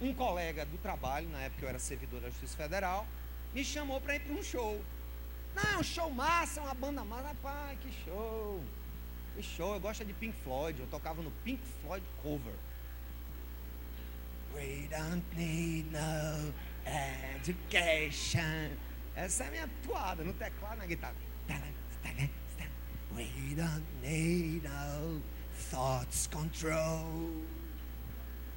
um 0.00 0.14
colega 0.14 0.64
do 0.64 0.78
trabalho, 0.78 1.28
na 1.28 1.40
época 1.40 1.62
eu 1.62 1.68
era 1.68 1.78
servidor 1.78 2.22
da 2.22 2.30
Justiça 2.30 2.56
Federal, 2.56 3.06
me 3.52 3.62
chamou 3.62 4.00
para 4.00 4.16
ir 4.16 4.20
para 4.20 4.32
um 4.32 4.42
show. 4.42 4.82
Não, 5.54 5.82
show 5.82 6.10
massa, 6.10 6.62
uma 6.62 6.72
banda 6.72 7.04
massa, 7.04 7.28
rapaz, 7.28 7.78
que 7.80 7.92
show. 8.06 8.64
Que 9.38 9.42
show, 9.44 9.72
eu 9.72 9.78
gosto 9.78 10.04
de 10.04 10.12
Pink 10.12 10.36
Floyd, 10.42 10.80
eu 10.80 10.86
tocava 10.88 11.22
no 11.22 11.30
Pink 11.44 11.62
Floyd 11.80 12.04
cover. 12.24 12.54
We 14.52 14.88
don't 14.90 15.24
need 15.36 15.88
no 15.92 16.52
education. 17.44 18.76
Essa 19.14 19.44
é 19.44 19.46
a 19.46 19.50
minha 19.52 19.70
toada 19.86 20.24
no 20.24 20.32
teclado, 20.32 20.78
na 20.78 20.86
guitarra. 20.86 21.14
We 23.14 23.54
don't 23.54 23.86
need 24.02 24.66
no 24.66 25.22
thoughts 25.70 26.26
control. 26.26 27.44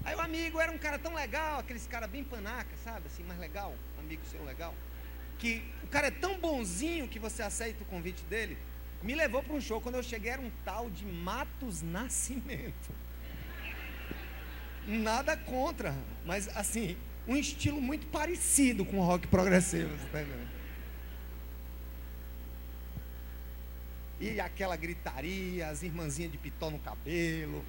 Aí 0.04 0.16
o 0.16 0.20
amigo 0.20 0.60
era 0.60 0.72
um 0.72 0.80
cara 0.80 0.98
tão 0.98 1.14
legal, 1.14 1.60
aqueles 1.60 1.86
cara 1.86 2.08
bem 2.08 2.24
panaca, 2.24 2.76
sabe? 2.84 3.06
Assim, 3.06 3.22
mais 3.22 3.40
legal, 3.40 3.76
amigo 4.00 4.26
seu 4.26 4.44
legal. 4.44 4.74
Que 5.38 5.62
o 5.84 5.88
cara 5.90 6.08
é 6.08 6.12
tão 6.12 6.40
bonzinho 6.40 7.08
que 7.08 7.20
você 7.20 7.44
aceita 7.44 7.84
o 7.84 7.86
convite 7.86 8.24
dele. 8.24 8.58
Me 9.04 9.16
levou 9.16 9.42
para 9.42 9.54
um 9.54 9.62
show. 9.62 9.82
Quando 9.82 9.96
eu 9.96 10.04
cheguei, 10.04 10.32
era 10.32 10.42
um 10.42 10.52
tal 10.64 10.90
de 10.90 11.06
Matos 11.06 11.82
Nascimento. 11.82 12.92
Nada 14.88 15.38
contra, 15.38 15.96
mas 16.26 16.48
assim, 16.56 16.98
um 17.28 17.36
estilo 17.36 17.80
muito 17.80 18.08
parecido 18.08 18.84
com 18.84 19.00
o 19.00 19.04
rock 19.04 19.28
progressivo. 19.28 19.90
Você 19.98 20.08
tá 20.08 20.24
E 24.20 24.40
aquela 24.40 24.76
gritaria, 24.76 25.68
as 25.68 25.82
irmãzinhas 25.82 26.32
de 26.32 26.38
pitó 26.38 26.70
no 26.70 26.78
cabelo, 26.80 27.66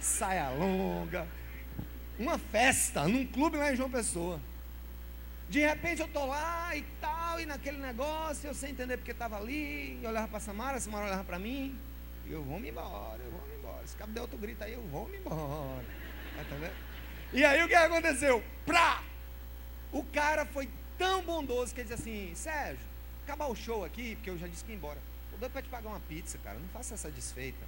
saia 0.00 0.50
longa. 0.50 1.28
Uma 2.18 2.38
festa 2.38 3.06
num 3.06 3.26
clube 3.26 3.56
lá 3.56 3.72
em 3.72 3.76
João 3.76 3.90
Pessoa. 3.90 4.40
De 5.48 5.60
repente 5.60 6.00
eu 6.00 6.08
tô 6.08 6.26
lá 6.26 6.74
e 6.74 6.82
tal, 7.00 7.40
e 7.40 7.46
naquele 7.46 7.78
negócio, 7.78 8.48
eu 8.48 8.54
sem 8.54 8.70
entender 8.70 8.96
porque 8.96 9.12
estava 9.12 9.36
ali, 9.36 10.00
e 10.02 10.06
olhava 10.06 10.26
para 10.26 10.40
Samara, 10.40 10.76
a 10.76 10.80
Samara 10.80 11.06
olhava 11.06 11.24
para 11.24 11.38
mim, 11.38 11.78
e 12.26 12.32
eu 12.32 12.42
vou 12.42 12.58
me 12.58 12.70
embora, 12.70 13.22
eu 13.22 13.30
vou 13.30 13.46
me 13.48 13.54
embora. 13.54 13.86
Se 13.86 13.96
cabo 13.96 14.12
der 14.12 14.20
outro 14.20 14.36
grito 14.36 14.64
aí, 14.64 14.72
eu 14.72 14.82
vou 14.88 15.08
me 15.08 15.18
embora. 15.18 15.84
Tá 16.34 16.42
entendendo? 16.42 16.74
E 17.32 17.44
aí 17.44 17.62
o 17.62 17.68
que 17.68 17.74
aconteceu? 17.74 18.42
Pra! 18.64 19.02
O 19.92 20.02
cara 20.04 20.44
foi 20.44 20.68
tão 20.98 21.22
bondoso 21.22 21.72
que 21.72 21.80
ele 21.80 21.88
disse 21.88 22.02
assim, 22.02 22.34
Sérgio, 22.34 22.84
acabar 23.24 23.46
o 23.46 23.54
show 23.54 23.84
aqui, 23.84 24.16
porque 24.16 24.30
eu 24.30 24.38
já 24.38 24.48
disse 24.48 24.64
que 24.64 24.72
ia 24.72 24.76
embora. 24.76 24.98
Eu 25.32 25.38
dou 25.38 25.48
para 25.48 25.62
te 25.62 25.68
pagar 25.68 25.90
uma 25.90 26.00
pizza, 26.00 26.38
cara, 26.38 26.58
não 26.58 26.68
faça 26.68 26.94
essa 26.94 27.10
desfeita. 27.10 27.64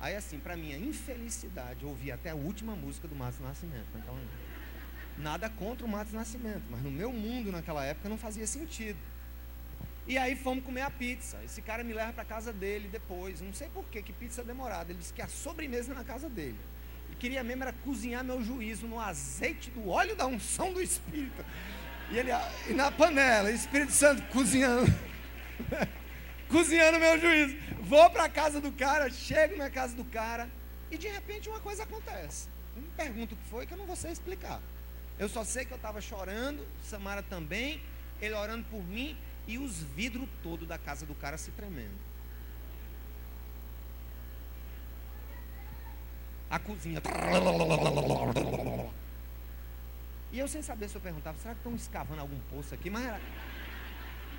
Aí 0.00 0.16
assim, 0.16 0.38
para 0.38 0.56
minha 0.56 0.78
infelicidade, 0.78 1.82
eu 1.82 1.90
ouvi 1.90 2.10
até 2.10 2.30
a 2.30 2.34
última 2.34 2.74
música 2.74 3.06
do 3.06 3.14
Márcio 3.14 3.44
Nascimento. 3.44 3.86
Então, 3.94 4.18
nada 5.20 5.48
contra 5.48 5.86
o 5.86 5.88
Matos 5.88 6.12
Nascimento, 6.12 6.62
mas 6.70 6.82
no 6.82 6.90
meu 6.90 7.12
mundo 7.12 7.52
naquela 7.52 7.84
época 7.84 8.08
não 8.08 8.18
fazia 8.18 8.46
sentido. 8.46 8.98
E 10.06 10.18
aí 10.18 10.34
fomos 10.34 10.64
comer 10.64 10.82
a 10.82 10.90
pizza. 10.90 11.38
Esse 11.44 11.62
cara 11.62 11.84
me 11.84 11.92
leva 11.92 12.12
para 12.12 12.24
casa 12.24 12.52
dele 12.52 12.88
depois. 12.88 13.40
Não 13.40 13.52
sei 13.52 13.68
por 13.68 13.84
que, 13.84 14.02
que 14.02 14.12
pizza 14.12 14.42
demorada. 14.42 14.90
Ele 14.90 14.98
disse 14.98 15.12
que 15.12 15.22
a 15.22 15.28
sobremesa 15.28 15.94
na 15.94 16.02
casa 16.02 16.28
dele. 16.28 16.58
Ele 17.06 17.16
queria 17.16 17.44
mesmo 17.44 17.62
era 17.62 17.72
cozinhar 17.72 18.24
meu 18.24 18.42
juízo 18.42 18.88
no 18.88 18.98
azeite 18.98 19.70
do 19.70 19.88
óleo 19.88 20.16
da 20.16 20.26
unção 20.26 20.72
do 20.72 20.82
Espírito. 20.82 21.44
E 22.10 22.18
ele 22.18 22.30
e 22.68 22.72
na 22.72 22.90
panela, 22.90 23.52
Espírito 23.52 23.92
Santo 23.92 24.22
cozinhando. 24.32 24.92
cozinhando 26.50 26.98
meu 26.98 27.20
juízo. 27.20 27.56
Vou 27.82 28.10
para 28.10 28.28
casa 28.28 28.60
do 28.60 28.72
cara, 28.72 29.08
chego 29.10 29.56
na 29.56 29.70
casa 29.70 29.94
do 29.94 30.04
cara 30.04 30.50
e 30.90 30.98
de 30.98 31.06
repente 31.06 31.48
uma 31.48 31.60
coisa 31.60 31.84
acontece. 31.84 32.48
Não 32.74 32.82
me 32.82 32.88
pergunto 32.96 33.34
o 33.34 33.38
que 33.38 33.44
foi 33.44 33.66
que 33.66 33.72
eu 33.72 33.78
não 33.78 33.86
vou 33.86 33.94
sei 33.94 34.10
explicar. 34.10 34.60
Eu 35.20 35.28
só 35.28 35.44
sei 35.44 35.66
que 35.66 35.70
eu 35.70 35.76
estava 35.76 36.00
chorando, 36.00 36.66
Samara 36.82 37.22
também, 37.22 37.78
ele 38.22 38.32
orando 38.32 38.64
por 38.70 38.82
mim 38.82 39.14
e 39.46 39.58
os 39.58 39.82
vidros 39.82 40.26
todos 40.42 40.66
da 40.66 40.78
casa 40.78 41.04
do 41.04 41.14
cara 41.14 41.36
se 41.36 41.50
tremendo. 41.50 41.98
A 46.48 46.58
cozinha. 46.58 47.02
E 50.32 50.38
eu 50.38 50.48
sem 50.48 50.62
saber 50.62 50.88
se 50.88 50.94
eu 50.94 51.02
perguntava, 51.02 51.36
será 51.36 51.52
que 51.52 51.60
estão 51.60 51.74
escavando 51.74 52.22
algum 52.22 52.38
poço 52.50 52.72
aqui? 52.74 52.88
Mas 52.88 53.04
era, 53.04 53.20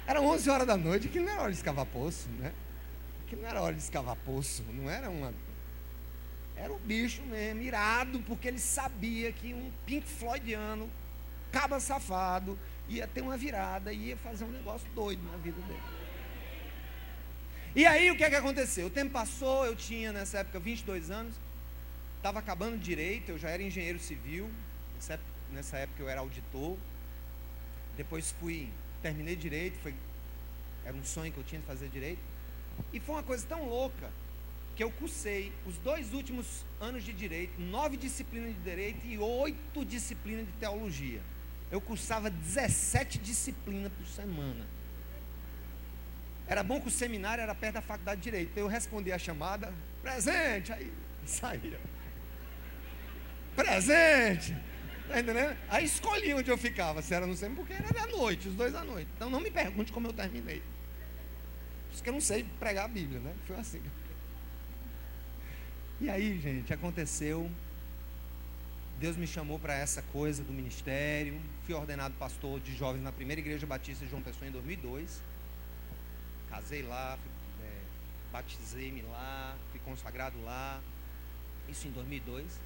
era 0.07 0.19
11 0.19 0.49
horas 0.49 0.65
da 0.65 0.75
noite, 0.75 1.09
que 1.09 1.19
não 1.19 1.31
era 1.31 1.43
hora 1.43 1.51
de 1.51 1.57
escavar 1.57 1.85
poço, 1.85 2.27
né? 2.39 2.51
Que 3.27 3.35
não 3.35 3.47
era 3.47 3.61
hora 3.61 3.75
de 3.75 3.81
escavar 3.83 4.15
poço, 4.15 4.63
não 4.73 4.89
era 4.89 5.11
uma 5.11 5.31
era 6.55 6.71
o 6.71 6.79
bicho 6.79 7.21
mesmo, 7.23 7.61
irado, 7.61 8.19
porque 8.21 8.47
ele 8.47 8.59
sabia 8.59 9.31
que 9.31 9.53
um 9.53 9.71
Pink 9.85 10.07
Floydiano, 10.07 10.89
caba 11.51 11.79
safado, 11.79 12.57
ia 12.87 13.07
ter 13.07 13.21
uma 13.21 13.37
virada, 13.37 13.91
ia 13.91 14.15
fazer 14.17 14.43
um 14.45 14.51
negócio 14.51 14.87
doido 14.93 15.23
na 15.31 15.37
vida 15.37 15.59
dele. 15.61 15.81
E 17.75 17.85
aí 17.85 18.11
o 18.11 18.17
que 18.17 18.23
é 18.23 18.29
que 18.29 18.35
aconteceu? 18.35 18.87
O 18.87 18.89
tempo 18.89 19.11
passou, 19.11 19.65
eu 19.65 19.75
tinha 19.75 20.11
nessa 20.11 20.39
época 20.39 20.59
22 20.59 21.09
anos, 21.09 21.35
estava 22.17 22.39
acabando 22.39 22.77
direito, 22.77 23.29
eu 23.29 23.37
já 23.37 23.49
era 23.49 23.63
engenheiro 23.63 23.99
civil, 23.99 24.49
nessa 24.95 25.13
época, 25.13 25.29
nessa 25.51 25.77
época 25.77 26.03
eu 26.03 26.09
era 26.09 26.19
auditor. 26.19 26.77
Depois 27.95 28.31
fui, 28.39 28.69
terminei 29.01 29.35
direito, 29.35 29.79
foi, 29.79 29.95
era 30.85 30.95
um 30.95 31.03
sonho 31.03 31.31
que 31.31 31.37
eu 31.37 31.43
tinha 31.43 31.61
de 31.61 31.67
fazer 31.67 31.87
direito. 31.89 32.21
E 32.91 32.99
foi 32.99 33.15
uma 33.15 33.23
coisa 33.23 33.45
tão 33.47 33.65
louca 33.67 34.09
que 34.75 34.83
eu 34.83 34.91
cursei 34.91 35.51
os 35.65 35.77
dois 35.77 36.13
últimos 36.13 36.65
anos 36.79 37.03
de 37.03 37.13
direito, 37.13 37.59
nove 37.59 37.97
disciplinas 37.97 38.53
de 38.55 38.61
direito 38.61 39.05
e 39.05 39.17
oito 39.17 39.85
disciplinas 39.85 40.45
de 40.45 40.53
teologia. 40.53 41.21
Eu 41.69 41.79
cursava 41.79 42.29
17 42.29 43.17
disciplinas 43.19 43.91
por 43.93 44.05
semana. 44.05 44.65
Era 46.47 46.63
bom 46.63 46.81
que 46.81 46.87
o 46.87 46.91
seminário 46.91 47.41
era 47.41 47.55
perto 47.55 47.75
da 47.75 47.81
faculdade 47.81 48.19
de 48.19 48.23
direito. 48.25 48.57
Eu 48.57 48.67
respondi 48.67 49.11
a 49.11 49.17
chamada, 49.17 49.73
presente, 50.01 50.73
aí 50.73 50.91
saía. 51.25 51.79
Presente. 53.55 54.53
Tá? 54.53 55.57
Aí 55.69 55.85
escolhi 55.85 56.33
onde 56.33 56.49
eu 56.49 56.57
ficava, 56.57 57.01
se 57.01 57.13
era 57.13 57.27
no 57.27 57.35
seminário, 57.35 57.65
porque 57.65 57.81
era 57.81 57.93
da 57.93 58.07
noite, 58.07 58.47
os 58.47 58.55
dois 58.55 58.73
à 58.75 58.83
noite. 58.83 59.09
Então 59.15 59.29
não 59.29 59.39
me 59.39 59.51
pergunte 59.51 59.91
como 59.91 60.07
eu 60.07 60.13
terminei. 60.13 60.59
Por 61.87 61.93
isso 61.93 62.03
que 62.03 62.09
eu 62.09 62.13
não 62.13 62.21
sei 62.21 62.45
pregar 62.59 62.85
a 62.85 62.87
Bíblia, 62.87 63.19
né? 63.19 63.33
Foi 63.45 63.57
assim. 63.57 63.81
E 66.01 66.09
aí, 66.09 66.39
gente, 66.39 66.73
aconteceu. 66.73 67.47
Deus 68.99 69.15
me 69.15 69.27
chamou 69.27 69.59
para 69.59 69.75
essa 69.75 70.01
coisa 70.01 70.43
do 70.43 70.51
ministério. 70.51 71.39
Fui 71.63 71.75
ordenado 71.75 72.15
pastor 72.15 72.59
de 72.59 72.75
jovens 72.75 73.03
na 73.03 73.11
primeira 73.11 73.39
igreja 73.39 73.67
batista 73.67 74.03
de 74.03 74.09
João 74.09 74.23
Pessoa 74.23 74.47
em 74.47 74.51
2002. 74.51 75.21
Casei 76.49 76.81
lá, 76.81 77.19
é, 77.61 77.81
batizei-me 78.31 79.03
lá, 79.03 79.55
fui 79.69 79.79
consagrado 79.81 80.41
lá. 80.43 80.81
Isso 81.69 81.87
em 81.87 81.91
2002, 81.91 82.59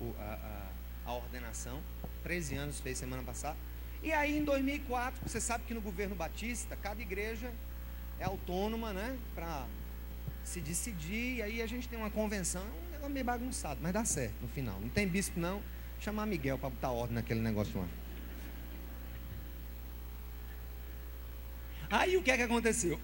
o, 0.00 0.14
a, 0.18 0.70
a, 1.04 1.10
a 1.10 1.12
ordenação. 1.12 1.78
13 2.22 2.56
anos 2.56 2.80
fez 2.80 2.96
semana 2.96 3.22
passada. 3.22 3.58
E 4.02 4.14
aí 4.14 4.38
em 4.38 4.44
2004, 4.44 5.28
você 5.28 5.42
sabe 5.42 5.64
que 5.64 5.74
no 5.74 5.82
governo 5.82 6.14
batista, 6.14 6.74
cada 6.76 7.02
igreja 7.02 7.52
é 8.18 8.24
autônoma, 8.24 8.94
né? 8.94 9.18
Para 9.34 9.66
se 10.44 10.60
decidir, 10.60 11.36
e 11.36 11.42
aí 11.42 11.62
a 11.62 11.66
gente 11.66 11.88
tem 11.88 11.98
uma 11.98 12.10
convenção, 12.10 12.62
é 12.62 12.64
um 12.64 12.90
negócio 12.92 13.10
meio 13.10 13.24
bagunçado, 13.24 13.80
mas 13.82 13.92
dá 13.92 14.04
certo 14.04 14.34
no 14.42 14.48
final. 14.48 14.80
Não 14.80 14.88
tem 14.88 15.06
bispo 15.06 15.38
não, 15.38 15.62
chamar 16.00 16.26
Miguel 16.26 16.58
para 16.58 16.70
botar 16.70 16.90
ordem 16.90 17.14
naquele 17.14 17.40
negócio 17.40 17.80
lá. 17.80 17.88
Aí 21.90 22.16
o 22.16 22.22
que 22.22 22.30
é 22.30 22.36
que 22.36 22.42
aconteceu? 22.42 22.98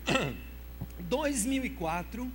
2004, 1.00 2.30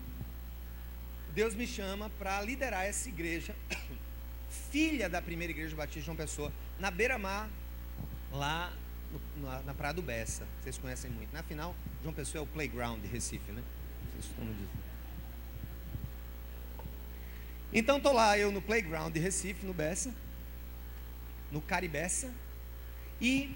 Deus 1.34 1.56
me 1.56 1.66
chama 1.66 2.10
para 2.12 2.42
liderar 2.42 2.86
essa 2.86 3.10
igreja, 3.10 3.56
filha 4.70 5.10
da 5.10 5.22
primeira 5.22 5.52
igreja 5.52 5.76
batista 5.76 6.00
de 6.00 6.06
João 6.06 6.16
Pessoa, 6.16 6.54
na 6.80 6.92
beira-mar, 6.92 7.50
lá 8.32 8.72
no, 9.12 9.44
na, 9.44 9.62
na 9.64 9.74
Praia 9.74 9.94
do 9.94 10.02
Bessa. 10.02 10.48
Vocês 10.62 10.78
conhecem 10.78 11.10
muito. 11.10 11.34
Na 11.34 11.44
final, 11.44 11.76
João 12.02 12.14
Pessoa 12.14 12.42
é 12.42 12.44
o 12.44 12.48
playground 12.48 13.02
de 13.02 13.08
Recife, 13.08 13.52
né? 13.52 13.64
Vocês 14.12 14.26
estão 14.26 14.46
dizendo. 14.46 14.93
Então 17.76 17.98
estou 17.98 18.14
lá, 18.14 18.38
eu 18.38 18.52
no 18.52 18.62
playground 18.62 19.12
de 19.12 19.20
Recife, 19.20 19.66
no 19.66 19.74
Bessa, 19.74 20.14
no 21.52 21.60
Caribessa, 21.60 22.32
e 23.20 23.56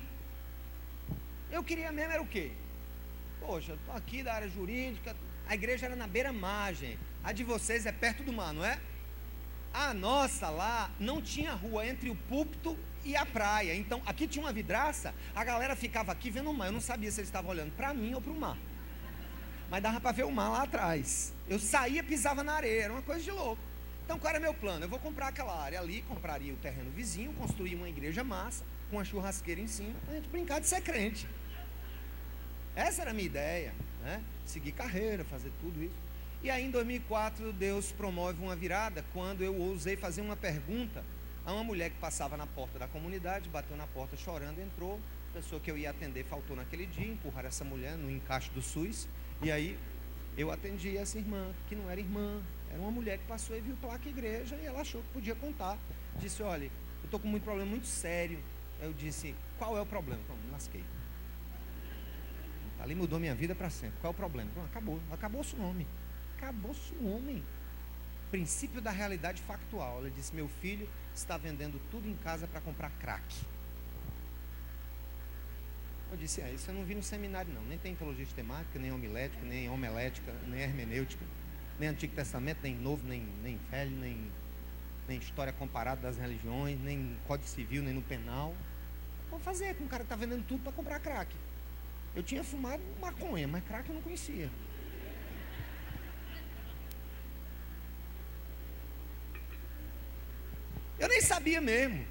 eu 1.51 1.63
queria 1.63 1.91
mesmo 1.91 2.13
era 2.13 2.21
o 2.21 2.27
quê? 2.27 2.51
Poxa, 3.39 3.73
estou 3.73 3.95
aqui 3.95 4.23
da 4.23 4.33
área 4.33 4.49
jurídica, 4.49 5.15
a 5.47 5.53
igreja 5.53 5.85
era 5.85 5.95
na 5.95 6.07
beira-margem, 6.07 6.97
a 7.23 7.31
de 7.31 7.43
vocês 7.43 7.85
é 7.85 7.91
perto 7.91 8.23
do 8.23 8.33
mar, 8.33 8.53
não 8.53 8.65
é? 8.65 8.79
A 9.71 9.93
nossa 9.93 10.49
lá 10.49 10.89
não 10.99 11.21
tinha 11.21 11.53
rua 11.53 11.85
entre 11.85 12.09
o 12.09 12.15
púlpito 12.15 12.75
e 13.05 13.15
a 13.15 13.23
praia, 13.23 13.75
então 13.75 14.01
aqui 14.03 14.27
tinha 14.27 14.43
uma 14.43 14.51
vidraça, 14.51 15.13
a 15.35 15.43
galera 15.43 15.75
ficava 15.75 16.11
aqui 16.11 16.31
vendo 16.31 16.49
o 16.49 16.53
mar, 16.55 16.65
eu 16.65 16.71
não 16.71 16.81
sabia 16.81 17.11
se 17.11 17.19
eles 17.19 17.27
estavam 17.27 17.51
olhando 17.51 17.71
para 17.73 17.93
mim 17.93 18.15
ou 18.15 18.21
para 18.21 18.31
o 18.31 18.39
mar, 18.39 18.57
mas 19.69 19.83
dava 19.83 20.01
para 20.01 20.11
ver 20.11 20.25
o 20.25 20.31
mar 20.31 20.49
lá 20.49 20.63
atrás. 20.63 21.35
Eu 21.47 21.59
saía, 21.59 22.03
pisava 22.03 22.43
na 22.43 22.53
areia, 22.53 22.85
era 22.85 22.93
uma 22.93 23.03
coisa 23.03 23.21
de 23.21 23.29
louco. 23.29 23.66
Então, 24.07 24.17
qual 24.17 24.29
era 24.29 24.39
meu 24.39 24.53
plano? 24.53 24.85
Eu 24.85 24.87
vou 24.87 24.99
comprar 24.99 25.27
aquela 25.27 25.61
área 25.61 25.81
ali, 25.81 26.01
compraria 26.03 26.53
o 26.53 26.55
terreno 26.55 26.89
vizinho, 26.91 27.33
construir 27.33 27.75
uma 27.75 27.89
igreja 27.89 28.23
massa, 28.23 28.63
com 28.89 28.95
uma 28.95 29.03
churrasqueira 29.03 29.59
em 29.59 29.67
cima, 29.67 29.93
para 30.05 30.13
a 30.13 30.15
gente 30.15 30.29
brincar 30.29 30.61
de 30.61 30.67
ser 30.67 30.79
crente. 30.79 31.27
Essa 32.73 33.01
era 33.01 33.11
a 33.11 33.13
minha 33.13 33.25
ideia, 33.25 33.73
né? 34.01 34.23
Seguir 34.45 34.71
carreira, 34.71 35.25
fazer 35.25 35.51
tudo 35.59 35.83
isso. 35.83 35.99
E 36.41 36.49
aí, 36.49 36.63
em 36.63 36.71
2004, 36.71 37.51
Deus 37.51 37.91
promove 37.91 38.41
uma 38.41 38.55
virada 38.55 39.03
quando 39.11 39.43
eu 39.43 39.53
ousei 39.53 39.97
fazer 39.97 40.21
uma 40.21 40.37
pergunta 40.37 41.03
a 41.45 41.51
uma 41.51 41.65
mulher 41.65 41.89
que 41.89 41.97
passava 41.97 42.37
na 42.37 42.47
porta 42.47 42.79
da 42.79 42.87
comunidade, 42.87 43.49
bateu 43.49 43.75
na 43.75 43.87
porta 43.87 44.15
chorando, 44.15 44.61
entrou. 44.61 45.01
A 45.31 45.33
pessoa 45.33 45.59
que 45.59 45.69
eu 45.69 45.77
ia 45.77 45.89
atender 45.89 46.23
faltou 46.23 46.55
naquele 46.55 46.85
dia, 46.85 47.07
empurraram 47.07 47.49
essa 47.49 47.65
mulher 47.65 47.97
no 47.97 48.09
encaixe 48.09 48.49
do 48.51 48.61
SUS. 48.61 49.05
E 49.41 49.51
aí, 49.51 49.77
eu 50.37 50.49
atendi 50.49 50.95
essa 50.95 51.17
irmã, 51.17 51.51
que 51.67 51.75
não 51.75 51.89
era 51.89 51.99
irmã, 51.99 52.41
era 52.69 52.79
uma 52.81 52.91
mulher 52.91 53.17
que 53.17 53.25
passou 53.25 53.55
e 53.55 53.61
viu 53.61 53.75
placa 53.77 54.07
igreja 54.07 54.55
e 54.55 54.65
ela 54.65 54.81
achou 54.81 55.01
que 55.01 55.09
podia 55.09 55.35
contar 55.35 55.77
Disse, 56.19 56.41
olha, 56.41 56.65
eu 56.65 57.05
estou 57.05 57.19
com 57.19 57.27
um 57.27 57.39
problema 57.39 57.69
muito 57.69 57.87
sério. 57.87 58.39
Eu 58.81 58.91
disse, 58.93 59.35
qual 59.57 59.77
é 59.77 59.81
o 59.81 59.85
problema? 59.85 60.21
Então, 60.23 60.35
me 60.37 60.51
lasquei. 60.51 60.83
Ali 62.79 62.95
mudou 62.95 63.19
minha 63.19 63.35
vida 63.35 63.55
para 63.55 63.69
sempre. 63.69 63.99
Qual 64.01 64.11
é 64.11 64.13
o 64.13 64.17
problema? 64.17 64.49
Então, 64.51 64.65
acabou. 64.65 64.99
Acabou-se 65.11 65.55
o 65.55 65.61
homem. 65.61 65.87
Acabou-se 66.37 66.93
o 66.95 67.07
homem. 67.07 67.43
Princípio 68.31 68.81
da 68.81 68.91
realidade 68.91 69.41
factual. 69.43 69.99
Ela 69.99 70.09
disse, 70.09 70.33
meu 70.33 70.47
filho 70.47 70.89
está 71.13 71.37
vendendo 71.37 71.79
tudo 71.91 72.07
em 72.07 72.15
casa 72.15 72.47
para 72.47 72.61
comprar 72.61 72.89
crack. 72.99 73.23
Eu 76.09 76.17
disse, 76.17 76.41
é, 76.41 76.51
isso 76.51 76.69
eu 76.69 76.75
não 76.75 76.83
vi 76.83 76.95
no 76.95 77.03
seminário 77.03 77.53
não. 77.53 77.61
Nem 77.63 77.77
tem 77.77 77.95
teologia 77.95 78.25
sistemática, 78.25 78.79
nem 78.79 78.91
homilética, 78.91 79.43
nem 79.45 79.69
homelética, 79.69 80.33
nem 80.47 80.61
hermenêutica, 80.61 81.23
nem 81.79 81.89
Antigo 81.89 82.15
Testamento, 82.15 82.59
nem 82.63 82.75
Novo, 82.75 83.05
nem, 83.07 83.21
nem 83.43 83.57
Velho, 83.69 83.91
nem, 83.91 84.31
nem 85.07 85.17
história 85.19 85.53
comparada 85.53 86.01
das 86.01 86.17
religiões, 86.17 86.79
nem 86.79 87.17
Código 87.27 87.47
Civil, 87.47 87.83
nem 87.83 87.93
no 87.93 88.01
penal. 88.01 88.55
Vou 89.29 89.39
fazer 89.39 89.75
com 89.75 89.83
um 89.83 89.87
cara 89.87 90.03
que 90.03 90.13
está 90.13 90.15
vendendo 90.15 90.45
tudo 90.45 90.63
para 90.63 90.71
comprar 90.71 90.99
crack. 90.99 91.35
Eu 92.15 92.23
tinha 92.23 92.43
fumado 92.43 92.81
maconha, 92.99 93.47
mas 93.47 93.63
crack 93.63 93.87
eu 93.87 93.95
não 93.95 94.01
conhecia. 94.01 94.49
Eu 100.99 101.07
nem 101.07 101.21
sabia 101.21 101.61
mesmo. 101.61 102.05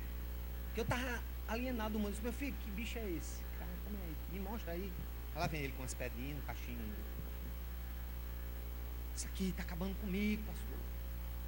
Que 0.74 0.80
eu 0.80 0.84
estava 0.84 1.20
alienado 1.48 1.94
do 1.94 1.98
mundo. 1.98 2.10
Disse, 2.10 2.22
meu 2.22 2.32
filho, 2.32 2.54
que 2.60 2.70
bicho 2.70 2.98
é 2.98 3.10
esse? 3.10 3.42
Cara, 3.58 3.70
como 3.84 3.96
é? 3.96 4.32
Me 4.32 4.40
mostra 4.40 4.72
aí. 4.72 4.92
Lá 5.34 5.46
vem 5.46 5.62
ele 5.62 5.72
com 5.76 5.82
as 5.82 5.92
pedrinhas, 5.92 6.38
um 6.38 6.42
caixinho. 6.42 6.78
Isso 9.16 9.26
aqui 9.26 9.48
está 9.48 9.62
acabando 9.62 9.94
comigo, 9.96 10.42
pastor. 10.42 10.78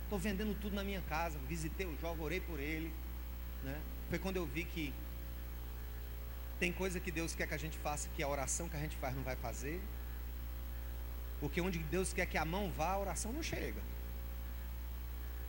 Estou 0.05 0.19
vendendo 0.19 0.59
tudo 0.59 0.75
na 0.75 0.83
minha 0.83 1.03
casa. 1.03 1.39
Visitei 1.47 1.87
o 1.87 1.95
jogo, 2.01 2.25
orei 2.25 2.41
por 2.41 2.59
ele. 2.59 2.91
Né? 3.62 3.79
Foi 4.09 4.19
quando 4.19 4.37
eu 4.37 4.47
vi 4.47 4.64
que 4.64 4.95
tem 6.59 6.73
coisa 6.73 6.99
que 6.99 7.11
Deus 7.11 7.35
quer 7.35 7.47
que 7.47 7.55
a 7.55 7.59
gente 7.59 7.77
faça 7.77 8.09
que 8.16 8.23
a 8.23 8.29
oração 8.29 8.71
que 8.71 8.77
a 8.77 8.81
gente 8.81 8.97
faz 8.97 9.14
não 9.14 9.23
vai 9.23 9.37
fazer. 9.37 9.81
Porque 11.41 11.61
onde 11.61 11.79
Deus 11.79 12.12
quer 12.14 12.25
que 12.25 12.39
a 12.39 12.45
mão 12.45 12.71
vá, 12.71 12.93
a 12.93 12.99
oração 12.99 13.33
não 13.35 13.43
chega. 13.43 13.81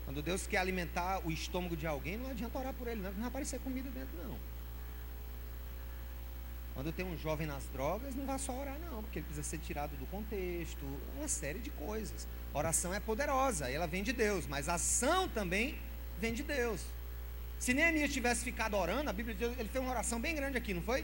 Quando 0.04 0.22
Deus 0.22 0.46
quer 0.46 0.58
alimentar 0.58 1.26
o 1.26 1.32
estômago 1.32 1.78
de 1.78 1.88
alguém, 1.88 2.18
não 2.18 2.30
adianta 2.32 2.58
orar 2.60 2.74
por 2.74 2.88
ele, 2.88 3.02
não, 3.02 3.12
não 3.12 3.20
vai 3.20 3.28
aparecer 3.30 3.60
comida 3.62 3.90
dentro, 3.90 4.18
não. 4.18 4.38
Quando 6.80 6.94
tem 6.94 7.06
um 7.06 7.18
jovem 7.18 7.46
nas 7.46 7.66
drogas, 7.74 8.16
não 8.16 8.26
vai 8.26 8.40
só 8.40 8.58
orar, 8.58 8.80
não, 8.80 9.04
porque 9.04 9.20
ele 9.20 9.26
precisa 9.26 9.46
ser 9.46 9.58
tirado 9.58 9.98
do 9.98 10.06
contexto, 10.06 10.80
uma 11.18 11.28
série 11.28 11.60
de 11.60 11.70
coisas. 11.72 12.26
Oração 12.54 12.94
é 12.94 13.02
poderosa, 13.02 13.70
ela 13.70 13.86
vem 13.86 14.02
de 14.02 14.14
Deus, 14.14 14.48
mas 14.48 14.70
a 14.70 14.76
ação 14.76 15.28
também 15.28 15.78
vem 16.18 16.34
de 16.34 16.42
Deus. 16.42 16.80
Se 17.60 17.74
Neemias 17.74 18.14
tivesse 18.14 18.46
ficado 18.46 18.78
orando, 18.78 19.10
a 19.10 19.12
Bíblia 19.12 19.36
diz, 19.36 19.60
ele 19.60 19.68
fez 19.68 19.84
uma 19.84 19.92
oração 19.92 20.22
bem 20.22 20.34
grande 20.34 20.58
aqui, 20.58 20.74
não 20.74 20.82
foi? 20.82 21.04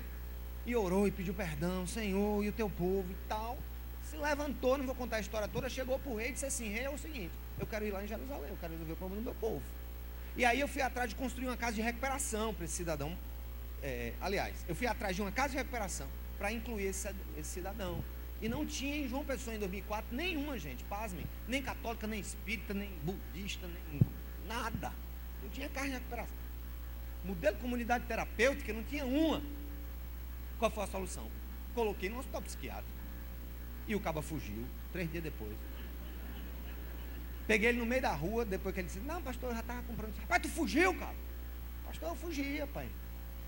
E 0.66 0.74
orou 0.78 1.10
e 1.10 1.12
pediu 1.12 1.34
perdão, 1.34 1.86
Senhor, 1.86 2.42
e 2.42 2.48
o 2.48 2.54
teu 2.54 2.70
povo 2.70 3.12
e 3.12 3.28
tal. 3.28 3.58
Se 4.02 4.16
levantou, 4.16 4.78
não 4.78 4.86
vou 4.86 4.96
contar 4.96 5.18
a 5.18 5.20
história 5.20 5.50
toda, 5.50 5.68
chegou 5.68 6.00
para 6.00 6.10
o 6.10 6.16
rei 6.16 6.30
e 6.30 6.32
disse 6.32 6.46
assim: 6.46 6.70
Rei, 6.70 6.86
é 6.86 6.90
o 6.90 6.98
seguinte, 6.98 7.34
eu 7.60 7.68
quero 7.68 7.86
ir 7.86 7.92
lá 7.92 8.02
em 8.02 8.08
Jerusalém, 8.08 8.50
eu 8.50 8.58
quero 8.62 8.72
resolver 8.72 8.94
o 8.94 8.96
problema 8.96 9.22
do 9.22 9.26
meu 9.26 9.36
povo. 9.36 9.62
E 10.38 10.46
aí 10.46 10.62
eu 10.62 10.70
fui 10.70 10.82
atrás 10.82 11.10
de 11.10 11.18
construir 11.18 11.48
uma 11.48 11.58
casa 11.58 11.74
de 11.74 11.82
recuperação 11.82 12.54
para 12.54 12.64
esse 12.64 12.76
cidadão. 12.76 13.18
É, 13.82 14.14
aliás, 14.20 14.66
eu 14.68 14.76
fui 14.76 14.88
atrás 14.88 15.16
de 15.16 15.22
uma 15.22 15.32
casa 15.32 15.50
de 15.50 15.58
recuperação 15.58 16.08
para 16.38 16.52
incluir 16.52 16.86
esse, 16.86 17.14
esse, 17.38 17.50
cidadão. 17.50 18.04
E 18.42 18.50
não 18.50 18.66
tinha 18.66 18.96
em 18.98 19.08
João 19.08 19.24
Pessoa 19.24 19.56
em 19.56 19.60
2004 19.60 20.16
nenhuma, 20.16 20.58
gente, 20.58 20.84
pasmem, 20.86 21.26
nem 21.48 21.62
católica, 21.62 22.06
nem 22.06 22.20
espírita, 22.20 22.74
nem 22.74 22.90
budista, 23.04 23.68
nem 23.68 24.02
nada. 24.48 24.92
Não 25.42 25.50
tinha 25.50 25.70
casa 25.70 25.88
de 25.88 25.94
recuperação. 25.94 26.38
Modelo 27.24 27.56
de 27.56 27.62
comunidade 27.62 28.06
terapêutica, 28.06 28.74
não 28.74 28.84
tinha 28.84 29.06
uma. 29.06 29.42
Qual 30.60 30.70
foi 30.70 30.84
a 30.84 30.88
solução? 30.88 31.30
Coloquei 31.74 32.10
no 32.10 32.20
hospital 32.20 32.42
psiquiátrico. 32.42 32.96
E 33.88 33.96
o 33.96 34.00
caba 34.00 34.22
fugiu, 34.22 34.66
três 34.92 35.10
dias 35.12 35.24
depois. 35.24 35.56
Peguei 37.48 37.70
ele 37.70 37.80
no 37.80 37.86
meio 37.86 38.02
da 38.02 38.14
rua, 38.14 38.44
depois 38.44 38.74
que 38.74 38.82
ele 38.82 38.88
disse, 38.88 39.00
não, 39.00 39.22
pastor, 39.22 39.50
eu 39.50 39.56
já 39.56 39.62
estava 39.62 39.84
comprando. 39.84 40.16
Rapaz, 40.18 40.42
tu 40.42 40.50
fugiu, 40.50 40.94
cara. 40.98 41.16
Pastor, 41.86 42.10
eu 42.10 42.16
fugi, 42.16 42.64
pai. 42.74 42.90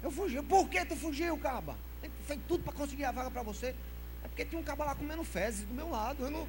Eu 0.02 0.12
fugi. 0.12 0.42
Por 0.42 0.70
que 0.70 0.86
tu 0.86 0.96
fugiu, 0.96 1.38
caba? 1.38 1.78
Fez 2.26 2.40
tudo 2.48 2.64
para 2.64 2.74
conseguir 2.74 3.06
a 3.06 3.12
vaga 3.12 3.32
para 3.32 3.44
você. 3.44 3.76
É 4.24 4.28
porque 4.28 4.46
tinha 4.46 4.60
um 4.60 4.64
caba 4.64 4.86
lá 4.86 4.96
comendo 4.96 5.24
fezes 5.24 5.64
do 5.64 5.74
meu 5.74 5.90
lado. 5.90 6.24
Eu 6.24 6.32
não... 6.32 6.48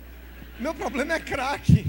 Meu 0.58 0.74
problema 0.74 1.14
é 1.14 1.20
crack. 1.20 1.84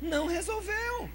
Não 0.00 0.26
resolveu. 0.26 1.10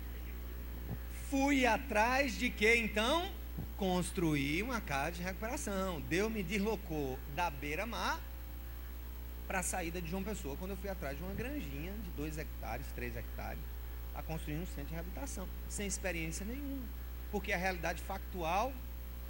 Fui 1.29 1.65
atrás 1.65 2.37
de 2.37 2.49
que 2.49 2.75
então? 2.75 3.34
Construir 3.77 4.63
uma 4.63 4.79
casa 4.79 5.13
de 5.13 5.21
recuperação. 5.21 5.99
Deus 6.01 6.31
me 6.31 6.41
deslocou 6.41 7.19
da 7.35 7.49
beira-mar 7.49 8.21
para 9.47 9.59
a 9.59 9.63
saída 9.63 10.01
de 10.01 10.09
João 10.09 10.23
Pessoa, 10.23 10.55
quando 10.57 10.71
eu 10.71 10.77
fui 10.77 10.89
atrás 10.89 11.17
de 11.17 11.23
uma 11.23 11.33
granjinha 11.33 11.91
de 11.91 12.09
2 12.11 12.37
hectares, 12.37 12.85
3 12.95 13.17
hectares, 13.17 13.61
a 14.15 14.23
construir 14.23 14.55
um 14.55 14.65
centro 14.65 14.85
de 14.85 14.93
reabilitação, 14.93 15.47
sem 15.69 15.85
experiência 15.85 16.45
nenhuma. 16.45 16.87
Porque 17.31 17.51
a 17.51 17.57
realidade 17.57 18.01
factual, 18.01 18.73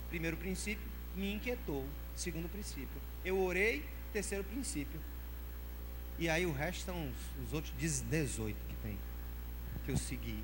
primeiro 0.09 0.37
princípio, 0.37 0.87
me 1.15 1.33
inquietou. 1.33 1.85
Segundo 2.15 2.47
princípio, 2.47 3.01
eu 3.25 3.39
orei, 3.39 3.83
terceiro 4.13 4.43
princípio. 4.43 5.01
E 6.17 6.29
aí 6.29 6.45
o 6.45 6.53
resto 6.53 6.85
são 6.85 7.09
os, 7.09 7.47
os 7.47 7.53
outros 7.53 7.73
18 7.77 8.55
que 8.69 8.75
tem, 8.75 8.97
que 9.83 9.91
eu 9.91 9.97
segui. 9.97 10.41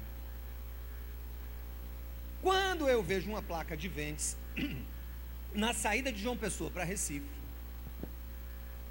Quando 2.42 2.90
eu 2.90 3.04
vejo 3.04 3.30
uma 3.30 3.42
placa 3.42 3.78
de 3.78 3.88
Ventes 3.88 4.36
na 5.54 5.74
saída 5.74 6.12
de 6.12 6.22
João 6.22 6.36
Pessoa 6.36 6.72
para 6.72 6.84
Recife, 6.84 7.26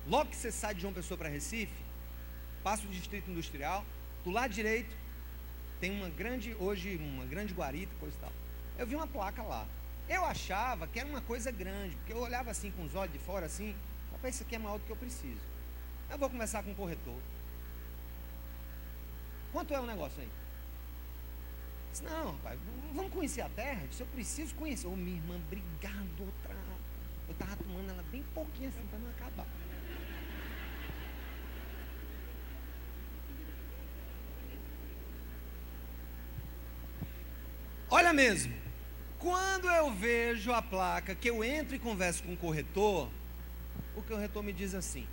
logo 0.07 0.31
que 0.31 0.37
você 0.37 0.53
sai 0.53 0.75
de 0.75 0.83
João 0.83 0.93
Pessoa 0.93 1.19
para 1.19 1.29
Recife, 1.29 1.73
passa 2.63 2.87
o 2.87 2.91
distrito 2.91 3.31
industrial, 3.31 3.85
do 4.25 4.31
lado 4.31 4.53
direito 4.53 4.95
tem 5.81 5.91
uma 5.91 6.11
grande, 6.11 6.55
hoje 6.61 6.97
uma 6.97 7.25
grande 7.25 7.55
guarita, 7.55 7.93
coisa 7.99 8.15
e 8.17 8.21
tal. 8.21 8.33
Eu 8.79 8.87
vi 8.87 8.95
uma 8.95 9.07
placa 9.07 9.43
lá. 9.43 9.67
Eu 10.09 10.25
achava 10.25 10.87
que 10.87 11.01
era 11.01 11.09
uma 11.09 11.21
coisa 11.23 11.51
grande, 11.51 11.97
porque 11.97 12.13
eu 12.13 12.19
olhava 12.19 12.51
assim 12.51 12.71
com 12.71 12.85
os 12.85 12.95
olhos 12.95 13.13
de 13.13 13.19
fora 13.19 13.47
assim, 13.47 13.75
rapaz, 14.13 14.35
isso 14.35 14.45
aqui 14.45 14.57
é 14.57 14.59
maior 14.59 14.79
do 14.79 14.85
que 14.85 14.93
eu 14.93 14.97
preciso. 14.97 15.41
Eu 16.11 16.19
vou 16.19 16.29
conversar 16.29 16.63
com 16.63 16.73
o 16.73 16.75
corretor. 16.75 17.19
Quanto 19.53 19.73
é 19.73 19.81
o 19.81 19.87
negócio 19.87 20.21
aí? 20.21 20.29
Disse, 21.91 22.05
não, 22.05 22.33
rapaz, 22.33 22.59
vamos 22.95 23.13
conhecer 23.13 23.41
a 23.41 23.49
terra? 23.49 23.83
Eu 23.83 23.89
disse, 23.89 24.03
eu 24.03 24.07
preciso 24.07 24.55
conhecer. 24.55 24.87
Ô, 24.87 24.97
minha 24.97 25.17
irmã, 25.17 25.37
obrigado, 25.37 26.21
outra. 26.21 26.55
Eu 27.27 27.33
estava 27.33 27.57
tomando 27.57 27.91
ela 27.91 28.03
bem 28.11 28.23
pouquinho 28.35 28.69
assim 28.69 28.85
para 28.89 28.99
não 28.99 29.11
acabar. 29.11 29.47
Olha 37.93 38.13
mesmo, 38.13 38.55
quando 39.19 39.69
eu 39.69 39.93
vejo 39.93 40.53
a 40.53 40.63
placa, 40.63 41.15
que 41.15 41.29
eu 41.29 41.43
entro 41.43 41.75
e 41.75 41.79
converso 41.79 42.23
com 42.23 42.35
o 42.35 42.37
corretor, 42.37 43.11
o 43.97 44.03
corretor 44.03 44.43
me 44.43 44.53
diz 44.53 44.75
assim: 44.75 45.07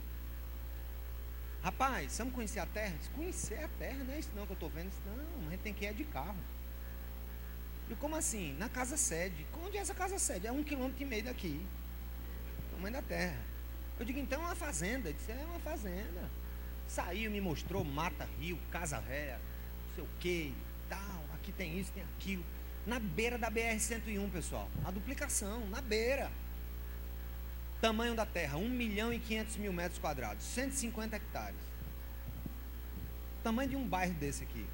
Rapaz, 1.63 2.17
vamos 2.19 2.33
conhecer 2.33 2.59
a 2.59 2.65
terra? 2.65 2.95
Diz, 2.99 3.07
conhecer 3.09 3.63
a 3.63 3.67
terra, 3.67 4.03
não 4.03 4.13
é 4.13 4.19
isso 4.19 4.31
não 4.35 4.45
que 4.45 4.51
eu 4.51 4.55
estou 4.55 4.69
vendo. 4.69 4.91
Não, 5.05 5.47
a 5.47 5.51
gente 5.51 5.61
tem 5.61 5.73
que 5.73 5.85
ir 5.85 5.93
de 5.93 6.05
carro. 6.05 6.37
E 7.89 7.95
como 7.95 8.15
assim? 8.15 8.53
Na 8.53 8.69
casa 8.69 8.97
sede. 8.97 9.45
Onde 9.65 9.77
é 9.77 9.81
essa 9.81 9.93
casa 9.93 10.19
sede? 10.19 10.47
É 10.47 10.51
um 10.51 10.63
quilômetro 10.63 11.01
e 11.01 11.05
meio 11.05 11.23
daqui. 11.23 11.65
Tamanho 12.71 12.93
da 12.93 13.01
terra. 13.01 13.39
Eu 13.99 14.05
digo, 14.05 14.19
então 14.19 14.41
é 14.41 14.45
uma 14.45 14.55
fazenda. 14.55 15.09
Ele 15.09 15.17
disse, 15.17 15.31
é 15.31 15.45
uma 15.45 15.59
fazenda. 15.59 16.29
Saiu, 16.87 17.31
me 17.31 17.41
mostrou 17.41 17.83
mata, 17.83 18.27
rio, 18.39 18.57
casa 18.71 18.99
véia, 18.99 19.39
não 19.87 19.95
sei 19.95 20.03
o 20.03 20.07
que, 20.19 20.55
tal. 20.87 21.25
Aqui 21.33 21.51
tem 21.51 21.77
isso, 21.77 21.91
tem 21.91 22.03
aquilo. 22.03 22.45
Na 22.85 22.99
beira 22.99 23.37
da 23.37 23.51
BR-101, 23.51 24.31
pessoal. 24.31 24.69
A 24.85 24.91
duplicação, 24.91 25.67
na 25.67 25.81
beira. 25.81 26.31
Tamanho 27.81 28.15
da 28.15 28.25
terra, 28.25 28.57
1 28.57 28.69
milhão 28.69 29.13
e 29.13 29.19
500 29.19 29.57
mil 29.57 29.73
metros 29.73 29.99
quadrados, 29.99 30.43
150 30.45 31.15
hectares. 31.15 31.59
Tamanho 33.43 33.69
de 33.69 33.75
um 33.75 33.87
bairro 33.87 34.13
desse 34.13 34.43
aqui. 34.43 34.65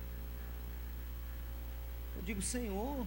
Eu 2.15 2.21
digo, 2.23 2.41
Senhor, 2.41 3.05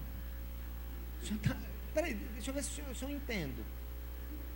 senhor 1.22 1.40
tá, 1.40 1.57
peraí, 1.94 2.14
deixa 2.14 2.50
eu 2.50 2.54
ver 2.54 2.62
se 2.62 3.02
eu 3.02 3.11
entendo. 3.11 3.64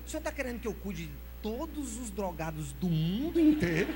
O 0.07 0.09
senhor 0.09 0.21
está 0.21 0.33
querendo 0.33 0.61
que 0.61 0.69
eu 0.69 0.75
cuide 0.75 1.07
de 1.07 1.15
todos 1.43 1.97
os 1.97 2.11
drogados 2.11 2.73
do 2.75 2.89
mundo 2.89 3.39
inteiro? 3.41 3.95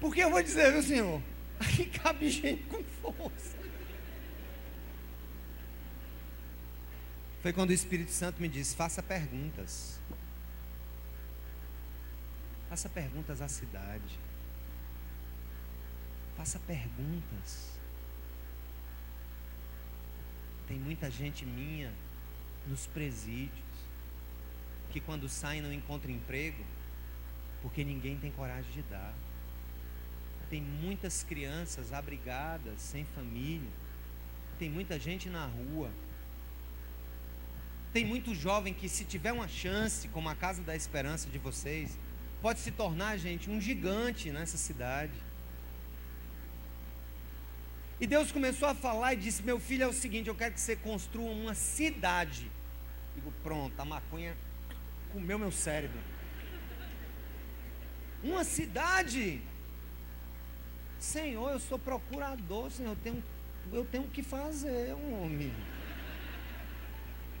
Porque 0.00 0.22
eu 0.22 0.30
vou 0.30 0.42
dizer, 0.42 0.70
viu, 0.70 0.82
Senhor? 0.82 1.22
Aqui 1.58 1.86
cabe 1.86 2.28
gente 2.28 2.62
com 2.64 2.84
força. 2.84 3.56
Foi 7.40 7.52
quando 7.52 7.70
o 7.70 7.72
Espírito 7.72 8.10
Santo 8.10 8.40
me 8.40 8.48
disse: 8.48 8.74
faça 8.74 9.02
perguntas. 9.02 10.00
Faça 12.68 12.88
perguntas 12.88 13.40
à 13.40 13.48
cidade. 13.48 14.18
Faça 16.36 16.58
perguntas. 16.60 17.78
Tem 20.66 20.78
muita 20.78 21.10
gente 21.10 21.44
minha 21.44 21.92
nos 22.66 22.86
presídios 22.86 23.62
que 24.90 25.00
quando 25.00 25.28
saem 25.28 25.60
não 25.60 25.72
encontram 25.72 26.12
emprego 26.12 26.64
porque 27.64 27.82
ninguém 27.82 28.18
tem 28.18 28.30
coragem 28.30 28.70
de 28.72 28.82
dar. 28.82 29.14
Tem 30.50 30.60
muitas 30.60 31.22
crianças 31.22 31.94
abrigadas, 31.94 32.78
sem 32.78 33.06
família. 33.06 33.70
Tem 34.58 34.68
muita 34.68 34.98
gente 34.98 35.30
na 35.30 35.46
rua. 35.46 35.90
Tem 37.90 38.04
muito 38.04 38.34
jovem 38.34 38.74
que, 38.74 38.86
se 38.86 39.06
tiver 39.06 39.32
uma 39.32 39.48
chance, 39.48 40.08
como 40.08 40.28
a 40.28 40.34
Casa 40.34 40.62
da 40.62 40.76
Esperança 40.76 41.30
de 41.30 41.38
vocês, 41.38 41.98
pode 42.44 42.60
se 42.60 42.70
tornar, 42.70 43.16
gente, 43.16 43.48
um 43.48 43.58
gigante 43.58 44.30
nessa 44.30 44.58
cidade. 44.58 45.14
E 47.98 48.06
Deus 48.06 48.30
começou 48.30 48.68
a 48.68 48.74
falar 48.74 49.14
e 49.14 49.16
disse: 49.16 49.42
Meu 49.42 49.58
filho, 49.58 49.84
é 49.84 49.86
o 49.86 49.94
seguinte, 49.94 50.28
eu 50.28 50.34
quero 50.34 50.52
que 50.52 50.60
você 50.60 50.76
construa 50.76 51.30
uma 51.30 51.54
cidade. 51.54 52.50
Digo, 53.14 53.32
pronto, 53.42 53.80
a 53.80 53.84
maconha 53.86 54.36
comeu 55.10 55.38
meu 55.38 55.50
cérebro. 55.50 55.98
Uma 58.22 58.44
cidade. 58.44 59.40
Senhor, 60.98 61.50
eu 61.50 61.58
sou 61.58 61.78
procurador, 61.78 62.70
Senhor, 62.70 62.90
eu 62.90 62.96
tenho, 62.96 63.24
eu 63.72 63.84
tenho 63.86 64.04
que 64.08 64.22
fazer, 64.22 64.92
homem. 64.92 65.50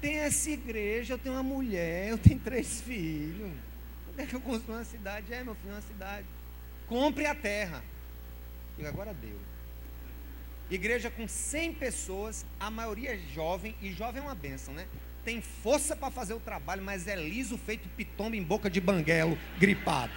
Tem 0.00 0.16
essa 0.16 0.48
igreja, 0.48 1.12
eu 1.12 1.18
tenho 1.18 1.34
uma 1.34 1.42
mulher, 1.42 2.08
eu 2.08 2.16
tenho 2.16 2.40
três 2.40 2.80
filhos. 2.80 3.52
É 4.16 4.26
que 4.26 4.34
eu 4.34 4.40
construo 4.40 4.76
uma 4.76 4.84
cidade? 4.84 5.32
É, 5.32 5.42
meu 5.42 5.54
filho, 5.54 5.72
uma 5.72 5.82
cidade. 5.82 6.26
Compre 6.86 7.26
a 7.26 7.34
terra. 7.34 7.82
Digo, 8.76 8.88
agora 8.88 9.12
deu. 9.14 9.38
Igreja 10.70 11.10
com 11.10 11.28
100 11.28 11.74
pessoas, 11.74 12.44
a 12.58 12.70
maioria 12.70 13.14
é 13.14 13.18
jovem, 13.18 13.76
e 13.82 13.92
jovem 13.92 14.22
é 14.22 14.24
uma 14.24 14.34
benção, 14.34 14.72
né? 14.72 14.86
Tem 15.24 15.40
força 15.40 15.94
para 15.94 16.10
fazer 16.10 16.34
o 16.34 16.40
trabalho, 16.40 16.82
mas 16.82 17.06
é 17.06 17.14
liso 17.14 17.56
feito 17.58 17.88
pitombo 17.90 18.34
em 18.34 18.42
boca 18.42 18.70
de 18.70 18.80
banguelo, 18.80 19.38
gripado. 19.58 20.12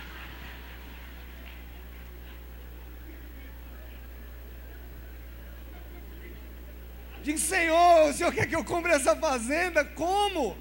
Diz, 7.23 7.41
Senhor, 7.41 8.09
o 8.09 8.13
Senhor 8.13 8.33
quer 8.33 8.47
que 8.47 8.55
eu 8.55 8.63
compre 8.63 8.93
essa 8.93 9.15
fazenda? 9.15 9.83
Como? 9.83 10.57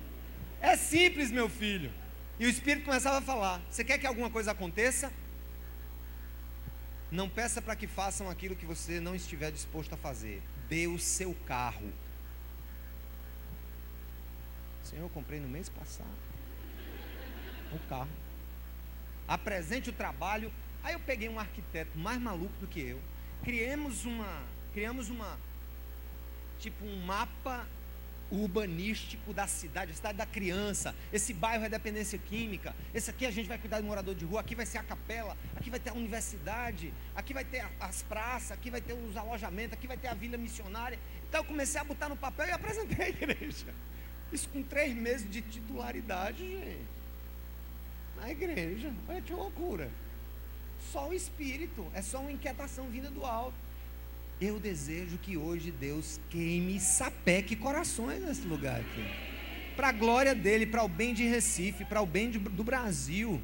É 0.61 0.77
simples, 0.77 1.31
meu 1.31 1.49
filho. 1.49 1.93
E 2.39 2.47
o 2.47 2.49
Espírito 2.49 2.85
começava 2.85 3.19
a 3.19 3.23
falar: 3.23 3.61
Você 3.71 3.85
quer 3.85 3.99
que 3.99 4.07
alguma 4.07 4.31
coisa 4.31 4.53
aconteça? 4.53 5.13
Não 7.11 7.29
peça 7.29 7.63
para 7.63 7.77
que 7.77 7.87
façam 7.87 8.29
aquilo 8.29 8.57
que 8.57 8.67
você 8.67 9.01
não 9.01 9.15
estiver 9.15 9.51
disposto 9.51 9.95
a 9.95 9.97
fazer. 9.97 10.43
Dê 10.69 10.87
o 10.87 10.99
seu 10.99 11.35
carro. 11.47 11.93
Senhor, 14.83 15.03
eu 15.03 15.09
comprei 15.09 15.41
no 15.41 15.49
mês 15.49 15.69
passado 15.69 16.09
o 17.73 17.79
carro. 17.89 18.11
Apresente 19.27 19.91
o 19.91 19.93
trabalho. 19.93 20.53
Aí 20.83 20.93
eu 20.93 21.01
peguei 21.01 21.29
um 21.29 21.39
arquiteto 21.39 21.99
mais 21.99 22.21
maluco 22.21 22.55
do 22.61 22.67
que 22.67 22.81
eu. 22.81 23.01
Criamos 23.43 24.05
uma, 24.05 24.43
criamos 24.73 25.09
uma, 25.09 25.39
tipo 26.59 26.85
um 26.85 27.01
mapa 27.05 27.67
urbanístico 28.31 29.33
da 29.33 29.47
cidade, 29.47 29.93
a 29.93 29.95
cidade 29.95 30.19
da 30.19 30.27
criança. 30.27 30.95
Esse 31.13 31.33
bairro 31.33 31.65
é 31.65 31.69
dependência 31.69 32.19
química. 32.19 32.75
Esse 32.95 33.11
aqui 33.11 33.27
a 33.27 33.31
gente 33.31 33.49
vai 33.49 33.59
cuidar 33.59 33.81
do 33.81 33.87
morador 33.87 34.15
de 34.15 34.25
rua. 34.25 34.41
Aqui 34.41 34.55
vai 34.55 34.67
ser 34.67 34.79
a 34.79 34.83
capela. 34.83 35.37
Aqui 35.55 35.71
vai 35.71 35.79
ter 35.79 35.91
a 35.91 35.95
universidade. 35.95 36.93
Aqui 37.15 37.33
vai 37.33 37.45
ter 37.45 37.65
as 37.79 38.03
praças. 38.03 38.53
Aqui 38.53 38.71
vai 38.71 38.81
ter 38.81 38.95
os 38.95 39.17
alojamentos. 39.17 39.75
Aqui 39.75 39.87
vai 39.87 39.97
ter 39.97 40.09
a 40.09 40.15
vila 40.15 40.37
missionária. 40.37 40.99
Então 41.29 41.41
eu 41.41 41.45
comecei 41.45 41.81
a 41.81 41.85
botar 41.85 42.09
no 42.09 42.17
papel 42.17 42.47
e 42.47 42.51
apresentei 42.51 43.07
a 43.07 43.09
igreja. 43.09 43.75
Isso 44.33 44.49
com 44.49 44.63
três 44.63 44.95
meses 44.95 45.31
de 45.31 45.41
titularidade, 45.41 46.39
gente. 46.39 46.87
Na 48.17 48.31
igreja. 48.31 48.93
Olha 49.09 49.23
que 49.23 49.33
loucura. 49.33 49.91
Só 50.93 51.09
o 51.09 51.15
espírito. 51.15 51.87
É 51.95 52.03
só 52.03 52.21
uma 52.21 52.33
inquietação 52.33 52.89
vinda 52.89 53.11
do 53.11 53.25
alto. 53.25 53.66
Eu 54.41 54.59
desejo 54.61 55.17
que 55.17 55.37
hoje 55.37 55.71
Deus 55.71 56.21
queime 56.29 56.79
sapeque 56.79 57.57
corações 57.57 58.23
nesse 58.23 58.47
lugar 58.47 58.81
aqui. 58.81 59.05
Para 59.75 59.89
a 59.89 59.93
glória 59.93 60.35
dele, 60.35 60.67
para 60.67 60.83
o 60.83 60.89
bem 60.89 61.15
de 61.15 61.25
Recife, 61.25 61.85
para 61.87 62.03
o 62.03 62.07
bem 62.07 62.31
de, 62.31 62.39
do 62.39 62.63
Brasil. 62.63 63.41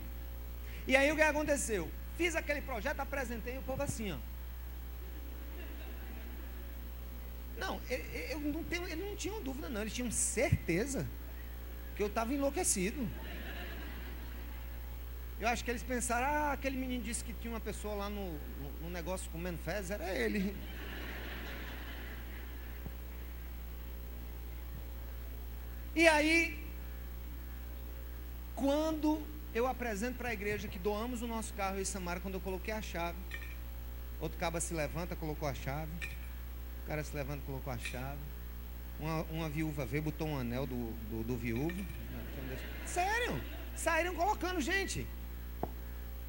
E 0.86 0.94
aí 0.94 1.10
o 1.10 1.16
que 1.16 1.22
aconteceu? 1.22 1.90
Fiz 2.16 2.34
aquele 2.34 2.60
projeto, 2.60 3.00
apresentei 3.00 3.56
o 3.56 3.62
povo 3.62 3.82
assim, 3.82 4.12
ó. 4.12 4.18
Não, 7.58 7.80
eu, 8.30 8.40
não 8.40 8.64
tenho, 8.64 8.86
eles 8.88 9.04
não 9.04 9.16
tinham 9.16 9.42
dúvida, 9.42 9.68
não, 9.68 9.82
eles 9.82 9.92
tinham 9.94 10.10
certeza 10.10 11.06
que 11.96 12.02
eu 12.02 12.08
estava 12.08 12.34
enlouquecido. 12.34 13.08
Eu 15.40 15.48
acho 15.48 15.64
que 15.64 15.70
eles 15.70 15.82
pensaram, 15.82 16.26
ah, 16.26 16.52
aquele 16.52 16.76
menino 16.76 17.02
disse 17.02 17.24
que 17.24 17.32
tinha 17.32 17.52
uma 17.52 17.60
pessoa 17.60 17.94
lá 17.94 18.10
no, 18.10 18.32
no, 18.32 18.70
no 18.82 18.90
negócio 18.90 19.30
comendo 19.30 19.58
fezes, 19.58 19.90
era 19.90 20.14
ele. 20.14 20.54
E 25.94 26.08
aí, 26.08 26.58
quando 28.54 29.22
eu 29.54 29.66
apresento 29.66 30.16
para 30.16 30.30
a 30.30 30.32
igreja 30.32 30.66
que 30.66 30.78
doamos 30.78 31.20
o 31.20 31.26
nosso 31.26 31.52
carro 31.52 31.78
em 31.78 31.84
Samara, 31.84 32.18
quando 32.18 32.34
eu 32.34 32.40
coloquei 32.40 32.72
a 32.72 32.80
chave, 32.80 33.18
outro 34.18 34.38
caba 34.38 34.58
se 34.58 34.72
levanta, 34.72 35.14
colocou 35.14 35.46
a 35.46 35.52
chave, 35.52 35.92
o 36.82 36.86
cara 36.86 37.04
se 37.04 37.14
levanta, 37.14 37.42
colocou 37.44 37.70
a 37.70 37.76
chave, 37.76 38.20
uma, 38.98 39.22
uma 39.24 39.48
viúva 39.50 39.84
veio, 39.84 40.04
botou 40.04 40.28
um 40.28 40.38
anel 40.38 40.66
do, 40.66 40.92
do, 41.10 41.24
do 41.24 41.36
viúvo. 41.36 41.84
Sério, 42.86 43.38
saíram 43.76 44.14
colocando, 44.14 44.62
gente. 44.62 45.06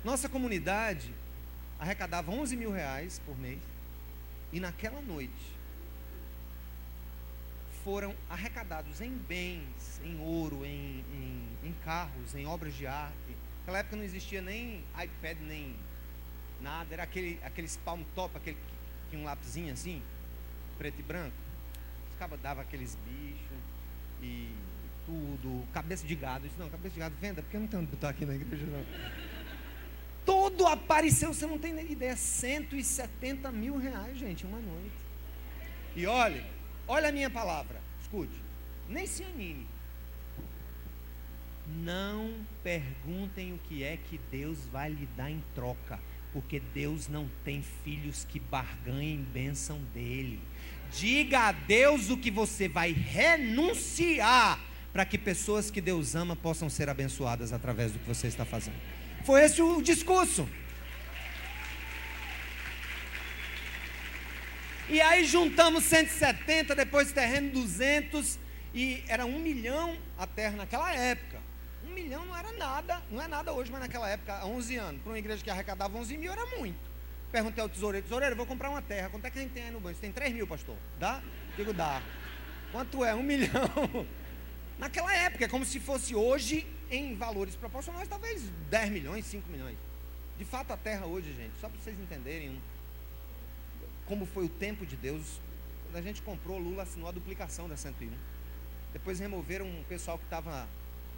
Nossa 0.03 0.27
comunidade 0.27 1.13
arrecadava 1.79 2.31
11 2.31 2.57
mil 2.57 2.71
reais 2.71 3.21
por 3.25 3.37
mês, 3.39 3.61
e 4.51 4.59
naquela 4.59 5.01
noite, 5.01 5.52
foram 7.83 8.15
arrecadados 8.29 9.01
em 9.01 9.11
bens, 9.11 9.99
em 10.03 10.19
ouro, 10.19 10.65
em, 10.65 11.03
em, 11.13 11.67
em 11.67 11.73
carros, 11.83 12.33
em 12.33 12.45
obras 12.45 12.73
de 12.73 12.87
arte. 12.87 13.37
Naquela 13.59 13.79
época 13.79 13.95
não 13.95 14.03
existia 14.03 14.41
nem 14.41 14.83
iPad, 15.01 15.37
nem 15.41 15.75
nada, 16.61 16.93
era 16.93 17.03
aquele, 17.03 17.39
aqueles 17.43 17.77
palm 17.77 18.01
top, 18.15 18.37
aquele 18.37 18.55
que 18.55 19.09
tinha 19.09 19.21
um 19.21 19.25
lapisinho 19.25 19.73
assim, 19.73 20.01
preto 20.77 20.99
e 20.99 21.03
branco. 21.03 21.35
Os 22.11 22.17
cabos 22.17 22.39
davam 22.39 22.63
aqueles 22.63 22.97
bichos 23.05 23.57
e 24.21 24.53
tudo, 25.05 25.67
cabeça 25.73 26.07
de 26.07 26.15
gado. 26.15 26.47
Isso 26.47 26.55
não, 26.57 26.69
cabeça 26.69 26.93
de 26.93 26.99
gado, 26.99 27.15
venda, 27.19 27.41
porque 27.41 27.57
eu 27.57 27.61
não 27.61 27.67
tenho 27.67 27.83
onde 27.83 27.91
botar 27.91 28.09
aqui 28.09 28.25
na 28.25 28.35
igreja 28.35 28.65
não. 28.65 28.85
Todo 30.25 30.65
apareceu, 30.67 31.33
você 31.33 31.45
não 31.45 31.59
tem 31.59 31.77
ideia, 31.91 32.15
170 32.15 33.51
mil 33.51 33.77
reais, 33.77 34.17
gente, 34.17 34.45
uma 34.45 34.59
noite. 34.59 34.95
E 35.95 36.07
olha, 36.07 36.52
Olha 36.87 37.09
a 37.09 37.11
minha 37.11 37.29
palavra, 37.29 37.81
escute. 38.01 38.35
Nem 38.89 39.07
se 39.07 39.23
anime. 39.23 39.67
Não 41.65 42.33
perguntem 42.61 43.53
o 43.53 43.57
que 43.57 43.83
é 43.83 43.97
que 43.97 44.19
Deus 44.29 44.67
vai 44.71 44.89
lhe 44.89 45.07
dar 45.15 45.31
em 45.31 45.41
troca, 45.55 45.99
porque 46.33 46.59
Deus 46.59 47.07
não 47.07 47.29
tem 47.45 47.63
filhos 47.83 48.25
que 48.25 48.39
barganhem 48.39 49.25
bênção 49.33 49.79
dele. 49.93 50.41
Diga 50.91 51.47
a 51.47 51.51
Deus 51.51 52.09
o 52.09 52.17
que 52.17 52.29
você 52.29 52.67
vai 52.67 52.91
renunciar 52.91 54.59
para 54.91 55.05
que 55.05 55.17
pessoas 55.17 55.71
que 55.71 55.81
Deus 55.81 56.15
ama 56.15 56.35
possam 56.35 56.69
ser 56.69 56.89
abençoadas 56.89 57.51
através 57.51 57.91
do 57.91 57.99
que 57.99 58.07
você 58.07 58.27
está 58.27 58.45
fazendo. 58.45 58.77
Foi 59.23 59.41
esse 59.41 59.61
o 59.61 59.81
discurso. 59.81 60.47
E 64.89 64.99
aí 64.99 65.23
juntamos 65.23 65.85
170, 65.85 66.75
depois 66.75 67.11
terreno 67.11 67.51
200, 67.51 68.37
e 68.73 69.01
era 69.07 69.25
um 69.25 69.39
milhão 69.39 69.97
a 70.17 70.27
terra 70.27 70.57
naquela 70.57 70.93
época. 70.93 71.39
Um 71.85 71.93
milhão 71.93 72.25
não 72.25 72.35
era 72.37 72.51
nada, 72.51 73.01
não 73.09 73.21
é 73.21 73.27
nada 73.27 73.53
hoje, 73.53 73.71
mas 73.71 73.79
naquela 73.79 74.09
época, 74.09 74.33
há 74.33 74.45
11 74.45 74.75
anos, 74.75 75.01
para 75.01 75.11
uma 75.11 75.17
igreja 75.17 75.41
que 75.41 75.49
arrecadava 75.49 75.97
11 75.97 76.17
mil 76.17 76.31
era 76.31 76.45
muito. 76.57 76.91
Perguntei 77.31 77.63
ao 77.63 77.69
tesoureiro, 77.69 78.05
tesoureiro, 78.05 78.35
vou 78.35 78.45
comprar 78.45 78.69
uma 78.69 78.81
terra, 78.81 79.09
quanto 79.09 79.25
é 79.25 79.31
que 79.31 79.39
a 79.39 79.41
gente 79.41 79.51
tem 79.51 79.63
aí 79.63 79.71
no 79.71 79.79
banco? 79.79 79.95
Você 79.95 80.01
tem 80.01 80.11
3 80.11 80.33
mil, 80.33 80.45
pastor? 80.45 80.75
Dá? 80.99 81.21
Digo, 81.55 81.73
dá. 81.73 82.01
Quanto 82.71 83.05
é? 83.05 83.15
Um 83.15 83.23
milhão. 83.23 83.51
Naquela 84.77 85.15
época, 85.15 85.45
é 85.45 85.47
como 85.47 85.63
se 85.63 85.79
fosse 85.79 86.13
hoje, 86.13 86.67
em 86.91 87.15
valores 87.15 87.55
proporcionais, 87.55 88.07
talvez 88.09 88.43
10 88.69 88.89
milhões, 88.91 89.25
5 89.25 89.49
milhões. 89.49 89.77
De 90.37 90.43
fato, 90.43 90.73
a 90.73 90.77
terra 90.77 91.05
hoje, 91.05 91.33
gente, 91.33 91.53
só 91.61 91.69
para 91.69 91.79
vocês 91.79 91.97
entenderem 91.97 92.61
como 94.07 94.25
foi 94.25 94.45
o 94.45 94.49
tempo 94.49 94.85
de 94.85 94.95
Deus, 94.95 95.39
quando 95.85 95.97
a 95.97 96.01
gente 96.01 96.21
comprou, 96.21 96.57
Lula 96.57 96.83
assinou 96.83 97.07
a 97.07 97.11
duplicação 97.11 97.69
da 97.69 97.77
101. 97.77 98.11
Depois 98.91 99.19
removeram 99.19 99.65
um 99.65 99.83
pessoal 99.83 100.17
que 100.17 100.25
estava 100.25 100.67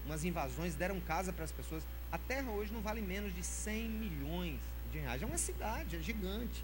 umas 0.05 0.23
invasões, 0.23 0.75
deram 0.75 0.99
casa 0.99 1.33
para 1.33 1.43
as 1.43 1.51
pessoas. 1.51 1.83
A 2.11 2.17
terra 2.17 2.51
hoje 2.51 2.71
não 2.71 2.81
vale 2.81 3.01
menos 3.01 3.33
de 3.33 3.43
100 3.43 3.89
milhões 3.89 4.59
de 4.91 4.99
reais. 4.99 5.21
É 5.21 5.25
uma 5.25 5.37
cidade, 5.37 5.95
é 5.95 5.99
gigante. 5.99 6.63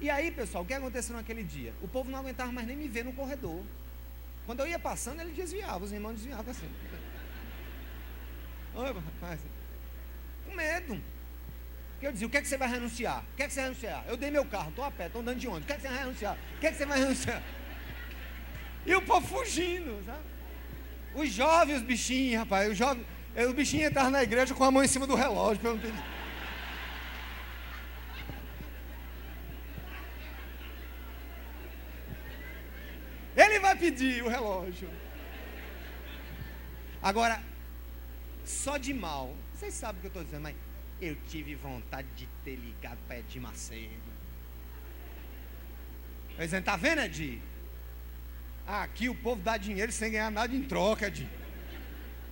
E 0.00 0.08
aí, 0.08 0.30
pessoal, 0.30 0.64
o 0.64 0.66
que 0.66 0.72
aconteceu 0.72 1.14
naquele 1.14 1.44
dia? 1.44 1.74
O 1.82 1.88
povo 1.88 2.10
não 2.10 2.20
aguentava 2.20 2.50
mais 2.50 2.66
nem 2.66 2.76
me 2.76 2.88
ver 2.88 3.04
no 3.04 3.12
corredor. 3.12 3.62
Quando 4.46 4.60
eu 4.60 4.66
ia 4.66 4.78
passando, 4.78 5.20
ele 5.20 5.32
desviava, 5.32 5.84
os 5.84 5.92
irmãos 5.92 6.14
desviavam 6.14 6.50
assim. 6.50 6.70
Oi, 8.74 8.92
rapaz. 8.92 9.40
Com 10.46 10.54
medo. 10.54 11.02
Porque 12.00 12.06
eu 12.06 12.12
dizia, 12.12 12.26
o 12.26 12.30
que 12.30 12.38
é 12.38 12.40
que 12.40 12.48
você 12.48 12.56
vai 12.56 12.66
renunciar? 12.66 13.22
O 13.30 13.36
que 13.36 13.42
é 13.42 13.46
que 13.46 13.52
você 13.52 13.60
vai 13.60 13.68
renunciar? 13.68 14.04
Eu 14.08 14.16
dei 14.16 14.30
meu 14.30 14.46
carro, 14.46 14.70
estou 14.70 14.82
a 14.82 14.90
pé, 14.90 15.04
estou 15.04 15.20
andando 15.20 15.38
de 15.38 15.46
onde? 15.46 15.64
O 15.64 15.66
que 15.66 15.72
é 15.74 15.76
que 15.76 15.82
você 15.82 15.88
vai 15.88 15.98
renunciar? 15.98 16.38
O 16.56 16.58
que 16.58 16.66
é 16.66 16.70
que 16.70 16.76
você 16.78 16.86
vai 16.86 16.98
renunciar? 16.98 17.42
E 18.86 18.94
o 18.94 19.02
povo 19.02 19.26
fugindo, 19.26 20.02
sabe? 20.06 20.24
Os 21.14 21.28
jovens, 21.28 21.76
os 21.76 21.82
bichinhos, 21.82 22.38
rapaz, 22.38 22.70
os 22.70 22.78
jovens, 22.78 23.04
o 23.46 23.52
bichinho 23.52 23.86
estava 23.86 24.08
na 24.08 24.22
igreja 24.22 24.54
com 24.54 24.64
a 24.64 24.70
mão 24.70 24.82
em 24.82 24.88
cima 24.88 25.06
do 25.06 25.14
relógio, 25.14 25.60
perguntando. 25.60 26.02
Ele 33.36 33.58
vai 33.60 33.76
pedir 33.76 34.24
o 34.24 34.28
relógio. 34.28 34.88
Agora, 37.02 37.42
só 38.42 38.78
de 38.78 38.94
mal, 38.94 39.36
vocês 39.52 39.74
sabem 39.74 39.98
o 39.98 40.00
que 40.00 40.06
eu 40.06 40.08
estou 40.08 40.24
dizendo, 40.24 40.42
mas 40.44 40.56
eu 41.00 41.16
tive 41.28 41.54
vontade 41.54 42.08
de 42.16 42.26
ter 42.44 42.56
ligado 42.56 42.98
para 43.06 43.18
Edir 43.18 43.40
Macedo. 43.40 44.10
Eu 46.38 46.44
dizendo, 46.44 46.64
tá 46.64 46.76
vendo, 46.76 47.00
Edir? 47.00 47.40
Aqui 48.66 49.08
o 49.08 49.14
povo 49.14 49.42
dá 49.42 49.56
dinheiro 49.56 49.90
sem 49.90 50.12
ganhar 50.12 50.30
nada 50.30 50.54
em 50.54 50.62
troca, 50.62 51.06
Edir. 51.06 51.28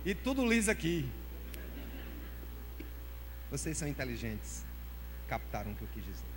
E 0.05 0.13
tudo 0.13 0.45
liso 0.45 0.69
aqui. 0.69 1.09
Vocês 3.51 3.77
são 3.77 3.87
inteligentes. 3.87 4.65
Captaram 5.27 5.71
o 5.71 5.75
que 5.75 5.81
eu 5.81 5.87
quis 5.93 6.05
dizer. 6.05 6.29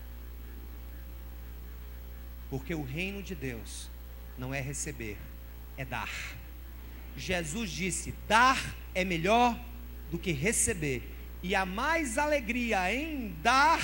Porque 2.51 2.74
o 2.74 2.83
reino 2.83 3.22
de 3.22 3.35
Deus 3.35 3.91
não 4.37 4.53
é 4.53 4.61
receber, 4.61 5.16
é 5.76 5.85
dar. 5.85 6.11
Jesus 7.16 7.70
disse: 7.70 8.12
dar 8.26 8.59
é 8.95 9.05
melhor 9.05 9.59
do 10.11 10.18
que 10.18 10.33
receber, 10.33 11.03
e 11.43 11.55
há 11.55 11.66
mais 11.66 12.18
alegria 12.18 12.93
em 12.95 13.34
dar 13.43 13.80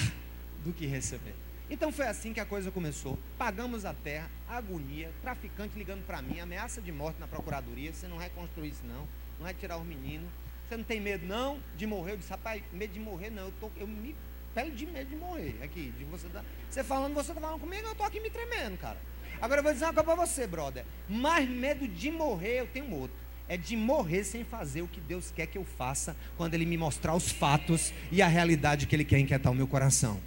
do 0.64 0.72
que 0.72 0.86
receber. 0.86 1.34
Então 1.70 1.92
foi 1.92 2.06
assim 2.06 2.32
que 2.32 2.40
a 2.40 2.46
coisa 2.46 2.70
começou. 2.70 3.18
Pagamos 3.36 3.84
a 3.84 3.92
terra, 3.92 4.30
agonia, 4.48 5.10
traficante 5.20 5.76
ligando 5.76 6.06
para 6.06 6.22
mim, 6.22 6.40
ameaça 6.40 6.80
de 6.80 6.90
morte 6.90 7.20
na 7.20 7.26
procuradoria. 7.26 7.92
Você 7.92 8.06
não 8.06 8.16
reconstruir 8.16 8.70
isso, 8.70 8.84
não. 8.84 9.06
Não 9.36 9.44
vai 9.44 9.52
tirar 9.52 9.76
os 9.76 9.86
meninos. 9.86 10.28
Você 10.66 10.76
não 10.76 10.84
tem 10.84 11.00
medo, 11.00 11.26
não, 11.26 11.60
de 11.76 11.86
morrer? 11.86 12.12
Eu 12.12 12.16
disse, 12.18 12.30
rapaz, 12.30 12.62
medo 12.72 12.92
de 12.92 13.00
morrer, 13.00 13.30
não. 13.30 13.46
Eu, 13.46 13.52
tô, 13.60 13.70
eu 13.76 13.86
me 13.86 14.14
pele 14.54 14.70
de 14.70 14.86
medo 14.86 15.10
de 15.10 15.16
morrer. 15.16 15.58
Aqui, 15.62 15.92
de 15.96 16.04
você, 16.04 16.28
tá, 16.28 16.44
você 16.70 16.84
falando, 16.84 17.14
você 17.14 17.30
está 17.30 17.40
falando 17.40 17.60
comigo, 17.60 17.86
eu 17.86 17.92
estou 17.92 18.06
aqui 18.06 18.20
me 18.20 18.30
tremendo, 18.30 18.78
cara. 18.78 18.98
Agora 19.40 19.60
eu 19.60 19.64
vou 19.64 19.72
dizer 19.72 19.84
uma 19.84 19.94
coisa 19.94 20.06
para 20.06 20.26
você, 20.26 20.46
brother. 20.46 20.84
Mais 21.08 21.48
medo 21.48 21.86
de 21.86 22.10
morrer, 22.10 22.60
eu 22.60 22.66
tenho 22.66 22.92
outro. 22.92 23.16
É 23.48 23.56
de 23.56 23.76
morrer 23.76 24.24
sem 24.24 24.44
fazer 24.44 24.82
o 24.82 24.88
que 24.88 25.00
Deus 25.00 25.32
quer 25.34 25.46
que 25.46 25.56
eu 25.56 25.64
faça 25.64 26.14
quando 26.36 26.54
Ele 26.54 26.66
me 26.66 26.76
mostrar 26.76 27.14
os 27.14 27.30
fatos 27.30 27.92
e 28.12 28.20
a 28.20 28.28
realidade 28.28 28.86
que 28.86 28.94
Ele 28.94 29.04
quer 29.04 29.18
inquietar 29.18 29.50
o 29.50 29.54
meu 29.54 29.66
coração. 29.66 30.20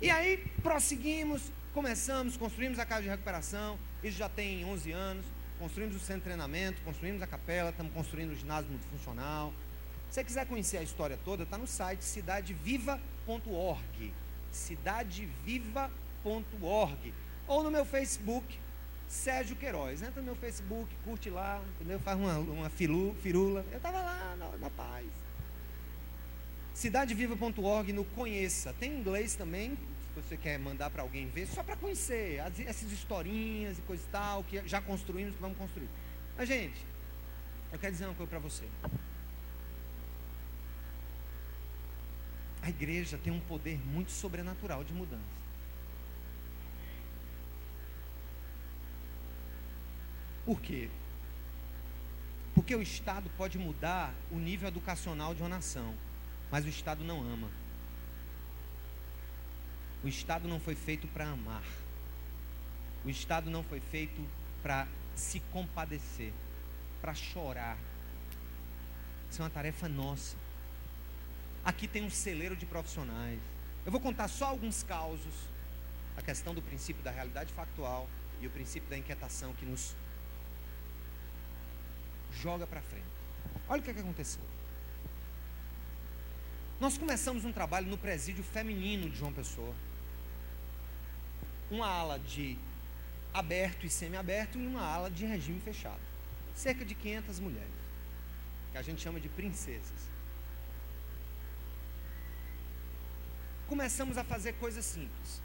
E 0.00 0.10
aí 0.10 0.44
prosseguimos, 0.62 1.50
começamos, 1.72 2.36
construímos 2.36 2.78
a 2.78 2.86
casa 2.86 3.02
de 3.02 3.08
recuperação. 3.08 3.78
Isso 4.02 4.18
já 4.18 4.28
tem 4.28 4.64
11 4.64 4.92
anos. 4.92 5.24
Construímos 5.58 5.96
o 5.96 5.98
centro 5.98 6.18
de 6.18 6.24
treinamento, 6.24 6.80
construímos 6.82 7.20
a 7.20 7.26
capela, 7.26 7.70
estamos 7.70 7.92
construindo 7.92 8.30
o 8.30 8.36
ginásio 8.36 8.70
multifuncional. 8.70 9.52
Se 10.08 10.14
você 10.14 10.24
quiser 10.24 10.46
conhecer 10.46 10.78
a 10.78 10.82
história 10.82 11.18
toda, 11.24 11.42
está 11.42 11.58
no 11.58 11.66
site 11.66 12.04
cidadeviva.org. 12.04 14.14
Cidadeviva.org 14.52 17.12
ou 17.48 17.64
no 17.64 17.70
meu 17.70 17.84
Facebook, 17.84 18.58
Sérgio 19.08 19.56
Queiroz. 19.56 20.02
Entra 20.02 20.20
no 20.20 20.26
meu 20.26 20.36
Facebook, 20.36 20.94
curte 21.02 21.30
lá, 21.30 21.62
entendeu? 21.74 21.98
Faz 21.98 22.18
uma, 22.18 22.38
uma 22.38 22.70
filu, 22.70 23.14
firula. 23.22 23.64
Eu 23.70 23.78
estava 23.78 24.00
lá 24.00 24.36
na, 24.38 24.56
na 24.58 24.70
paz. 24.70 25.06
Cidadeviva.org 26.74 27.92
no 27.92 28.04
Conheça. 28.04 28.72
Tem 28.78 28.92
inglês 28.92 29.34
também, 29.34 29.70
se 29.70 30.22
você 30.22 30.36
quer 30.36 30.58
mandar 30.58 30.90
para 30.90 31.02
alguém 31.02 31.26
ver, 31.28 31.46
só 31.46 31.62
para 31.62 31.74
conhecer 31.74 32.38
as, 32.40 32.60
essas 32.60 32.92
historinhas 32.92 33.78
e 33.78 33.82
coisa 33.82 34.04
e 34.06 34.10
tal, 34.10 34.44
que 34.44 34.62
já 34.68 34.80
construímos, 34.80 35.34
que 35.34 35.40
vamos 35.40 35.56
construir. 35.56 35.88
Mas, 36.36 36.46
gente, 36.46 36.86
eu 37.72 37.78
quero 37.78 37.92
dizer 37.92 38.04
uma 38.04 38.14
coisa 38.14 38.30
para 38.30 38.38
você. 38.38 38.64
A 42.60 42.68
igreja 42.68 43.18
tem 43.18 43.32
um 43.32 43.40
poder 43.40 43.78
muito 43.86 44.12
sobrenatural 44.12 44.84
de 44.84 44.92
mudança. 44.92 45.37
Por 50.48 50.62
quê? 50.62 50.88
Porque 52.54 52.74
o 52.74 52.80
Estado 52.80 53.28
pode 53.36 53.58
mudar 53.58 54.14
o 54.30 54.36
nível 54.36 54.68
educacional 54.68 55.34
de 55.34 55.42
uma 55.42 55.48
nação, 55.50 55.94
mas 56.50 56.64
o 56.64 56.70
Estado 56.70 57.04
não 57.04 57.20
ama. 57.20 57.50
O 60.02 60.08
Estado 60.08 60.48
não 60.48 60.58
foi 60.58 60.74
feito 60.74 61.06
para 61.08 61.28
amar. 61.28 61.62
O 63.04 63.10
Estado 63.10 63.50
não 63.50 63.62
foi 63.62 63.78
feito 63.78 64.26
para 64.62 64.88
se 65.14 65.38
compadecer, 65.52 66.32
para 67.02 67.12
chorar. 67.12 67.76
Isso 69.30 69.42
é 69.42 69.44
uma 69.44 69.50
tarefa 69.50 69.86
nossa. 69.86 70.34
Aqui 71.62 71.86
tem 71.86 72.02
um 72.02 72.10
celeiro 72.10 72.56
de 72.56 72.64
profissionais. 72.64 73.38
Eu 73.84 73.92
vou 73.92 74.00
contar 74.00 74.28
só 74.28 74.46
alguns 74.46 74.82
causos. 74.82 75.34
A 76.16 76.22
questão 76.22 76.54
do 76.54 76.62
princípio 76.62 77.02
da 77.02 77.10
realidade 77.10 77.52
factual 77.52 78.08
e 78.40 78.46
o 78.46 78.50
princípio 78.50 78.88
da 78.88 78.96
inquietação 78.96 79.52
que 79.52 79.66
nos 79.66 79.94
joga 82.32 82.66
para 82.66 82.80
frente. 82.80 83.06
Olha 83.68 83.80
o 83.80 83.84
que, 83.84 83.90
é 83.90 83.94
que 83.94 84.00
aconteceu. 84.00 84.42
Nós 86.80 86.96
começamos 86.96 87.44
um 87.44 87.52
trabalho 87.52 87.88
no 87.88 87.98
presídio 87.98 88.44
feminino 88.44 89.10
de 89.10 89.18
João 89.18 89.32
Pessoa. 89.32 89.74
Uma 91.70 91.88
ala 91.88 92.18
de 92.18 92.56
aberto 93.34 93.84
e 93.84 93.90
semi-aberto 93.90 94.58
e 94.58 94.66
uma 94.66 94.82
ala 94.82 95.10
de 95.10 95.26
regime 95.26 95.60
fechado. 95.60 96.00
Cerca 96.54 96.84
de 96.84 96.94
500 96.94 97.40
mulheres, 97.40 97.68
que 98.72 98.78
a 98.78 98.82
gente 98.82 99.00
chama 99.00 99.20
de 99.20 99.28
princesas. 99.28 100.08
Começamos 103.66 104.16
a 104.16 104.24
fazer 104.24 104.54
coisas 104.54 104.84
simples. 104.84 105.42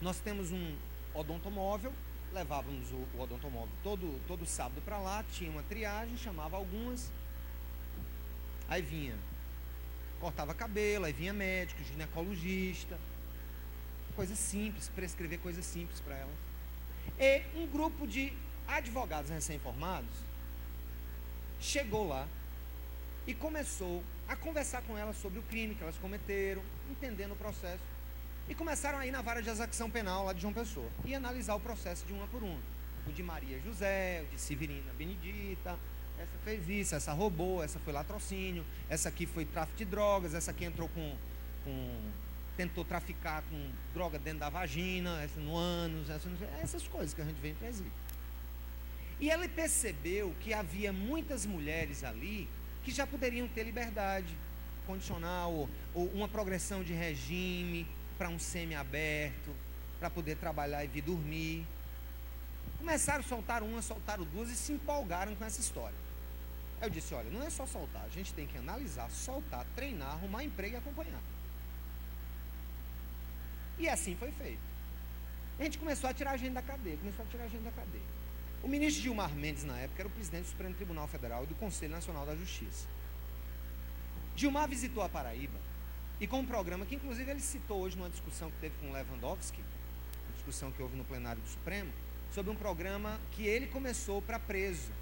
Nós 0.00 0.20
temos 0.20 0.52
um 0.52 0.76
odontomóvel 1.12 1.92
levávamos 2.32 2.90
o, 2.92 3.06
o 3.16 3.20
odontomóvel 3.20 3.74
todo, 3.82 4.20
todo 4.26 4.46
sábado 4.46 4.80
para 4.82 4.98
lá, 4.98 5.24
tinha 5.32 5.50
uma 5.50 5.62
triagem, 5.62 6.16
chamava 6.16 6.56
algumas, 6.56 7.10
aí 8.68 8.82
vinha, 8.82 9.16
cortava 10.20 10.54
cabelo, 10.54 11.04
aí 11.04 11.12
vinha 11.12 11.32
médico, 11.32 11.82
ginecologista, 11.82 12.98
coisa 14.14 14.34
simples, 14.36 14.88
prescrever 14.88 15.38
coisas 15.40 15.64
simples 15.64 16.00
para 16.00 16.16
elas. 16.16 16.34
E 17.18 17.42
um 17.56 17.66
grupo 17.66 18.06
de 18.06 18.32
advogados 18.66 19.30
recém-formados 19.30 20.10
chegou 21.60 22.06
lá 22.08 22.26
e 23.26 23.34
começou 23.34 24.02
a 24.28 24.36
conversar 24.36 24.82
com 24.82 24.96
elas 24.96 25.16
sobre 25.16 25.38
o 25.38 25.42
crime 25.42 25.74
que 25.74 25.82
elas 25.82 25.96
cometeram, 25.98 26.62
entendendo 26.90 27.32
o 27.32 27.36
processo. 27.36 27.82
E 28.50 28.54
começaram 28.56 28.98
a 28.98 29.06
ir 29.06 29.12
na 29.12 29.22
vara 29.22 29.40
de 29.40 29.48
execução 29.48 29.88
penal 29.88 30.24
lá 30.24 30.32
de 30.32 30.40
João 30.40 30.52
Pessoa 30.52 30.90
e 31.04 31.14
analisar 31.14 31.54
o 31.54 31.60
processo 31.60 32.04
de 32.04 32.12
uma 32.12 32.26
por 32.26 32.42
uma. 32.42 32.58
O 33.06 33.12
de 33.12 33.22
Maria 33.22 33.60
José, 33.60 34.24
o 34.24 34.34
de 34.34 34.40
Severina 34.40 34.92
Benedita, 34.98 35.78
essa 36.18 36.36
fez 36.44 36.68
isso, 36.68 36.96
essa 36.96 37.12
roubou, 37.12 37.62
essa 37.62 37.78
foi 37.78 37.92
latrocínio, 37.92 38.66
essa 38.88 39.08
aqui 39.08 39.24
foi 39.24 39.44
tráfico 39.44 39.78
de 39.78 39.84
drogas, 39.84 40.34
essa 40.34 40.50
aqui 40.50 40.64
entrou 40.64 40.88
com, 40.88 41.16
com 41.64 42.10
tentou 42.56 42.84
traficar 42.84 43.42
com 43.42 43.70
droga 43.94 44.18
dentro 44.18 44.40
da 44.40 44.48
vagina, 44.48 45.22
essa 45.22 45.38
no 45.38 45.56
ânus, 45.56 46.10
essa, 46.10 46.28
essas 46.60 46.88
coisas 46.88 47.14
que 47.14 47.22
a 47.22 47.24
gente 47.24 47.40
vê 47.40 47.50
em 47.50 47.54
presídio. 47.54 47.92
E 49.20 49.30
ele 49.30 49.46
percebeu 49.46 50.34
que 50.40 50.52
havia 50.52 50.92
muitas 50.92 51.46
mulheres 51.46 52.02
ali 52.02 52.48
que 52.82 52.90
já 52.90 53.06
poderiam 53.06 53.46
ter 53.46 53.62
liberdade 53.62 54.36
condicional 54.88 55.52
ou, 55.52 55.70
ou 55.94 56.06
uma 56.08 56.26
progressão 56.26 56.82
de 56.82 56.92
regime, 56.92 57.86
para 58.20 58.28
um 58.28 58.38
semi-aberto, 58.38 59.56
para 59.98 60.10
poder 60.10 60.36
trabalhar 60.36 60.84
e 60.84 60.88
vir 60.88 61.00
dormir. 61.00 61.66
Começaram 62.76 63.20
a 63.20 63.22
soltar 63.22 63.62
uma, 63.62 63.80
soltaram 63.80 64.24
duas 64.24 64.50
e 64.50 64.56
se 64.56 64.72
empolgaram 64.72 65.34
com 65.34 65.42
essa 65.42 65.58
história. 65.58 65.96
Aí 66.82 66.86
eu 66.86 66.90
disse: 66.90 67.14
olha, 67.14 67.30
não 67.30 67.42
é 67.42 67.48
só 67.48 67.64
soltar, 67.64 68.04
a 68.04 68.10
gente 68.10 68.34
tem 68.34 68.46
que 68.46 68.58
analisar, 68.58 69.10
soltar, 69.10 69.64
treinar, 69.74 70.10
arrumar 70.10 70.44
emprego 70.44 70.74
e 70.74 70.76
acompanhar. 70.76 71.22
E 73.78 73.88
assim 73.88 74.14
foi 74.16 74.30
feito. 74.32 74.60
A 75.58 75.64
gente 75.64 75.78
começou 75.78 76.10
a 76.10 76.12
tirar 76.12 76.32
a 76.32 76.36
gente 76.36 76.52
da 76.52 76.62
cadeia, 76.62 76.98
começou 76.98 77.24
a 77.24 77.28
tirar 77.28 77.44
a 77.44 77.48
gente 77.48 77.62
da 77.62 77.70
cadeia. 77.70 78.04
O 78.62 78.68
ministro 78.68 79.02
Gilmar 79.02 79.32
Mendes, 79.32 79.64
na 79.64 79.78
época, 79.78 80.02
era 80.02 80.08
o 80.08 80.12
presidente 80.12 80.42
do 80.42 80.50
Supremo 80.50 80.74
Tribunal 80.74 81.08
Federal 81.08 81.44
e 81.44 81.46
do 81.46 81.54
Conselho 81.54 81.92
Nacional 81.92 82.26
da 82.26 82.36
Justiça. 82.36 82.86
Gilmar 84.36 84.68
visitou 84.68 85.02
a 85.02 85.08
Paraíba 85.08 85.69
e 86.20 86.26
com 86.26 86.40
um 86.40 86.46
programa 86.46 86.84
que, 86.84 86.94
inclusive, 86.94 87.30
ele 87.30 87.40
citou 87.40 87.80
hoje 87.80 87.96
numa 87.96 88.10
discussão 88.10 88.50
que 88.50 88.58
teve 88.58 88.74
com 88.78 88.92
Lewandowski, 88.92 89.62
uma 90.26 90.34
discussão 90.34 90.70
que 90.70 90.82
houve 90.82 90.94
no 90.94 91.04
plenário 91.04 91.40
do 91.40 91.48
Supremo, 91.48 91.90
sobre 92.30 92.52
um 92.52 92.54
programa 92.54 93.18
que 93.32 93.46
ele 93.46 93.66
começou 93.66 94.20
para 94.20 94.38
preso. 94.38 94.92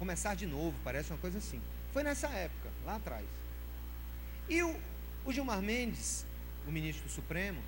Começar 0.00 0.34
de 0.34 0.44
novo, 0.44 0.76
parece 0.82 1.12
uma 1.12 1.18
coisa 1.18 1.38
assim. 1.38 1.62
Foi 1.92 2.02
nessa 2.02 2.28
época, 2.28 2.70
lá 2.84 2.96
atrás. 2.96 3.24
E 4.48 4.62
o, 4.64 4.76
o 5.24 5.32
Gilmar 5.32 5.62
Mendes, 5.62 6.26
o 6.66 6.72
ministro 6.72 7.04
do 7.04 7.10
Supremo, 7.10 7.62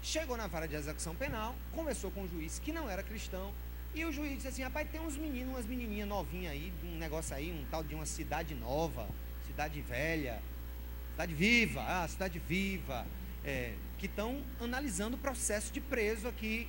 chegou 0.00 0.38
na 0.38 0.46
vara 0.46 0.66
de 0.66 0.74
execução 0.74 1.14
penal, 1.14 1.54
conversou 1.72 2.10
com 2.10 2.22
o 2.22 2.28
juiz 2.28 2.58
que 2.58 2.72
não 2.72 2.88
era 2.88 3.02
cristão, 3.02 3.52
e 3.94 4.04
o 4.04 4.12
juiz 4.12 4.36
disse 4.36 4.48
assim: 4.48 4.62
rapaz, 4.62 4.88
tem 4.90 5.00
uns 5.00 5.18
meninos, 5.18 5.54
umas 5.54 5.66
menininhas 5.66 6.08
novinhas 6.08 6.52
aí, 6.52 6.72
um 6.82 6.96
negócio 6.96 7.36
aí, 7.36 7.52
um 7.52 7.64
tal 7.70 7.84
de 7.84 7.94
uma 7.94 8.06
cidade 8.06 8.54
nova, 8.54 9.06
cidade 9.46 9.80
velha, 9.82 10.40
cidade 11.16 11.32
viva, 11.32 11.82
ah, 11.82 12.06
cidade 12.06 12.38
viva, 12.38 13.06
é, 13.42 13.74
que 13.96 14.04
estão 14.04 14.44
analisando 14.60 15.16
o 15.16 15.18
processo 15.18 15.72
de 15.72 15.80
preso 15.80 16.28
aqui 16.28 16.68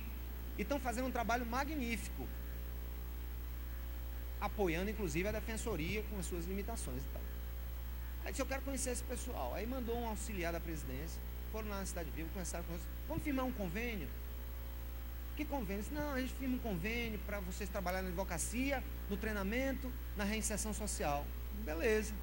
e 0.56 0.62
estão 0.62 0.80
fazendo 0.80 1.06
um 1.06 1.10
trabalho 1.10 1.44
magnífico, 1.44 2.26
apoiando 4.40 4.88
inclusive 4.90 5.28
a 5.28 5.32
defensoria 5.32 6.02
com 6.04 6.18
as 6.18 6.24
suas 6.24 6.46
limitações 6.46 7.02
e 7.02 7.06
tal. 7.12 7.20
Aí 8.24 8.30
disse: 8.30 8.40
Eu 8.40 8.46
quero 8.46 8.62
conhecer 8.62 8.90
esse 8.90 9.02
pessoal. 9.02 9.54
Aí 9.54 9.66
mandou 9.66 9.98
um 9.98 10.08
auxiliar 10.08 10.50
da 10.50 10.60
presidência, 10.60 11.20
foram 11.52 11.68
lá 11.68 11.80
na 11.80 11.86
Cidade 11.86 12.10
Viva, 12.10 12.30
começaram 12.32 12.64
com 12.64 12.74
Vamos 13.06 13.22
firmar 13.22 13.44
um 13.44 13.52
convênio? 13.52 14.08
Que 15.36 15.44
convênio? 15.44 15.82
Disse, 15.82 15.94
Não, 15.94 16.12
a 16.12 16.20
gente 16.20 16.32
firma 16.32 16.56
um 16.56 16.60
convênio 16.60 17.18
para 17.26 17.38
vocês 17.40 17.68
trabalharem 17.68 18.04
na 18.04 18.14
advocacia, 18.14 18.82
no 19.10 19.16
treinamento, 19.18 19.92
na 20.16 20.24
reinserção 20.24 20.72
social. 20.72 21.26
Beleza. 21.66 22.14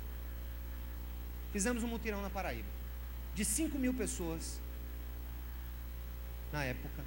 Fizemos 1.55 1.83
um 1.83 1.87
mutirão 1.87 2.21
na 2.21 2.29
Paraíba. 2.29 2.67
De 3.33 3.45
5 3.45 3.79
mil 3.79 3.93
pessoas, 3.93 4.59
na 6.51 6.65
época, 6.65 7.01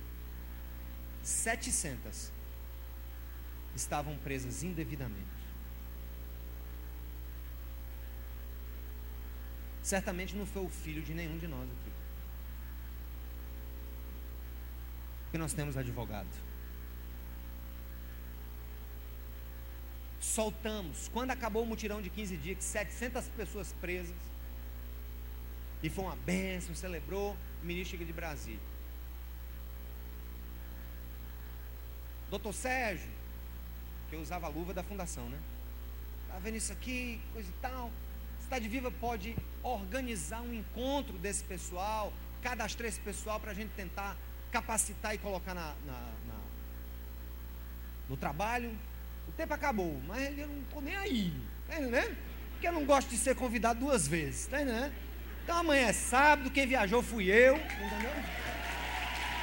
700 1.23 2.33
estavam 3.77 4.17
presas 4.17 4.63
indevidamente. 4.63 5.29
Certamente 9.83 10.35
não 10.35 10.47
foi 10.47 10.65
o 10.65 10.71
filho 10.71 11.03
de 11.03 11.13
nenhum 11.13 11.37
de 11.37 11.47
nós 11.47 11.69
aqui. 11.71 11.93
Porque 15.25 15.37
nós 15.37 15.53
temos 15.53 15.77
advogado. 15.77 16.35
Soltamos. 20.19 21.09
Quando 21.09 21.33
acabou 21.33 21.65
o 21.65 21.67
mutirão 21.67 22.01
de 22.01 22.09
15 22.09 22.39
dias, 22.39 22.65
700 22.65 23.29
pessoas 23.29 23.75
presas. 23.75 24.28
E 25.83 25.89
foi 25.89 26.05
uma 26.05 26.17
bênção, 26.17 26.75
celebrou. 26.75 27.37
O 27.63 27.67
ministro 27.67 27.93
chega 27.93 28.05
de 28.05 28.13
Brasília. 28.13 28.61
Doutor 32.31 32.53
Sérgio, 32.53 33.09
que 34.11 34.17
eu 34.17 34.21
usava 34.21 34.47
a 34.47 34.51
luva 34.51 34.75
da 34.75 34.83
fundação, 34.83 35.29
né? 35.29 35.39
Tá 36.29 36.39
vendo 36.39 36.57
isso 36.57 36.73
aqui, 36.73 37.21
coisa 37.33 37.49
e 37.49 37.55
tal. 37.61 37.91
Cidade 38.41 38.69
Viva 38.69 38.91
pode 38.91 39.37
organizar 39.63 40.43
um 40.43 40.53
encontro 40.53 41.17
desse 41.19 41.43
pessoal, 41.45 42.13
cadastrar 42.43 42.89
esse 42.89 43.01
pessoal 43.01 43.41
para 43.41 43.53
a 43.53 43.55
gente 43.55 43.71
tentar 43.71 44.17
capacitar 44.51 45.15
e 45.15 45.19
colocar 45.19 45.55
na, 45.55 45.75
na, 45.87 46.01
na, 46.27 46.41
no 48.09 48.17
trabalho. 48.17 48.77
O 49.27 49.33
tempo 49.33 49.55
acabou, 49.55 50.01
mas 50.07 50.39
eu 50.39 50.49
não 50.49 50.61
estou 50.61 50.81
nem 50.81 50.97
aí, 50.97 51.33
entendendo? 51.67 52.17
Porque 52.53 52.67
eu 52.67 52.73
não 52.73 52.85
gosto 52.85 53.09
de 53.09 53.17
ser 53.17 53.37
convidado 53.37 53.81
duas 53.81 54.07
vezes, 54.09 54.49
entendendo? 54.49 54.93
Então 55.49 55.61
amanhã 55.61 55.87
é 55.87 55.93
sábado, 55.95 56.51
quem 56.51 56.67
viajou 56.67 57.03
fui 57.03 57.31
eu, 57.31 57.57
entendeu? 57.57 58.13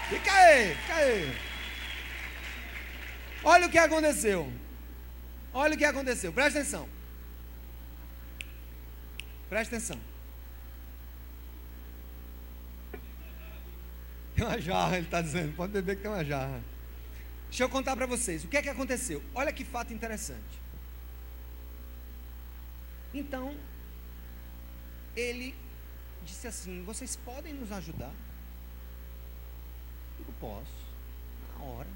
Fica 0.07 0.31
aí, 0.31 0.75
fica 0.75 0.93
aí. 0.93 1.35
Olha 3.43 3.65
o 3.65 3.71
que 3.71 3.77
aconteceu. 3.79 4.53
Olha 5.51 5.73
o 5.73 5.77
que 5.79 5.83
aconteceu. 5.83 6.31
Presta 6.31 6.59
atenção. 6.59 6.87
Presta 9.49 9.75
atenção. 9.75 9.99
Tem 14.35 14.45
uma 14.45 14.61
jarra, 14.61 14.97
ele 14.97 15.07
está 15.07 15.23
dizendo. 15.23 15.55
Pode 15.55 15.73
beber 15.73 15.95
que 15.95 16.03
tem 16.03 16.11
uma 16.11 16.23
jarra. 16.23 16.61
Deixa 17.49 17.63
eu 17.63 17.69
contar 17.69 17.95
para 17.95 18.05
vocês. 18.05 18.43
O 18.43 18.47
que 18.47 18.57
é 18.57 18.61
que 18.61 18.69
aconteceu? 18.69 19.23
Olha 19.33 19.51
que 19.51 19.65
fato 19.65 19.91
interessante. 19.91 20.61
Então, 23.11 23.57
ele 25.15 25.64
disse 26.25 26.47
assim: 26.47 26.83
Vocês 26.83 27.15
podem 27.15 27.53
nos 27.53 27.71
ajudar? 27.71 28.13
Eu 30.19 30.33
posso. 30.39 30.85
Na 31.57 31.63
hora. 31.65 31.89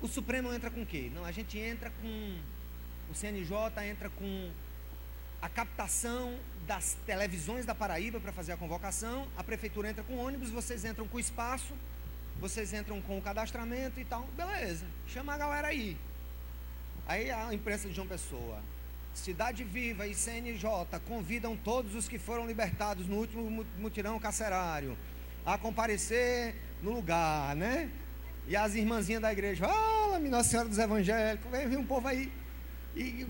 O 0.00 0.08
Supremo 0.08 0.52
entra 0.52 0.70
com 0.70 0.82
o 0.82 0.86
quê? 0.86 1.10
Não, 1.14 1.24
a 1.24 1.32
gente 1.32 1.58
entra 1.58 1.90
com. 1.90 2.38
O 3.10 3.14
CNJ 3.14 3.56
entra 3.88 4.08
com 4.10 4.50
a 5.40 5.48
captação 5.48 6.38
das 6.66 6.96
televisões 7.04 7.66
da 7.66 7.74
Paraíba 7.74 8.18
para 8.18 8.32
fazer 8.32 8.52
a 8.52 8.56
convocação, 8.56 9.28
a 9.36 9.44
prefeitura 9.44 9.90
entra 9.90 10.02
com 10.02 10.16
ônibus, 10.16 10.48
vocês 10.48 10.86
entram 10.86 11.06
com 11.06 11.18
espaço, 11.18 11.74
vocês 12.40 12.72
entram 12.72 13.02
com 13.02 13.18
o 13.18 13.20
cadastramento 13.20 14.00
e 14.00 14.06
tal, 14.06 14.22
beleza, 14.34 14.86
chama 15.06 15.34
a 15.34 15.36
galera 15.36 15.68
aí. 15.68 15.98
Aí 17.06 17.30
a 17.30 17.52
imprensa 17.52 17.86
de 17.86 17.94
João 17.94 18.08
Pessoa, 18.08 18.62
Cidade 19.14 19.62
Viva 19.62 20.06
e 20.06 20.14
CNJ 20.14 20.68
convidam 21.06 21.56
todos 21.56 21.94
os 21.94 22.08
que 22.08 22.18
foram 22.18 22.46
libertados 22.46 23.06
no 23.06 23.16
último 23.16 23.64
mutirão 23.78 24.18
carcerário 24.18 24.98
a 25.46 25.56
comparecer 25.56 26.56
no 26.82 26.92
lugar, 26.92 27.54
né? 27.54 27.90
E 28.46 28.56
as 28.56 28.74
irmãzinhas 28.74 29.22
da 29.22 29.32
igreja, 29.32 29.66
fala, 29.66 30.18
Nossa 30.18 30.50
Senhora 30.50 30.68
dos 30.68 30.78
Evangélicos, 30.78 31.50
vem 31.50 31.68
vir 31.68 31.78
um 31.78 31.86
povo 31.86 32.08
aí. 32.08 32.30
E 32.96 33.26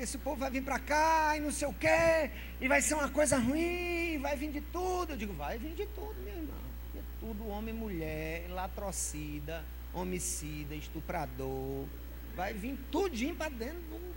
esse 0.00 0.18
povo 0.18 0.36
vai 0.36 0.50
vir 0.50 0.62
para 0.62 0.78
cá 0.78 1.36
e 1.36 1.40
não 1.40 1.50
sei 1.50 1.68
o 1.68 1.72
quê, 1.72 2.30
e 2.60 2.68
vai 2.68 2.80
ser 2.82 2.94
uma 2.94 3.08
coisa 3.08 3.38
ruim, 3.38 4.18
vai 4.20 4.36
vir 4.36 4.50
de 4.50 4.60
tudo. 4.60 5.12
Eu 5.12 5.16
digo, 5.16 5.32
vai 5.34 5.58
vir 5.58 5.74
de 5.74 5.86
tudo, 5.86 6.14
meu 6.22 6.34
irmão. 6.34 6.58
De 6.92 7.00
tudo, 7.20 7.48
homem, 7.48 7.72
mulher, 7.72 8.48
latrocida, 8.50 9.64
homicida, 9.92 10.74
estuprador. 10.74 11.86
Vai 12.34 12.52
vir 12.52 12.78
tudinho 12.90 13.34
para 13.34 13.48
dentro 13.48 13.80
do, 13.80 14.07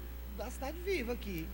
da 0.41 0.49
cidade 0.49 0.79
viva 0.79 1.13
aqui. 1.13 1.47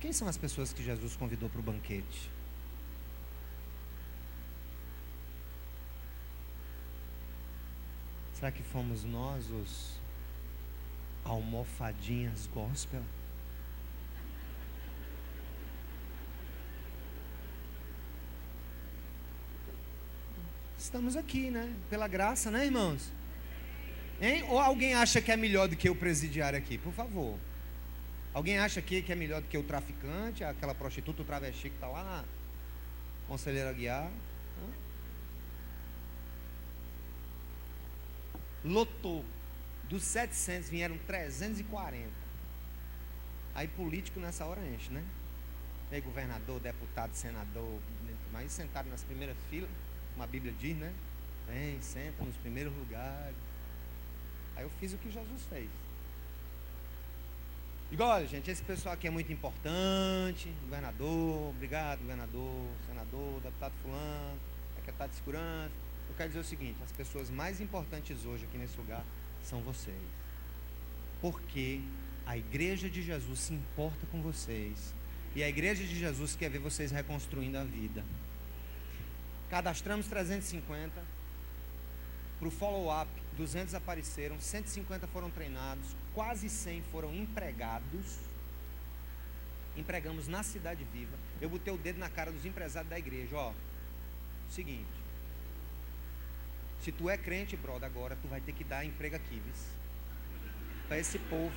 Quem 0.00 0.10
são 0.10 0.26
as 0.26 0.38
pessoas 0.38 0.72
que 0.72 0.82
Jesus 0.82 1.14
convidou 1.14 1.50
para 1.50 1.60
o 1.60 1.62
banquete? 1.62 2.30
Será 8.32 8.50
que 8.50 8.62
fomos 8.62 9.04
nós 9.04 9.50
os 9.50 10.00
almofadinhas 11.22 12.46
gospel? 12.46 13.02
Estamos 20.78 21.18
aqui, 21.18 21.50
né? 21.50 21.76
Pela 21.90 22.08
graça, 22.08 22.50
né, 22.50 22.64
irmãos? 22.64 23.19
Hein? 24.20 24.44
Ou 24.48 24.58
alguém 24.58 24.94
acha 24.94 25.20
que 25.20 25.32
é 25.32 25.36
melhor 25.36 25.68
do 25.68 25.76
que 25.76 25.88
o 25.88 25.94
presidiário 25.94 26.58
aqui? 26.58 26.76
Por 26.76 26.92
favor. 26.92 27.38
Alguém 28.34 28.58
acha 28.58 28.80
aqui 28.80 29.02
que 29.02 29.12
é 29.12 29.16
melhor 29.16 29.40
do 29.40 29.48
que 29.48 29.58
o 29.58 29.62
traficante, 29.62 30.44
aquela 30.44 30.74
prostituta, 30.74 31.22
o 31.22 31.24
travesti 31.24 31.68
que 31.68 31.74
está 31.74 31.88
lá 31.88 32.04
na 32.04 32.24
Conselheira 33.26 33.72
Guiar? 33.72 34.10
lotou. 38.64 39.24
Dos 39.88 40.02
700 40.04 40.68
vieram 40.68 40.98
340. 41.06 42.08
Aí 43.54 43.66
político 43.68 44.20
nessa 44.20 44.44
hora 44.44 44.60
enche, 44.66 44.90
né? 44.90 45.04
aí 45.90 46.00
governador, 46.00 46.60
deputado, 46.60 47.12
senador, 47.14 47.80
mas 48.32 48.52
sentaram 48.52 48.88
nas 48.90 49.02
primeiras 49.02 49.36
filas, 49.50 49.68
uma 50.14 50.24
Bíblia 50.24 50.54
diz, 50.60 50.76
né? 50.76 50.92
Vem, 51.48 51.82
senta 51.82 52.24
nos 52.24 52.36
primeiros 52.36 52.72
lugares. 52.76 53.34
Aí 54.60 54.66
eu 54.66 54.70
fiz 54.78 54.92
o 54.92 54.98
que 54.98 55.10
Jesus 55.10 55.42
fez. 55.48 55.70
Digo, 57.90 58.02
olha, 58.02 58.26
gente, 58.26 58.50
esse 58.50 58.62
pessoal 58.62 58.92
aqui 58.92 59.06
é 59.06 59.10
muito 59.10 59.32
importante. 59.32 60.52
Governador, 60.64 61.48
obrigado, 61.48 62.00
governador, 62.00 62.68
senador, 62.86 63.40
deputado 63.40 63.72
fulano, 63.82 64.38
secretário 64.76 65.10
de 65.10 65.16
segurança, 65.16 65.72
eu 66.10 66.14
quero 66.14 66.28
dizer 66.28 66.40
o 66.40 66.44
seguinte: 66.44 66.76
as 66.84 66.92
pessoas 66.92 67.30
mais 67.30 67.58
importantes 67.58 68.26
hoje 68.26 68.44
aqui 68.44 68.58
nesse 68.58 68.76
lugar 68.76 69.02
são 69.42 69.62
vocês. 69.62 69.96
Porque 71.22 71.80
a 72.26 72.36
igreja 72.36 72.90
de 72.90 73.02
Jesus 73.02 73.40
se 73.40 73.54
importa 73.54 74.06
com 74.08 74.20
vocês. 74.20 74.94
E 75.34 75.42
a 75.42 75.48
igreja 75.48 75.82
de 75.84 75.98
Jesus 75.98 76.36
quer 76.36 76.50
ver 76.50 76.58
vocês 76.58 76.90
reconstruindo 76.90 77.56
a 77.56 77.64
vida. 77.64 78.04
Cadastramos 79.48 80.06
350. 80.06 81.02
Para 82.38 82.48
o 82.48 82.50
follow-up, 82.50 83.10
200 83.40 83.74
apareceram, 83.74 84.38
150 84.38 85.06
foram 85.06 85.30
treinados, 85.30 85.96
quase 86.12 86.50
100 86.50 86.82
foram 86.92 87.14
empregados. 87.14 88.18
Empregamos 89.74 90.28
na 90.28 90.42
Cidade 90.42 90.84
Viva. 90.92 91.16
Eu 91.40 91.48
botei 91.48 91.72
o 91.72 91.78
dedo 91.78 91.98
na 91.98 92.10
cara 92.10 92.30
dos 92.30 92.44
empresários 92.44 92.90
da 92.90 92.98
igreja. 92.98 93.34
Ó, 93.34 93.54
seguinte. 94.50 94.84
Se 96.82 96.92
tu 96.92 97.08
é 97.08 97.16
crente, 97.16 97.56
brother, 97.56 97.86
agora 97.86 98.14
tu 98.20 98.28
vai 98.28 98.42
ter 98.42 98.52
que 98.52 98.62
dar 98.62 98.84
emprego 98.84 99.16
aqui, 99.16 99.40
vis 99.40 99.80
para 100.86 100.98
esse 100.98 101.18
povo. 101.18 101.54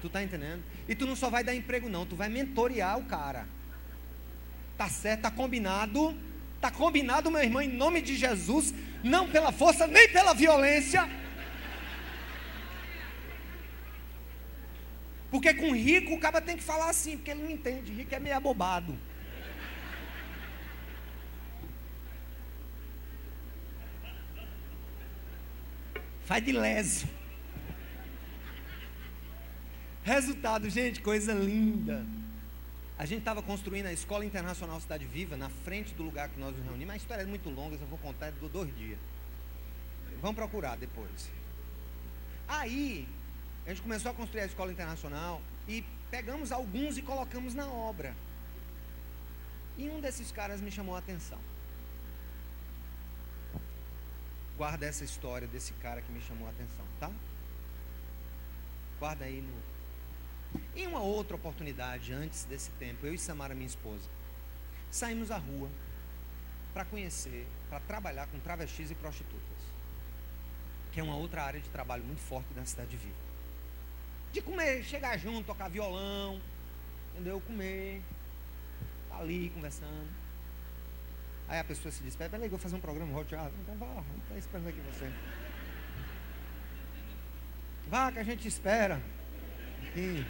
Tu 0.00 0.08
tá 0.08 0.24
entendendo? 0.24 0.64
E 0.88 0.94
tu 0.94 1.06
não 1.06 1.14
só 1.14 1.30
vai 1.30 1.44
dar 1.44 1.54
emprego 1.54 1.88
não, 1.88 2.04
tu 2.04 2.16
vai 2.16 2.28
mentorear 2.28 2.98
o 2.98 3.04
cara. 3.04 3.46
Tá 4.76 4.88
certo, 4.88 5.22
tá 5.22 5.30
combinado? 5.30 6.18
Tá 6.60 6.70
combinado, 6.70 7.30
meu 7.30 7.42
irmão, 7.42 7.62
em 7.62 7.68
nome 7.68 8.00
de 8.00 8.16
Jesus, 8.16 8.74
não 9.02 9.28
pela 9.28 9.52
força 9.52 9.86
nem 9.86 10.08
pela 10.10 10.34
violência. 10.34 11.08
Porque 15.30 15.54
com 15.54 15.74
rico 15.74 16.14
o 16.14 16.20
cara 16.20 16.40
tem 16.40 16.56
que 16.56 16.62
falar 16.62 16.90
assim, 16.90 17.16
porque 17.16 17.30
ele 17.30 17.42
não 17.42 17.50
entende, 17.50 17.92
rico 17.92 18.14
é 18.14 18.18
meio 18.18 18.36
abobado. 18.36 18.98
Faz 26.24 26.44
de 26.44 26.52
leso. 26.52 27.08
Resultado, 30.02 30.68
gente, 30.70 31.00
coisa 31.00 31.32
linda. 31.32 32.04
A 33.00 33.06
gente 33.06 33.20
estava 33.20 33.42
construindo 33.42 33.86
a 33.86 33.92
Escola 33.94 34.26
Internacional 34.26 34.78
Cidade 34.78 35.06
Viva, 35.06 35.34
na 35.34 35.48
frente 35.48 35.94
do 35.94 36.02
lugar 36.02 36.28
que 36.28 36.38
nós 36.38 36.54
nos 36.54 36.62
reunimos. 36.66 36.92
A 36.92 36.96
história 36.98 37.22
é 37.22 37.24
muito 37.24 37.48
longa, 37.48 37.74
eu 37.74 37.86
vou 37.86 37.96
contar 37.96 38.26
é 38.26 38.30
dois 38.30 38.76
dias. 38.76 38.98
Vamos 40.20 40.36
procurar 40.36 40.76
depois. 40.76 41.30
Aí, 42.46 43.08
a 43.64 43.70
gente 43.70 43.80
começou 43.80 44.10
a 44.10 44.14
construir 44.14 44.42
a 44.42 44.44
Escola 44.44 44.70
Internacional 44.70 45.40
e 45.66 45.82
pegamos 46.10 46.52
alguns 46.52 46.98
e 46.98 47.00
colocamos 47.00 47.54
na 47.54 47.66
obra. 47.68 48.14
E 49.78 49.88
um 49.88 49.98
desses 49.98 50.30
caras 50.30 50.60
me 50.60 50.70
chamou 50.70 50.94
a 50.94 50.98
atenção. 50.98 51.38
Guarda 54.58 54.84
essa 54.84 55.04
história 55.04 55.48
desse 55.48 55.72
cara 55.72 56.02
que 56.02 56.12
me 56.12 56.20
chamou 56.20 56.46
a 56.46 56.50
atenção, 56.50 56.84
tá? 57.00 57.10
Guarda 58.98 59.24
aí 59.24 59.40
no 59.40 59.69
em 60.76 60.86
uma 60.86 61.00
outra 61.00 61.36
oportunidade, 61.36 62.12
antes 62.12 62.44
desse 62.44 62.70
tempo, 62.72 63.06
eu 63.06 63.14
e 63.14 63.18
Samara, 63.18 63.54
minha 63.54 63.66
esposa, 63.66 64.08
saímos 64.90 65.30
à 65.30 65.36
rua 65.36 65.68
para 66.72 66.84
conhecer, 66.84 67.46
para 67.68 67.80
trabalhar 67.80 68.26
com 68.28 68.38
travestis 68.40 68.90
e 68.90 68.94
prostitutas, 68.94 69.58
que 70.92 71.00
é 71.00 71.02
uma 71.02 71.16
outra 71.16 71.42
área 71.42 71.60
de 71.60 71.68
trabalho 71.68 72.04
muito 72.04 72.20
forte 72.20 72.52
da 72.54 72.64
cidade 72.64 72.90
de 72.90 72.96
Viva. 72.96 73.30
De 74.32 74.40
comer, 74.40 74.84
chegar 74.84 75.18
junto, 75.18 75.46
tocar 75.46 75.68
violão, 75.68 76.40
entendeu? 77.12 77.40
Comer, 77.40 78.00
tá 79.08 79.18
ali 79.18 79.50
conversando. 79.50 80.08
Aí 81.48 81.58
a 81.58 81.64
pessoa 81.64 81.90
se 81.90 82.00
despede, 82.02 82.30
peraí, 82.30 82.48
vou 82.48 82.60
fazer 82.60 82.76
um 82.76 82.80
programa 82.80 83.12
roteado. 83.12 83.52
Então 83.62 83.76
vá, 83.76 83.86
não 83.86 84.18
está 84.22 84.38
esperando 84.38 84.68
aqui 84.68 84.80
você. 84.80 85.12
Vá 87.88 88.12
que 88.12 88.20
a 88.20 88.22
gente 88.22 88.46
espera. 88.46 89.02
E 89.96 90.24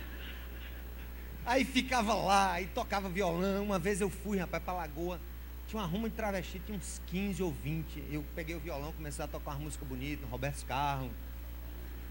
Aí 1.45 1.65
ficava 1.65 2.15
lá, 2.15 2.61
e 2.61 2.67
tocava 2.67 3.09
violão. 3.09 3.65
Uma 3.65 3.79
vez 3.79 4.01
eu 4.01 4.11
fui, 4.11 4.39
rapaz, 4.39 4.63
para 4.63 4.75
Lagoa. 4.75 5.21
Tinha 5.67 5.81
uma 5.81 5.89
ruma 5.89 6.09
de 6.09 6.17
travesti, 6.17 6.59
tinha 6.59 6.77
uns 6.77 7.01
15 7.07 7.43
ou 7.43 7.53
20. 7.53 8.05
Eu 8.11 8.25
peguei 8.35 8.57
o 8.57 8.61
violão, 8.61 8.93
comecei 8.93 9.25
a 9.25 9.29
tocar 9.29 9.53
uma 9.53 9.61
música 9.61 9.85
bonita, 9.85 10.27
Roberto 10.27 10.65
Carlos. 10.67 11.13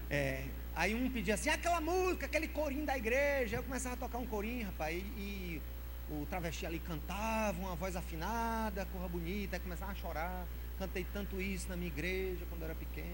É, 0.08 0.44
aí 0.74 0.94
um 0.94 1.08
pedia 1.10 1.34
assim, 1.34 1.50
aquela 1.50 1.80
música, 1.80 2.26
aquele 2.26 2.48
corinho 2.48 2.84
da 2.84 2.96
igreja. 2.96 3.56
Eu 3.56 3.62
começava 3.62 3.94
a 3.94 3.98
tocar 3.98 4.18
um 4.18 4.26
corinho, 4.26 4.66
rapaz, 4.66 4.96
e, 4.96 4.98
e 4.98 5.62
o 6.10 6.26
travesti 6.26 6.66
ali 6.66 6.80
cantava, 6.80 7.58
uma 7.60 7.76
voz 7.76 7.94
afinada, 7.94 8.86
corra 8.86 9.08
bonita, 9.08 9.56
aí 9.56 9.60
começava 9.60 9.92
a 9.92 9.94
chorar. 9.94 10.46
Cantei 10.78 11.06
tanto 11.12 11.40
isso 11.40 11.68
na 11.68 11.76
minha 11.76 11.88
igreja 11.88 12.44
quando 12.48 12.62
eu 12.62 12.66
era 12.68 12.74
pequeno. 12.74 13.06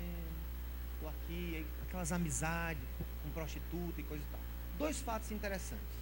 Estou 0.95 1.09
aqui, 1.09 1.57
aí, 1.57 1.67
aquelas 1.83 2.13
amizades 2.13 2.83
com 3.23 3.31
prostituta 3.31 4.01
e 4.01 4.05
coisa 4.05 4.23
e 4.23 4.31
tal. 4.31 4.41
Dois 4.79 5.01
fatos 5.01 5.31
interessantes 5.33 5.96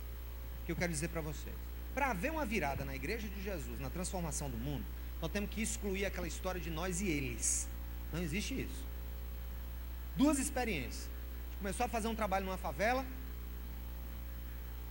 que 0.64 0.72
eu 0.72 0.76
quero 0.76 0.92
dizer 0.92 1.08
para 1.08 1.20
vocês. 1.20 1.54
Para 1.94 2.10
haver 2.10 2.32
uma 2.32 2.44
virada 2.44 2.84
na 2.84 2.94
igreja 2.94 3.28
de 3.28 3.42
Jesus, 3.42 3.78
na 3.78 3.90
transformação 3.90 4.50
do 4.50 4.56
mundo, 4.56 4.84
nós 5.20 5.30
temos 5.30 5.50
que 5.50 5.62
excluir 5.62 6.04
aquela 6.04 6.26
história 6.26 6.60
de 6.60 6.70
nós 6.70 7.00
e 7.00 7.08
eles. 7.08 7.68
Não 8.12 8.22
existe 8.22 8.62
isso. 8.62 8.84
Duas 10.16 10.38
experiências. 10.38 11.04
A 11.04 11.44
gente 11.50 11.58
começou 11.58 11.86
a 11.86 11.88
fazer 11.88 12.08
um 12.08 12.14
trabalho 12.14 12.46
numa 12.46 12.58
favela, 12.58 13.04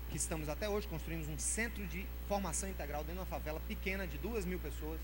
que 0.10 0.18
estamos 0.18 0.48
até 0.48 0.70
hoje, 0.70 0.88
construímos 0.88 1.28
um 1.28 1.38
centro 1.38 1.86
de 1.88 2.06
formação 2.28 2.70
integral 2.70 3.02
dentro 3.02 3.16
de 3.16 3.20
uma 3.20 3.26
favela 3.26 3.60
pequena 3.68 4.06
de 4.06 4.18
duas 4.18 4.46
mil 4.46 4.60
pessoas. 4.60 5.00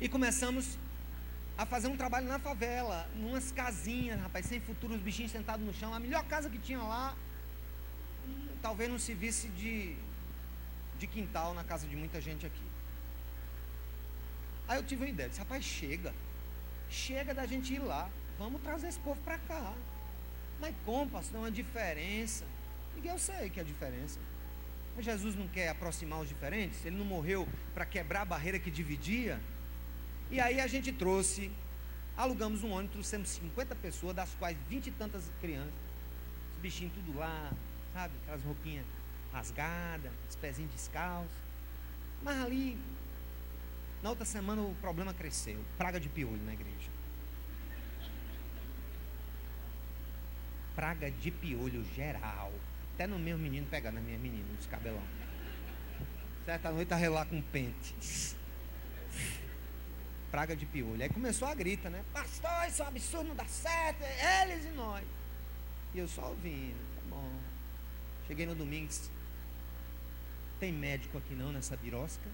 E 0.00 0.08
começamos 0.08 0.78
a 1.56 1.66
fazer 1.66 1.88
um 1.88 1.96
trabalho 1.96 2.28
na 2.28 2.38
favela, 2.38 3.08
numas 3.16 3.50
casinhas, 3.50 4.20
rapaz, 4.20 4.46
sem 4.46 4.60
futuro, 4.60 4.94
os 4.94 5.00
bichinhos 5.00 5.32
sentados 5.32 5.66
no 5.66 5.74
chão. 5.74 5.92
A 5.92 5.98
melhor 5.98 6.24
casa 6.24 6.48
que 6.48 6.58
tinha 6.58 6.80
lá 6.80 7.16
talvez 8.58 8.90
não 8.90 8.98
se 8.98 9.14
visse 9.14 9.48
de, 9.48 9.96
de 10.98 11.06
quintal 11.06 11.54
na 11.54 11.64
casa 11.64 11.86
de 11.86 11.96
muita 11.96 12.20
gente 12.20 12.46
aqui. 12.46 12.68
Aí 14.66 14.78
eu 14.78 14.84
tive 14.84 15.04
uma 15.04 15.10
ideia, 15.10 15.28
disse, 15.28 15.40
rapaz, 15.40 15.64
chega, 15.64 16.14
chega 16.90 17.32
da 17.32 17.46
gente 17.46 17.72
ir 17.72 17.78
lá, 17.78 18.10
vamos 18.38 18.60
trazer 18.60 18.88
esse 18.88 19.00
povo 19.00 19.20
para 19.22 19.38
cá. 19.38 19.74
Mas 20.60 20.74
como, 20.84 21.10
pastor, 21.10 21.36
é 21.36 21.40
uma 21.44 21.50
diferença. 21.50 22.44
E 23.02 23.06
eu 23.06 23.18
sei 23.18 23.48
que 23.48 23.58
é 23.58 23.62
a 23.62 23.66
diferença. 23.66 24.18
Mas 24.94 25.04
Jesus 25.04 25.36
não 25.36 25.46
quer 25.46 25.68
aproximar 25.68 26.20
os 26.20 26.28
diferentes, 26.28 26.84
ele 26.84 26.96
não 26.96 27.04
morreu 27.04 27.46
para 27.72 27.86
quebrar 27.86 28.22
a 28.22 28.24
barreira 28.24 28.58
que 28.58 28.70
dividia. 28.70 29.40
E 30.30 30.40
aí 30.40 30.60
a 30.60 30.66
gente 30.66 30.92
trouxe, 30.92 31.50
alugamos 32.16 32.64
um 32.64 32.72
ônibus, 32.72 32.92
trouxemos 32.92 33.28
50 33.28 33.74
pessoas, 33.76 34.14
das 34.14 34.34
quais 34.34 34.58
20 34.68 34.88
e 34.88 34.90
tantas 34.90 35.30
crianças. 35.40 35.72
Os 36.52 36.58
bichinhos 36.58 36.92
tudo 36.92 37.16
lá, 37.16 37.52
sabe? 37.92 38.14
Aquelas 38.22 38.42
roupinhas 38.42 38.86
rasgadas, 39.32 40.12
os 40.28 40.36
pezinhos 40.36 40.70
descalços. 40.72 41.36
Mas 42.22 42.40
ali, 42.44 42.78
na 44.02 44.10
outra 44.10 44.24
semana 44.24 44.62
o 44.62 44.74
problema 44.76 45.12
cresceu. 45.14 45.62
Praga 45.76 46.00
de 46.00 46.08
piolho 46.08 46.42
na 46.44 46.52
igreja. 46.52 46.90
Praga 50.74 51.10
de 51.10 51.30
piolho 51.30 51.84
geral. 51.94 52.52
Até 52.94 53.06
no 53.06 53.18
meu 53.18 53.38
menino 53.38 53.66
pegando 53.70 53.94
na 53.94 54.00
minha 54.00 54.18
menina, 54.18 54.46
nos 54.54 54.66
cabelão. 54.66 55.02
Certa 56.44 56.70
noite 56.70 56.92
a 56.94 57.10
lá 57.10 57.24
com 57.24 57.40
pente. 57.42 57.94
Praga 60.30 60.54
de 60.54 60.66
piolho. 60.66 61.02
Aí 61.02 61.08
começou 61.08 61.48
a 61.48 61.54
grita, 61.54 61.88
né? 61.88 62.04
Pastor, 62.12 62.68
isso 62.68 62.82
é 62.82 62.84
um 62.84 62.88
absurdo, 62.88 63.28
não 63.28 63.36
dá 63.36 63.44
certo. 63.46 64.02
Eles 64.02 64.64
e 64.64 64.68
nós. 64.70 65.04
E 65.94 65.98
eu 65.98 66.08
só 66.08 66.28
ouvindo. 66.28 66.78
Tá 66.96 67.02
bom. 67.08 67.47
Cheguei 68.28 68.46
no 68.46 68.54
domingo 68.54 68.84
e 68.84 68.88
disse, 68.88 69.10
tem 70.60 70.72
médico 70.72 71.18
aqui 71.18 71.34
não 71.34 71.50
nessa 71.50 71.76
birosca? 71.76 72.30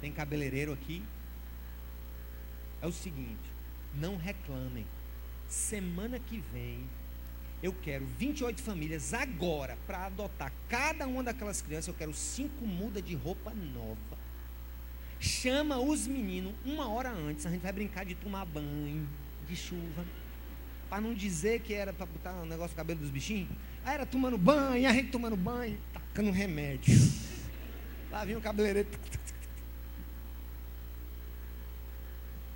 Tem 0.00 0.10
cabeleireiro 0.10 0.72
aqui? 0.72 1.04
É 2.80 2.86
o 2.86 2.92
seguinte, 2.92 3.50
não 3.94 4.16
reclamem. 4.16 4.86
Semana 5.48 6.18
que 6.18 6.42
vem 6.52 6.88
eu 7.62 7.72
quero 7.72 8.06
28 8.06 8.62
famílias 8.62 9.14
agora 9.14 9.78
para 9.86 10.06
adotar 10.06 10.52
cada 10.68 11.06
uma 11.06 11.22
daquelas 11.22 11.62
crianças. 11.62 11.88
Eu 11.88 11.94
quero 11.94 12.12
cinco 12.12 12.66
mudas 12.66 13.02
de 13.02 13.14
roupa 13.14 13.52
nova. 13.52 14.18
Chama 15.18 15.78
os 15.78 16.06
meninos 16.06 16.54
uma 16.64 16.88
hora 16.88 17.10
antes. 17.10 17.46
A 17.46 17.50
gente 17.50 17.62
vai 17.62 17.72
brincar 17.72 18.04
de 18.04 18.14
tomar 18.14 18.44
banho 18.44 19.08
de 19.48 19.56
chuva. 19.56 20.04
Para 20.90 21.00
não 21.00 21.14
dizer 21.14 21.60
que 21.60 21.72
era 21.72 21.92
para 21.92 22.06
botar 22.06 22.34
um 22.34 22.46
negócio 22.46 22.72
no 22.72 22.76
cabelo 22.76 23.00
dos 23.00 23.10
bichinhos. 23.10 23.48
Aí 23.86 23.94
era 23.94 24.04
tomando 24.04 24.36
banho, 24.36 24.88
a 24.88 24.92
gente 24.92 25.12
tomando 25.12 25.36
banho, 25.36 25.78
tacando 25.92 26.32
remédio. 26.32 26.92
Lá 28.10 28.24
vinha 28.24 28.36
o 28.36 28.40
cabeleireiro. 28.40 28.88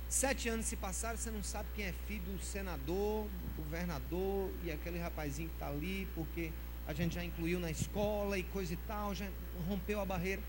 Sete 0.09 0.49
anos 0.49 0.65
se 0.65 0.75
passaram, 0.75 1.17
você 1.17 1.31
não 1.31 1.41
sabe 1.41 1.69
quem 1.73 1.85
é 1.85 1.93
filho 2.05 2.33
do 2.33 2.43
senador, 2.43 3.29
do 3.29 3.63
governador 3.63 4.51
e 4.61 4.71
aquele 4.73 4.99
rapazinho 4.99 5.47
que 5.47 5.55
está 5.55 5.69
ali, 5.69 6.05
porque 6.13 6.51
a 6.85 6.93
gente 6.93 7.15
já 7.15 7.23
incluiu 7.23 7.61
na 7.61 7.71
escola 7.71 8.37
e 8.37 8.43
coisa 8.43 8.73
e 8.73 8.77
tal, 8.85 9.15
já 9.15 9.25
rompeu 9.69 10.01
a 10.01 10.05
barreira. 10.05 10.41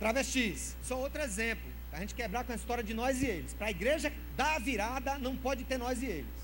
Travestis, 0.00 0.76
só 0.82 0.98
outro 0.98 1.22
exemplo. 1.22 1.70
A 1.92 2.00
gente 2.00 2.12
quebrar 2.12 2.42
com 2.42 2.50
a 2.50 2.56
história 2.56 2.82
de 2.82 2.92
nós 2.92 3.22
e 3.22 3.26
eles. 3.26 3.54
Para 3.54 3.68
a 3.68 3.70
igreja 3.70 4.12
dar 4.36 4.56
a 4.56 4.58
virada, 4.58 5.16
não 5.16 5.36
pode 5.36 5.62
ter 5.62 5.78
nós 5.78 6.02
e 6.02 6.06
eles. 6.06 6.43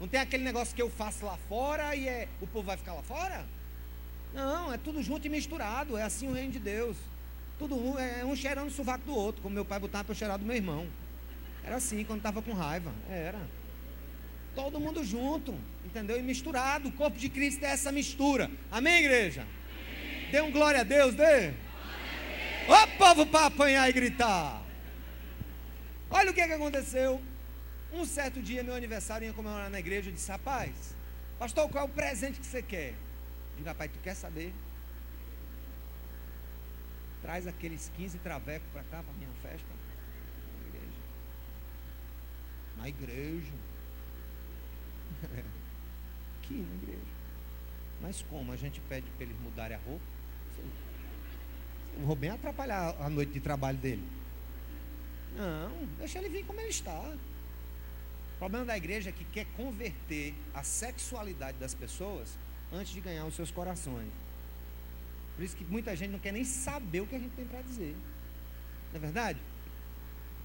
Não 0.00 0.08
tem 0.08 0.18
aquele 0.18 0.42
negócio 0.42 0.74
que 0.74 0.80
eu 0.80 0.90
faço 0.90 1.26
lá 1.26 1.36
fora 1.48 1.94
e 1.94 2.08
é, 2.08 2.26
o 2.40 2.46
povo 2.46 2.66
vai 2.66 2.76
ficar 2.78 2.94
lá 2.94 3.02
fora? 3.02 3.44
Não, 4.32 4.72
é 4.72 4.78
tudo 4.78 5.02
junto 5.02 5.26
e 5.26 5.30
misturado. 5.30 5.96
É 5.96 6.02
assim 6.02 6.26
o 6.26 6.32
reino 6.32 6.52
de 6.52 6.58
Deus. 6.58 6.96
Tudo 7.58 7.76
um, 7.76 7.98
é 7.98 8.24
um 8.24 8.34
cheirando 8.34 8.68
o 8.68 8.70
sovaco 8.70 9.04
do 9.04 9.14
outro, 9.14 9.42
como 9.42 9.54
meu 9.54 9.64
pai 9.64 9.78
botava 9.78 10.04
para 10.04 10.14
cheirar 10.14 10.38
do 10.38 10.44
meu 10.46 10.56
irmão. 10.56 10.88
Era 11.62 11.76
assim 11.76 12.02
quando 12.04 12.20
estava 12.20 12.40
com 12.40 12.54
raiva. 12.54 12.90
Era. 13.10 13.40
Todo 14.54 14.80
mundo 14.80 15.04
junto, 15.04 15.54
entendeu? 15.84 16.18
E 16.18 16.22
misturado. 16.22 16.88
O 16.88 16.92
corpo 16.92 17.18
de 17.18 17.28
Cristo 17.28 17.62
é 17.64 17.70
essa 17.70 17.92
mistura. 17.92 18.50
Amém, 18.70 19.04
igreja? 19.04 19.42
Amém. 19.42 20.30
Dê 20.30 20.40
um 20.40 20.50
glória 20.50 20.80
a 20.80 20.84
Deus, 20.84 21.14
dê. 21.14 21.52
Ó 22.66 22.86
povo 23.00 23.26
para 23.26 23.46
apanhar 23.46 23.88
e 23.88 23.92
gritar. 23.92 24.62
Olha 26.10 26.30
o 26.30 26.34
que, 26.34 26.46
que 26.46 26.52
aconteceu. 26.52 27.20
Um 27.92 28.04
certo 28.04 28.40
dia, 28.40 28.62
meu 28.62 28.74
aniversário, 28.74 29.26
ia 29.26 29.32
comemorar 29.32 29.68
na 29.68 29.80
igreja. 29.80 30.10
Eu 30.10 30.14
disse, 30.14 30.30
rapaz, 30.30 30.94
pastor, 31.38 31.68
qual 31.68 31.84
é 31.84 31.86
o 31.86 31.90
presente 31.90 32.38
que 32.38 32.46
você 32.46 32.62
quer? 32.62 32.90
Eu 32.90 33.56
digo, 33.56 33.68
rapaz, 33.68 33.90
tu 33.90 33.98
quer 33.98 34.14
saber? 34.14 34.52
Traz 37.20 37.46
aqueles 37.46 37.90
15 37.96 38.18
travecos 38.18 38.68
para 38.72 38.82
cá, 38.84 39.02
para 39.02 39.12
minha 39.14 39.30
festa. 39.42 39.66
Na 40.58 40.68
igreja. 40.68 41.02
Na 42.76 42.88
igreja. 42.88 43.52
Aqui 46.38 46.54
na 46.54 46.74
igreja. 46.82 47.20
Mas 48.00 48.22
como? 48.22 48.52
A 48.52 48.56
gente 48.56 48.80
pede 48.82 49.10
para 49.10 49.24
eles 49.24 49.38
mudarem 49.40 49.76
a 49.76 49.80
roupa? 49.80 50.04
Eu 51.98 52.06
vou 52.06 52.16
bem 52.16 52.30
atrapalhar 52.30 52.94
a 53.00 53.10
noite 53.10 53.32
de 53.32 53.40
trabalho 53.40 53.76
dele. 53.76 54.06
Não, 55.36 55.86
deixa 55.98 56.18
ele 56.18 56.28
vir 56.28 56.44
como 56.44 56.60
ele 56.60 56.70
está. 56.70 57.16
O 58.40 58.48
problema 58.48 58.64
da 58.64 58.74
igreja 58.74 59.10
é 59.10 59.12
que 59.12 59.22
quer 59.22 59.44
converter 59.54 60.32
a 60.54 60.62
sexualidade 60.62 61.58
das 61.58 61.74
pessoas 61.74 62.38
antes 62.72 62.90
de 62.90 62.98
ganhar 62.98 63.26
os 63.26 63.34
seus 63.34 63.50
corações. 63.50 64.08
Por 65.36 65.44
isso 65.44 65.54
que 65.54 65.62
muita 65.62 65.94
gente 65.94 66.12
não 66.12 66.18
quer 66.18 66.32
nem 66.32 66.42
saber 66.42 67.02
o 67.02 67.06
que 67.06 67.16
a 67.16 67.18
gente 67.18 67.34
tem 67.36 67.44
para 67.44 67.60
dizer. 67.60 67.94
Não 68.92 68.96
é 68.96 68.98
verdade? 68.98 69.38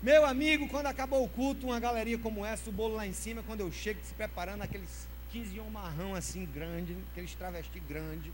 Meu 0.03 0.25
amigo, 0.25 0.67
quando 0.67 0.87
acabou 0.87 1.23
o 1.23 1.29
culto, 1.29 1.67
uma 1.67 1.79
galeria 1.79 2.17
como 2.17 2.45
essa, 2.45 2.69
o 2.69 2.73
bolo 2.73 2.95
lá 2.95 3.07
em 3.07 3.13
cima, 3.13 3.41
quando 3.43 3.61
eu 3.61 3.71
chego 3.71 4.01
se 4.03 4.13
preparando, 4.13 4.63
aqueles 4.63 5.07
15 5.31 5.57
um 5.61 5.69
marrão 5.69 6.13
assim 6.13 6.45
grande, 6.45 6.97
aqueles 7.13 7.33
travesti 7.33 7.79
grande, 7.79 8.29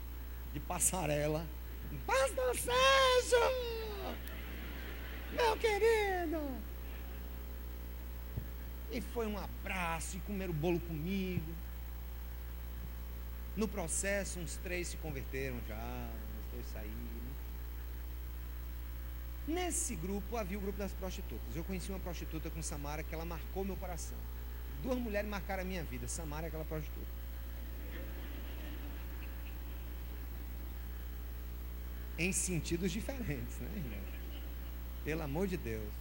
de 0.52 0.58
passarela. 0.58 1.46
Pastor 2.04 2.56
Sérgio! 2.56 3.38
Meu 5.36 5.56
querido! 5.56 6.71
E 8.92 9.00
foi 9.00 9.26
um 9.26 9.38
abraço 9.38 10.18
e 10.18 10.20
comeram 10.20 10.52
bolo 10.52 10.78
comigo. 10.78 11.52
No 13.56 13.66
processo, 13.66 14.38
uns 14.38 14.56
três 14.58 14.88
se 14.88 14.96
converteram 14.98 15.58
já 15.66 16.10
dois 16.52 16.66
saíram. 16.66 17.22
Nesse 19.48 19.96
grupo 19.96 20.36
havia 20.36 20.58
o 20.58 20.60
grupo 20.60 20.78
das 20.78 20.92
prostitutas. 20.92 21.56
Eu 21.56 21.64
conheci 21.64 21.90
uma 21.90 21.98
prostituta 21.98 22.48
com 22.50 22.62
Samara 22.62 23.02
que 23.02 23.14
ela 23.14 23.24
marcou 23.24 23.64
meu 23.64 23.76
coração. 23.76 24.16
Duas 24.82 24.98
mulheres 24.98 25.28
marcaram 25.28 25.62
a 25.62 25.64
minha 25.64 25.82
vida. 25.82 26.06
Samara 26.06 26.46
é 26.46 26.48
aquela 26.48 26.64
prostituta. 26.64 27.22
Em 32.18 32.30
sentidos 32.30 32.92
diferentes, 32.92 33.58
né, 33.58 33.70
irmão? 33.74 34.00
Pelo 35.02 35.22
amor 35.22 35.48
de 35.48 35.56
Deus. 35.56 35.92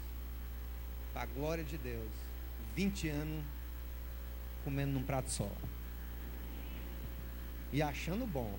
Para 1.14 1.24
a 1.24 1.26
glória 1.26 1.64
de 1.64 1.78
Deus. 1.78 2.31
20 2.76 3.10
anos 3.10 3.44
comendo 4.64 4.94
num 4.94 5.04
prato 5.04 5.30
só. 5.30 5.52
E 7.72 7.82
achando 7.82 8.26
bom. 8.26 8.58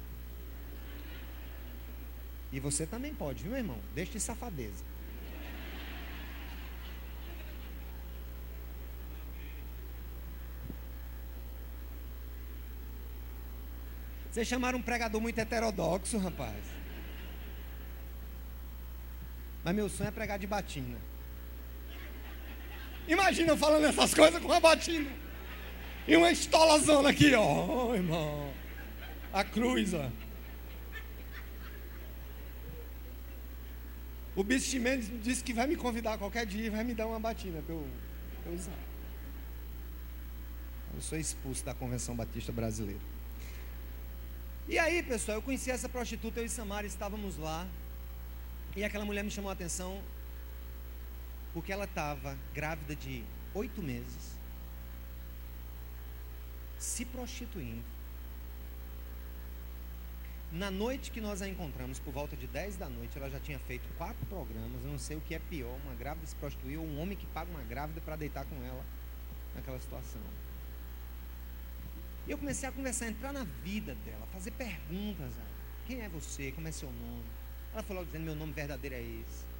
E 2.50 2.60
você 2.60 2.86
também 2.86 3.14
pode, 3.14 3.42
viu, 3.42 3.56
irmão? 3.56 3.78
Deixe 3.94 4.12
de 4.12 4.20
safadeza. 4.20 4.84
Vocês 14.30 14.48
chamaram 14.48 14.78
um 14.78 14.82
pregador 14.82 15.20
muito 15.20 15.38
heterodoxo, 15.38 16.16
rapaz. 16.16 16.64
Mas 19.62 19.74
meu 19.74 19.88
sonho 19.90 20.08
é 20.08 20.10
pregar 20.10 20.38
de 20.38 20.46
batina. 20.46 21.11
Imagina 23.08 23.52
eu 23.52 23.56
falando 23.56 23.84
essas 23.84 24.14
coisas 24.14 24.40
com 24.40 24.48
uma 24.48 24.60
batina. 24.60 25.10
E 26.06 26.16
uma 26.16 26.30
estolazona 26.30 27.10
aqui, 27.10 27.34
ó. 27.34 27.88
Oh, 27.88 27.94
irmão. 27.94 28.52
A 29.32 29.44
cruz, 29.44 29.94
ó. 29.94 30.10
O 34.34 34.42
Bispo 34.42 34.80
Mendes 34.80 35.10
disse 35.22 35.44
que 35.44 35.52
vai 35.52 35.66
me 35.66 35.76
convidar 35.76 36.16
qualquer 36.16 36.46
dia 36.46 36.66
e 36.66 36.70
vai 36.70 36.82
me 36.82 36.94
dar 36.94 37.06
uma 37.06 37.20
batina 37.20 37.62
eu, 37.68 37.86
eu 38.46 38.52
usar. 38.52 38.72
Eu 40.94 41.00
sou 41.00 41.18
expulso 41.18 41.64
da 41.64 41.74
Convenção 41.74 42.14
Batista 42.16 42.50
Brasileira. 42.50 43.00
E 44.68 44.78
aí, 44.78 45.02
pessoal, 45.02 45.38
eu 45.38 45.42
conheci 45.42 45.70
essa 45.70 45.88
prostituta, 45.88 46.40
eu 46.40 46.46
e 46.46 46.48
Samara 46.48 46.86
estávamos 46.86 47.36
lá. 47.36 47.66
E 48.74 48.82
aquela 48.84 49.04
mulher 49.04 49.22
me 49.22 49.30
chamou 49.30 49.50
a 49.50 49.52
atenção 49.52 50.00
porque 51.52 51.72
ela 51.72 51.84
estava 51.84 52.36
grávida 52.54 52.94
de 52.94 53.24
oito 53.54 53.82
meses, 53.82 54.38
se 56.78 57.04
prostituindo 57.04 57.84
na 60.52 60.70
noite 60.70 61.10
que 61.10 61.20
nós 61.20 61.40
a 61.40 61.48
encontramos, 61.48 61.98
por 61.98 62.12
volta 62.12 62.36
de 62.36 62.46
10 62.46 62.76
da 62.76 62.86
noite, 62.86 63.16
ela 63.16 63.30
já 63.30 63.40
tinha 63.40 63.58
feito 63.58 63.88
quatro 63.96 64.24
programas. 64.26 64.84
Eu 64.84 64.90
não 64.90 64.98
sei 64.98 65.16
o 65.16 65.20
que 65.20 65.34
é 65.34 65.38
pior: 65.38 65.74
uma 65.82 65.94
grávida 65.94 66.26
se 66.26 66.36
prostituir 66.36 66.78
ou 66.78 66.84
um 66.84 67.00
homem 67.00 67.16
que 67.16 67.26
paga 67.28 67.50
uma 67.50 67.62
grávida 67.62 68.02
para 68.02 68.16
deitar 68.16 68.44
com 68.44 68.62
ela 68.62 68.84
naquela 69.54 69.80
situação. 69.80 70.20
E 72.26 72.30
eu 72.30 72.36
comecei 72.36 72.68
a 72.68 72.72
conversar, 72.72 73.06
a 73.06 73.08
entrar 73.08 73.32
na 73.32 73.44
vida 73.64 73.94
dela, 74.04 74.26
fazer 74.30 74.50
perguntas. 74.50 75.32
Quem 75.86 76.02
é 76.02 76.08
você? 76.10 76.52
Como 76.52 76.68
é 76.68 76.70
seu 76.70 76.90
nome? 76.92 77.24
Ela 77.72 77.82
falou 77.82 78.04
dizendo: 78.04 78.24
Meu 78.24 78.34
nome 78.34 78.52
verdadeiro 78.52 78.94
é 78.94 79.00
esse. 79.00 79.51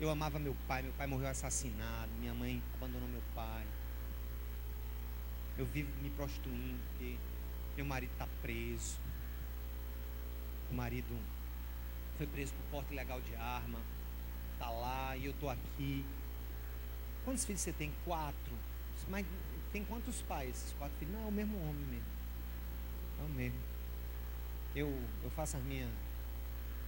Eu 0.00 0.10
amava 0.10 0.38
meu 0.38 0.56
pai, 0.66 0.82
meu 0.82 0.92
pai 0.92 1.06
morreu 1.06 1.28
assassinado, 1.28 2.10
minha 2.18 2.34
mãe 2.34 2.62
abandonou 2.74 3.08
meu 3.08 3.22
pai. 3.34 3.64
Eu 5.56 5.64
vivo 5.66 5.90
me 6.02 6.10
prostituindo 6.10 6.80
porque 6.90 7.16
meu 7.76 7.86
marido 7.86 8.10
está 8.12 8.26
preso 8.42 8.98
o 10.70 10.74
marido 10.74 11.16
foi 12.16 12.26
preso 12.26 12.52
por 12.54 12.62
porte 12.70 12.92
ilegal 12.92 13.20
de 13.20 13.34
arma, 13.36 13.78
está 14.52 14.70
lá 14.70 15.16
e 15.16 15.26
eu 15.26 15.30
estou 15.30 15.48
aqui. 15.48 16.04
Quantos 17.24 17.44
filhos 17.44 17.60
você 17.60 17.72
tem? 17.72 17.92
Quatro. 18.04 18.52
Mas 19.08 19.24
tem 19.72 19.84
quantos 19.84 20.20
pais? 20.22 20.50
Esses 20.50 20.72
quatro 20.72 20.96
filhos? 20.98 21.14
Não, 21.14 21.24
é 21.24 21.28
o 21.28 21.32
mesmo 21.32 21.56
homem 21.58 21.84
mesmo. 21.86 22.06
É 23.20 23.22
o 23.22 23.28
mesmo. 23.28 23.58
Eu, 24.74 24.88
eu 25.22 25.30
faço 25.30 25.56
as 25.56 25.62
minhas, 25.62 25.90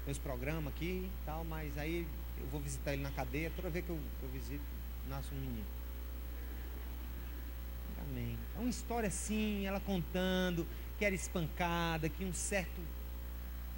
meus 0.04 0.18
programas 0.18 0.72
aqui 0.72 1.08
e 1.08 1.24
tal, 1.24 1.44
mas 1.44 1.78
aí 1.78 2.06
eu 2.38 2.46
vou 2.48 2.60
visitar 2.60 2.92
ele 2.92 3.02
na 3.02 3.10
cadeia, 3.10 3.50
toda 3.54 3.70
vez 3.70 3.84
que 3.84 3.90
eu, 3.90 3.98
eu 4.22 4.28
visito, 4.28 4.64
nasce 5.08 5.34
um 5.34 5.38
menino. 5.38 5.66
Amém. 8.08 8.38
É 8.56 8.60
uma 8.60 8.70
história 8.70 9.08
assim, 9.08 9.66
ela 9.66 9.80
contando 9.80 10.66
que 10.98 11.04
era 11.04 11.14
espancada, 11.14 12.08
que 12.08 12.24
um 12.24 12.32
certo 12.32 12.80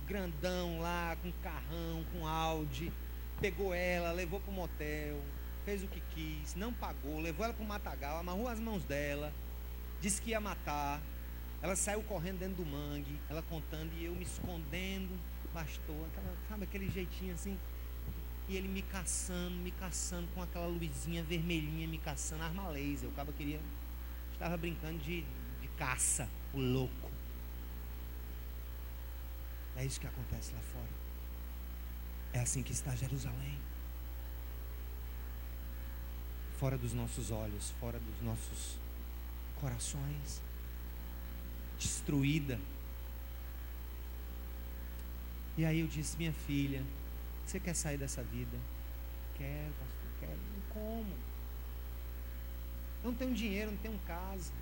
grandão 0.06 0.80
lá, 0.80 1.16
com 1.22 1.30
carrão, 1.42 2.04
com 2.12 2.26
Audi, 2.26 2.92
pegou 3.40 3.74
ela, 3.74 4.12
levou 4.12 4.40
para 4.40 4.50
o 4.50 4.54
motel, 4.54 5.20
fez 5.64 5.82
o 5.82 5.88
que 5.88 6.00
quis, 6.14 6.54
não 6.54 6.72
pagou, 6.72 7.20
levou 7.20 7.44
ela 7.44 7.54
para 7.54 7.64
o 7.64 7.68
matagal, 7.68 8.18
amarrou 8.18 8.48
as 8.48 8.58
mãos 8.58 8.84
dela, 8.84 9.32
disse 10.00 10.20
que 10.20 10.30
ia 10.30 10.40
matar. 10.40 11.00
Ela 11.60 11.74
saiu 11.74 12.02
correndo 12.02 12.38
dentro 12.38 12.62
do 12.62 12.66
mangue, 12.66 13.20
ela 13.28 13.42
contando 13.42 13.92
e 13.98 14.04
eu 14.04 14.14
me 14.14 14.22
escondendo, 14.22 15.18
bastou, 15.52 16.06
aquela, 16.06 16.36
sabe 16.48 16.64
aquele 16.64 16.88
jeitinho 16.88 17.34
assim. 17.34 17.58
E 18.48 18.56
ele 18.56 18.66
me 18.66 18.80
caçando, 18.80 19.56
me 19.56 19.70
caçando 19.70 20.26
com 20.34 20.42
aquela 20.42 20.66
luzinha 20.66 21.22
vermelhinha, 21.22 21.86
me 21.86 21.98
caçando, 21.98 22.42
arma 22.42 22.68
laser. 22.68 23.08
O 23.08 23.12
cara 23.12 23.30
queria, 23.32 23.60
estava 24.32 24.56
brincando 24.56 24.98
de, 25.00 25.22
de 25.60 25.68
caça, 25.76 26.28
o 26.54 26.58
louco. 26.58 27.10
É 29.76 29.84
isso 29.84 30.00
que 30.00 30.06
acontece 30.06 30.52
lá 30.54 30.60
fora. 30.60 30.88
É 32.32 32.40
assim 32.40 32.62
que 32.62 32.72
está 32.72 32.94
Jerusalém. 32.96 33.58
Fora 36.58 36.76
dos 36.76 36.92
nossos 36.92 37.30
olhos, 37.30 37.70
fora 37.78 38.00
dos 38.00 38.22
nossos 38.22 38.78
corações. 39.60 40.42
Destruída. 41.78 42.58
E 45.56 45.64
aí 45.64 45.80
eu 45.80 45.86
disse, 45.86 46.16
minha 46.16 46.32
filha, 46.32 46.82
você 47.50 47.60
quer 47.60 47.74
sair 47.74 47.96
dessa 47.96 48.22
vida? 48.22 48.56
Quero, 49.36 49.72
pastor. 49.72 50.08
quero. 50.20 50.36
Não 50.36 50.74
como. 50.74 51.12
Eu 53.02 53.10
não 53.10 53.14
tenho 53.14 53.34
dinheiro, 53.34 53.70
não 53.70 53.78
tenho 53.78 53.98
casa. 54.06 54.52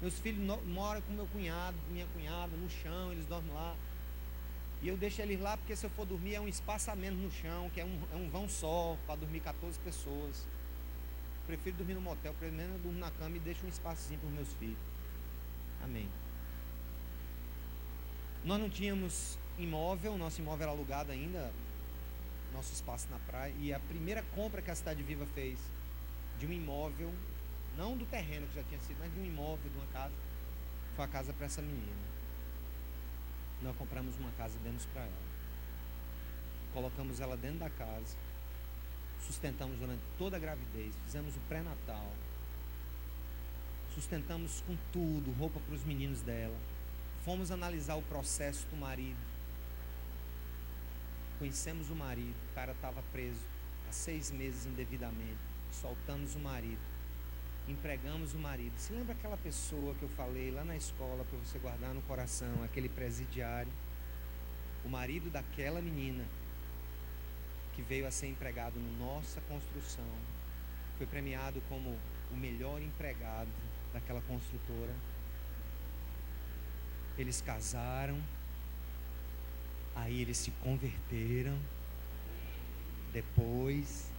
Meus 0.00 0.18
filhos 0.18 0.42
no, 0.44 0.60
moram 0.62 1.00
com 1.02 1.12
meu 1.12 1.26
cunhado, 1.26 1.76
minha 1.90 2.06
cunhada, 2.14 2.56
no 2.56 2.68
chão, 2.68 3.12
eles 3.12 3.26
dormem 3.26 3.52
lá. 3.52 3.74
E 4.82 4.88
eu 4.88 4.96
deixo 4.96 5.20
eles 5.22 5.40
lá 5.40 5.56
porque 5.56 5.74
se 5.74 5.84
eu 5.84 5.90
for 5.90 6.06
dormir 6.06 6.34
é 6.34 6.40
um 6.40 6.48
espaçamento 6.48 7.16
no 7.16 7.30
chão, 7.30 7.70
que 7.70 7.80
é 7.80 7.84
um, 7.84 7.98
é 8.12 8.16
um 8.16 8.28
vão 8.30 8.48
só, 8.48 8.96
para 9.06 9.16
dormir 9.16 9.40
14 9.40 9.78
pessoas. 9.80 10.46
Prefiro 11.46 11.76
dormir 11.76 11.94
no 11.94 12.00
motel, 12.00 12.34
pelo 12.38 12.52
menos 12.52 12.72
eu 12.74 12.78
durmo 12.80 12.98
na 12.98 13.10
cama 13.10 13.36
e 13.36 13.40
deixo 13.40 13.64
um 13.66 13.68
espacinho 13.68 14.18
para 14.20 14.28
os 14.28 14.34
meus 14.34 14.52
filhos. 14.54 14.78
Amém. 15.82 16.08
Nós 18.44 18.60
não 18.60 18.68
tínhamos 18.68 19.38
imóvel, 19.58 20.16
nosso 20.18 20.40
imóvel 20.40 20.64
era 20.64 20.72
alugado 20.72 21.12
ainda, 21.12 21.52
nosso 22.56 22.72
espaço 22.72 23.06
na 23.10 23.18
praia, 23.18 23.52
e 23.58 23.72
a 23.72 23.78
primeira 23.78 24.22
compra 24.34 24.62
que 24.62 24.70
a 24.70 24.74
Cidade 24.74 25.02
Viva 25.02 25.26
fez 25.34 25.58
de 26.38 26.46
um 26.46 26.52
imóvel, 26.52 27.12
não 27.76 27.96
do 27.96 28.06
terreno 28.06 28.46
que 28.48 28.54
já 28.54 28.62
tinha 28.64 28.80
sido, 28.80 28.96
mas 28.98 29.12
de 29.12 29.20
um 29.20 29.24
imóvel, 29.24 29.70
de 29.70 29.76
uma 29.76 29.86
casa, 29.92 30.14
foi 30.96 31.04
a 31.04 31.08
casa 31.08 31.32
para 31.34 31.46
essa 31.46 31.60
menina. 31.60 32.06
Nós 33.62 33.76
compramos 33.76 34.16
uma 34.16 34.30
casa 34.32 34.56
e 34.58 34.64
demos 34.64 34.86
para 34.86 35.02
ela. 35.02 35.26
Colocamos 36.72 37.20
ela 37.20 37.36
dentro 37.36 37.58
da 37.58 37.70
casa, 37.70 38.16
sustentamos 39.26 39.78
durante 39.78 40.02
toda 40.18 40.36
a 40.36 40.40
gravidez, 40.40 40.94
fizemos 41.04 41.36
o 41.36 41.40
pré-natal, 41.48 42.12
sustentamos 43.94 44.62
com 44.66 44.76
tudo, 44.92 45.32
roupa 45.38 45.60
para 45.60 45.74
os 45.74 45.84
meninos 45.84 46.22
dela. 46.22 46.56
Fomos 47.24 47.50
analisar 47.50 47.96
o 47.96 48.02
processo 48.02 48.66
do 48.68 48.76
marido. 48.76 49.18
Conhecemos 51.38 51.90
o 51.90 51.94
marido, 51.94 52.34
o 52.50 52.54
cara 52.54 52.72
estava 52.72 53.02
preso 53.12 53.40
há 53.88 53.92
seis 53.92 54.30
meses 54.30 54.66
indevidamente. 54.66 55.36
Soltamos 55.70 56.34
o 56.34 56.38
marido, 56.38 56.80
empregamos 57.68 58.32
o 58.32 58.38
marido. 58.38 58.72
Se 58.78 58.92
lembra 58.92 59.12
aquela 59.12 59.36
pessoa 59.36 59.94
que 59.94 60.02
eu 60.02 60.08
falei 60.10 60.50
lá 60.50 60.64
na 60.64 60.76
escola 60.76 61.24
para 61.24 61.38
você 61.38 61.58
guardar 61.58 61.92
no 61.92 62.00
coração, 62.02 62.62
aquele 62.64 62.88
presidiário? 62.88 63.72
O 64.84 64.88
marido 64.88 65.30
daquela 65.30 65.82
menina 65.82 66.24
que 67.76 67.82
veio 67.82 68.06
a 68.06 68.10
ser 68.10 68.28
empregado 68.28 68.80
na 68.80 69.04
nossa 69.04 69.38
construção, 69.42 70.08
foi 70.96 71.06
premiado 71.06 71.60
como 71.68 71.94
o 72.30 72.34
melhor 72.34 72.80
empregado 72.80 73.50
daquela 73.92 74.22
construtora. 74.22 74.94
Eles 77.18 77.42
casaram, 77.42 78.18
aí 79.96 80.20
eles 80.20 80.36
se 80.36 80.50
converteram, 80.62 81.58
depois, 83.12 84.12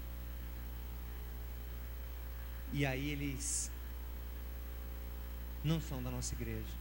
e 2.74 2.86
aí 2.86 3.12
eles 3.12 3.72
não 5.64 5.80
são 5.80 6.02
da 6.02 6.10
nossa 6.10 6.34
igreja. 6.34 6.76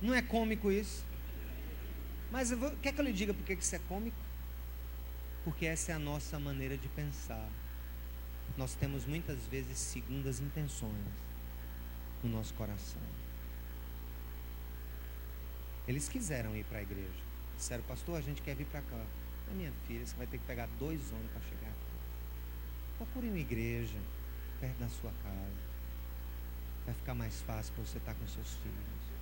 Não 0.00 0.14
é 0.14 0.22
cômico 0.22 0.72
isso? 0.72 1.04
Mas 2.30 2.50
eu 2.50 2.58
vou, 2.58 2.70
quer 2.82 2.92
que 2.92 3.00
eu 3.00 3.04
lhe 3.04 3.12
diga 3.12 3.34
por 3.34 3.44
que 3.44 3.52
isso 3.52 3.76
é 3.76 3.78
cômico? 3.78 4.16
Porque 5.44 5.66
essa 5.66 5.92
é 5.92 5.94
a 5.94 5.98
nossa 5.98 6.38
maneira 6.40 6.76
de 6.76 6.88
pensar. 6.88 7.48
Nós 8.56 8.74
temos 8.74 9.04
muitas 9.04 9.38
vezes 9.46 9.78
segundas 9.78 10.40
intenções 10.40 11.31
no 12.22 12.30
nosso 12.30 12.54
coração. 12.54 13.02
Eles 15.86 16.08
quiseram 16.08 16.56
ir 16.56 16.64
para 16.64 16.78
a 16.78 16.82
igreja. 16.82 17.22
Disseram, 17.56 17.82
pastor, 17.84 18.18
a 18.18 18.20
gente 18.20 18.40
quer 18.42 18.54
vir 18.54 18.66
para 18.66 18.80
cá. 18.82 19.04
A 19.50 19.54
minha 19.54 19.72
filha, 19.86 20.06
você 20.06 20.14
vai 20.16 20.26
ter 20.26 20.38
que 20.38 20.44
pegar 20.44 20.68
dois 20.78 21.00
ônibus 21.12 21.32
para 21.32 21.42
chegar 21.42 21.68
aqui. 21.68 21.92
Procure 22.98 23.28
uma 23.28 23.38
igreja 23.38 23.98
perto 24.60 24.78
da 24.78 24.88
sua 24.88 25.10
casa. 25.22 25.72
Vai 26.86 26.94
ficar 26.94 27.14
mais 27.14 27.42
fácil 27.42 27.74
para 27.74 27.84
você 27.84 27.98
estar 27.98 28.14
com 28.14 28.26
seus 28.26 28.54
filhos. 28.54 29.12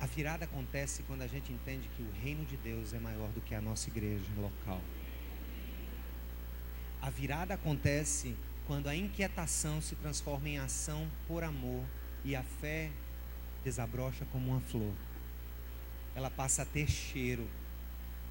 A 0.00 0.06
virada 0.06 0.44
acontece 0.44 1.02
quando 1.02 1.22
a 1.22 1.26
gente 1.26 1.52
entende 1.52 1.88
que 1.96 2.02
o 2.02 2.10
reino 2.22 2.44
de 2.44 2.56
Deus 2.56 2.92
é 2.92 2.98
maior 2.98 3.28
do 3.30 3.40
que 3.40 3.54
a 3.54 3.60
nossa 3.60 3.88
igreja 3.88 4.24
local. 4.36 4.80
A 7.02 7.10
virada 7.10 7.54
acontece 7.54 8.36
quando 8.68 8.86
a 8.86 8.94
inquietação 8.94 9.82
se 9.82 9.96
transforma 9.96 10.48
em 10.48 10.58
ação 10.58 11.10
por 11.26 11.42
amor 11.42 11.84
e 12.24 12.36
a 12.36 12.42
fé 12.42 12.90
desabrocha 13.64 14.24
como 14.26 14.52
uma 14.52 14.60
flor. 14.60 14.94
Ela 16.14 16.30
passa 16.30 16.62
a 16.62 16.66
ter 16.66 16.88
cheiro. 16.88 17.48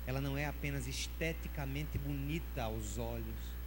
Ela 0.05 0.22
não 0.22 0.38
é 0.38 0.45
apenas 0.45 0.88
esteticamente 0.88 1.97
bonita 1.97 2.64
aos 2.64 2.97
olhos. 2.97 3.57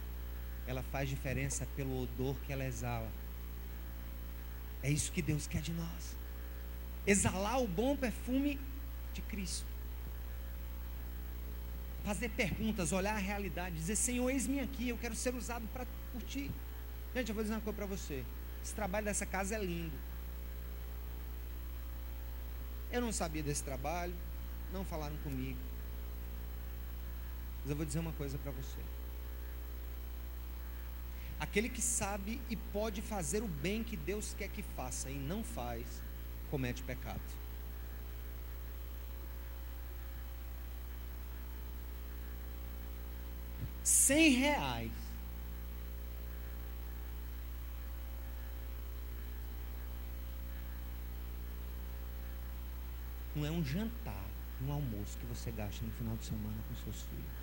Ela 0.65 0.81
faz 0.81 1.07
diferença 1.07 1.67
pelo 1.75 2.01
odor 2.01 2.35
que 2.47 2.51
ela 2.51 2.65
exala. 2.65 3.11
É 4.81 4.89
isso 4.89 5.11
que 5.11 5.21
Deus 5.21 5.45
quer 5.45 5.61
de 5.61 5.73
nós 5.73 6.21
exalar 7.05 7.61
o 7.61 7.67
bom 7.67 7.95
perfume 7.95 8.59
de 9.13 9.21
Cristo. 9.21 9.65
Fazer 12.03 12.29
perguntas, 12.29 12.91
olhar 12.91 13.13
a 13.13 13.19
realidade, 13.19 13.75
dizer: 13.75 13.95
Senhor, 13.95 14.29
eis-me 14.29 14.59
aqui, 14.59 14.89
eu 14.89 14.97
quero 14.97 15.15
ser 15.15 15.35
usado 15.35 15.67
pra, 15.73 15.85
por 16.11 16.21
ti. 16.23 16.51
Gente, 17.15 17.29
eu 17.29 17.35
vou 17.35 17.43
dizer 17.43 17.55
uma 17.55 17.61
coisa 17.61 17.77
para 17.77 17.85
você: 17.85 18.23
esse 18.63 18.73
trabalho 18.73 19.05
dessa 19.05 19.25
casa 19.25 19.55
é 19.55 19.63
lindo. 19.63 19.97
Eu 22.91 23.01
não 23.01 23.11
sabia 23.11 23.41
desse 23.41 23.63
trabalho, 23.63 24.13
não 24.73 24.83
falaram 24.83 25.15
comigo. 25.17 25.59
Mas 27.61 27.69
eu 27.69 27.75
vou 27.75 27.85
dizer 27.85 27.99
uma 27.99 28.11
coisa 28.13 28.37
para 28.37 28.51
você. 28.51 28.79
Aquele 31.39 31.69
que 31.69 31.81
sabe 31.81 32.39
e 32.49 32.55
pode 32.55 33.01
fazer 33.01 33.41
o 33.41 33.47
bem 33.47 33.83
que 33.83 33.97
Deus 33.97 34.35
quer 34.37 34.47
que 34.47 34.61
faça 34.61 35.09
e 35.09 35.17
não 35.17 35.43
faz, 35.43 36.01
comete 36.51 36.83
pecado. 36.83 37.19
Cem 43.83 44.29
reais. 44.33 45.00
Não 53.35 53.45
é 53.45 53.51
um 53.51 53.63
jantar, 53.63 54.29
um 54.61 54.71
almoço 54.71 55.17
que 55.17 55.25
você 55.25 55.51
gasta 55.51 55.85
no 55.85 55.91
final 55.91 56.15
de 56.17 56.25
semana 56.25 56.57
com 56.67 56.75
seus 56.75 57.01
filhos. 57.03 57.41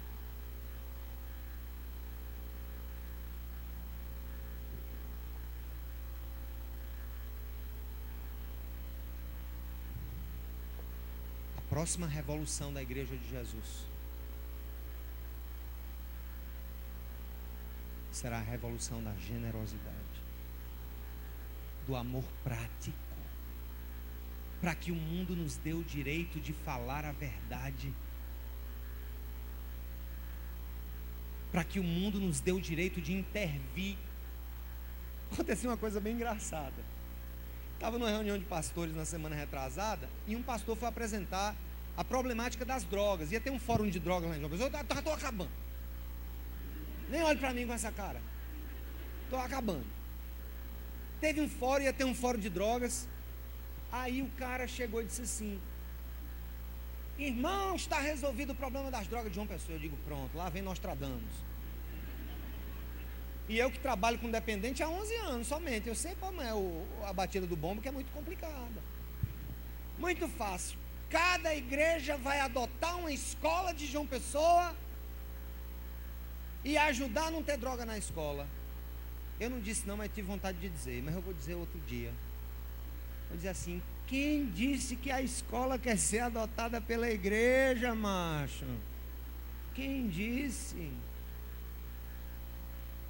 próxima 11.68 12.08
revolução 12.08 12.72
da 12.72 12.82
igreja 12.82 13.16
de 13.16 13.28
Jesus 13.28 13.86
será 18.10 18.38
a 18.38 18.42
revolução 18.42 19.00
da 19.00 19.12
generosidade, 19.14 20.22
do 21.86 21.94
amor 21.94 22.24
prático, 22.42 23.07
para 24.60 24.74
que 24.74 24.90
o 24.90 24.94
mundo 24.94 25.36
nos 25.36 25.56
dê 25.56 25.72
o 25.72 25.84
direito 25.84 26.40
de 26.40 26.52
falar 26.52 27.04
a 27.04 27.12
verdade, 27.12 27.94
para 31.52 31.64
que 31.64 31.78
o 31.78 31.84
mundo 31.84 32.18
nos 32.20 32.40
dê 32.40 32.52
o 32.52 32.60
direito 32.60 33.00
de 33.00 33.12
intervir. 33.12 33.96
Aconteceu 35.32 35.70
uma 35.70 35.76
coisa 35.76 36.00
bem 36.00 36.14
engraçada. 36.14 36.82
Estava 37.74 37.98
numa 37.98 38.10
reunião 38.10 38.36
de 38.36 38.44
pastores 38.44 38.94
na 38.94 39.04
semana 39.04 39.36
retrasada 39.36 40.08
e 40.26 40.34
um 40.34 40.42
pastor 40.42 40.76
foi 40.76 40.88
apresentar 40.88 41.54
a 41.96 42.04
problemática 42.04 42.64
das 42.64 42.84
drogas. 42.84 43.30
Ia 43.30 43.40
ter 43.40 43.50
um 43.50 43.58
fórum 43.58 43.88
de 43.88 44.00
drogas 44.00 44.28
lá 44.28 44.36
em 44.36 44.40
João 44.40 44.50
Pessoa. 44.50 44.70
Eu 44.72 44.98
estou 44.98 45.12
acabando. 45.12 45.50
Nem 47.08 47.22
olhe 47.22 47.38
para 47.38 47.54
mim 47.54 47.66
com 47.66 47.72
essa 47.72 47.92
cara. 47.92 48.20
Estou 49.24 49.38
acabando. 49.38 49.86
Teve 51.20 51.40
um 51.40 51.48
fórum, 51.48 51.84
ia 51.84 51.92
ter 51.92 52.04
um 52.04 52.14
fórum 52.14 52.38
de 52.38 52.50
drogas. 52.50 53.08
Aí 53.90 54.22
o 54.22 54.28
cara 54.38 54.66
chegou 54.66 55.00
e 55.02 55.06
disse 55.06 55.22
assim: 55.22 55.60
Irmão, 57.18 57.74
está 57.74 58.00
resolvido 58.00 58.52
o 58.52 58.54
problema 58.54 58.90
das 58.90 59.06
drogas 59.06 59.30
de 59.30 59.34
João 59.34 59.46
Pessoa. 59.46 59.76
Eu 59.76 59.80
digo: 59.80 59.96
Pronto, 60.04 60.36
lá 60.36 60.48
vem 60.48 60.62
Nostradamus. 60.62 61.48
E 63.48 63.58
eu 63.58 63.70
que 63.70 63.78
trabalho 63.78 64.18
com 64.18 64.30
dependente 64.30 64.82
há 64.82 64.88
11 64.88 65.14
anos 65.16 65.46
somente. 65.46 65.88
Eu 65.88 65.94
sei 65.94 66.14
como 66.16 66.42
é 66.42 66.52
o, 66.52 66.84
a 67.06 67.12
batida 67.12 67.46
do 67.46 67.56
bombo, 67.56 67.80
que 67.80 67.88
é 67.88 67.92
muito 67.92 68.12
complicada. 68.12 68.82
Muito 69.98 70.28
fácil 70.28 70.78
cada 71.10 71.54
igreja 71.54 72.16
vai 72.16 72.40
adotar 72.40 72.96
uma 72.98 73.10
escola 73.10 73.72
de 73.72 73.86
João 73.86 74.06
Pessoa 74.06 74.74
e 76.64 76.76
ajudar 76.76 77.26
a 77.26 77.30
não 77.30 77.42
ter 77.42 77.56
droga 77.56 77.84
na 77.84 77.96
escola. 77.96 78.46
Eu 79.40 79.48
não 79.48 79.60
disse 79.60 79.86
não, 79.86 79.96
mas 79.96 80.10
tive 80.12 80.28
vontade 80.28 80.58
de 80.58 80.68
dizer, 80.68 81.02
mas 81.02 81.14
eu 81.14 81.22
vou 81.22 81.32
dizer 81.32 81.54
outro 81.54 81.80
dia. 81.80 82.12
Vou 83.28 83.36
dizer 83.36 83.50
assim, 83.50 83.82
Quem 84.06 84.46
disse 84.50 84.96
que 84.96 85.10
a 85.10 85.20
escola 85.20 85.78
quer 85.78 85.98
ser 85.98 86.20
adotada 86.20 86.80
pela 86.80 87.10
igreja, 87.10 87.94
macho? 87.94 88.64
Quem 89.74 90.08
disse? 90.08 90.90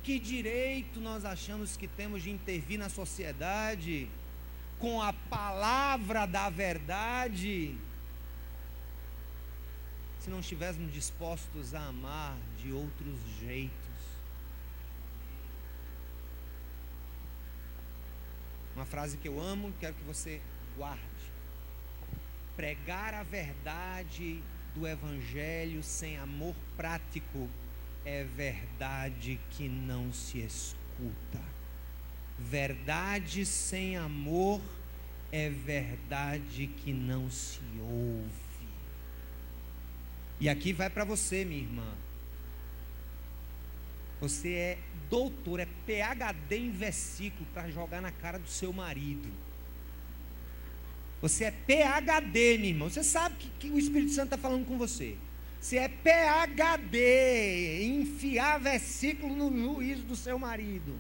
Que 0.02 0.18
direito 0.18 1.00
nós 1.00 1.24
achamos 1.24 1.76
que 1.76 1.86
temos 1.86 2.22
de 2.22 2.30
intervir 2.30 2.78
na 2.78 2.88
sociedade 2.88 4.08
com 4.78 5.00
a 5.00 5.12
palavra 5.12 6.26
da 6.26 6.50
verdade? 6.50 7.76
Se 10.20 10.30
não 10.30 10.40
estivéssemos 10.40 10.92
dispostos 10.92 11.74
a 11.74 11.80
amar 11.86 12.36
de 12.60 12.72
outros 12.72 13.18
jeitos. 13.40 13.87
Uma 18.78 18.86
frase 18.86 19.16
que 19.16 19.26
eu 19.26 19.40
amo, 19.40 19.74
quero 19.80 19.92
que 19.92 20.04
você 20.04 20.40
guarde. 20.76 21.02
Pregar 22.54 23.12
a 23.12 23.24
verdade 23.24 24.40
do 24.72 24.86
Evangelho 24.86 25.82
sem 25.82 26.16
amor 26.16 26.54
prático 26.76 27.48
é 28.04 28.22
verdade 28.22 29.40
que 29.50 29.68
não 29.68 30.12
se 30.12 30.38
escuta. 30.38 31.42
Verdade 32.38 33.44
sem 33.44 33.96
amor 33.96 34.60
é 35.32 35.50
verdade 35.50 36.68
que 36.68 36.92
não 36.92 37.28
se 37.28 37.58
ouve. 37.80 38.68
E 40.38 40.48
aqui 40.48 40.72
vai 40.72 40.88
para 40.88 41.04
você, 41.04 41.44
minha 41.44 41.62
irmã. 41.62 41.94
Você 44.20 44.52
é 44.52 44.78
doutor, 45.08 45.60
é 45.60 45.66
PhD 45.86 46.56
em 46.56 46.70
versículo 46.70 47.46
para 47.54 47.70
jogar 47.70 48.00
na 48.00 48.10
cara 48.10 48.38
do 48.38 48.48
seu 48.48 48.72
marido. 48.72 49.28
Você 51.20 51.44
é 51.44 51.50
PhD, 51.50 52.58
minha 52.58 52.70
irmã. 52.70 52.88
Você 52.88 53.02
sabe 53.02 53.36
que, 53.36 53.50
que 53.58 53.70
o 53.70 53.78
Espírito 53.78 54.12
Santo 54.12 54.34
está 54.34 54.38
falando 54.38 54.66
com 54.66 54.76
você. 54.78 55.16
Você 55.60 55.78
é 55.78 55.88
PhD 55.88 57.84
enfiar 57.84 58.60
versículo 58.60 59.34
no 59.34 59.74
juízo 59.74 60.02
do 60.02 60.14
seu 60.14 60.38
marido. 60.38 60.98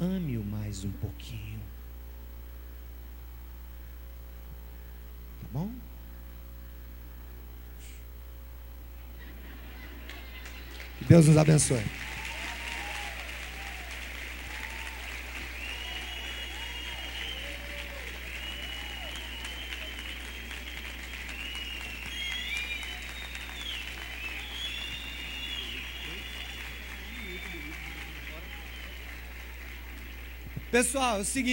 Ame-o 0.00 0.42
mais 0.42 0.84
um 0.84 0.92
pouquinho. 0.92 1.60
Tá 5.42 5.48
bom? 5.52 5.70
Deus 11.08 11.26
nos 11.26 11.36
abençoe. 11.36 11.82
Pessoal, 30.70 31.18
é 31.18 31.20
o 31.20 31.24
seguinte. 31.24 31.50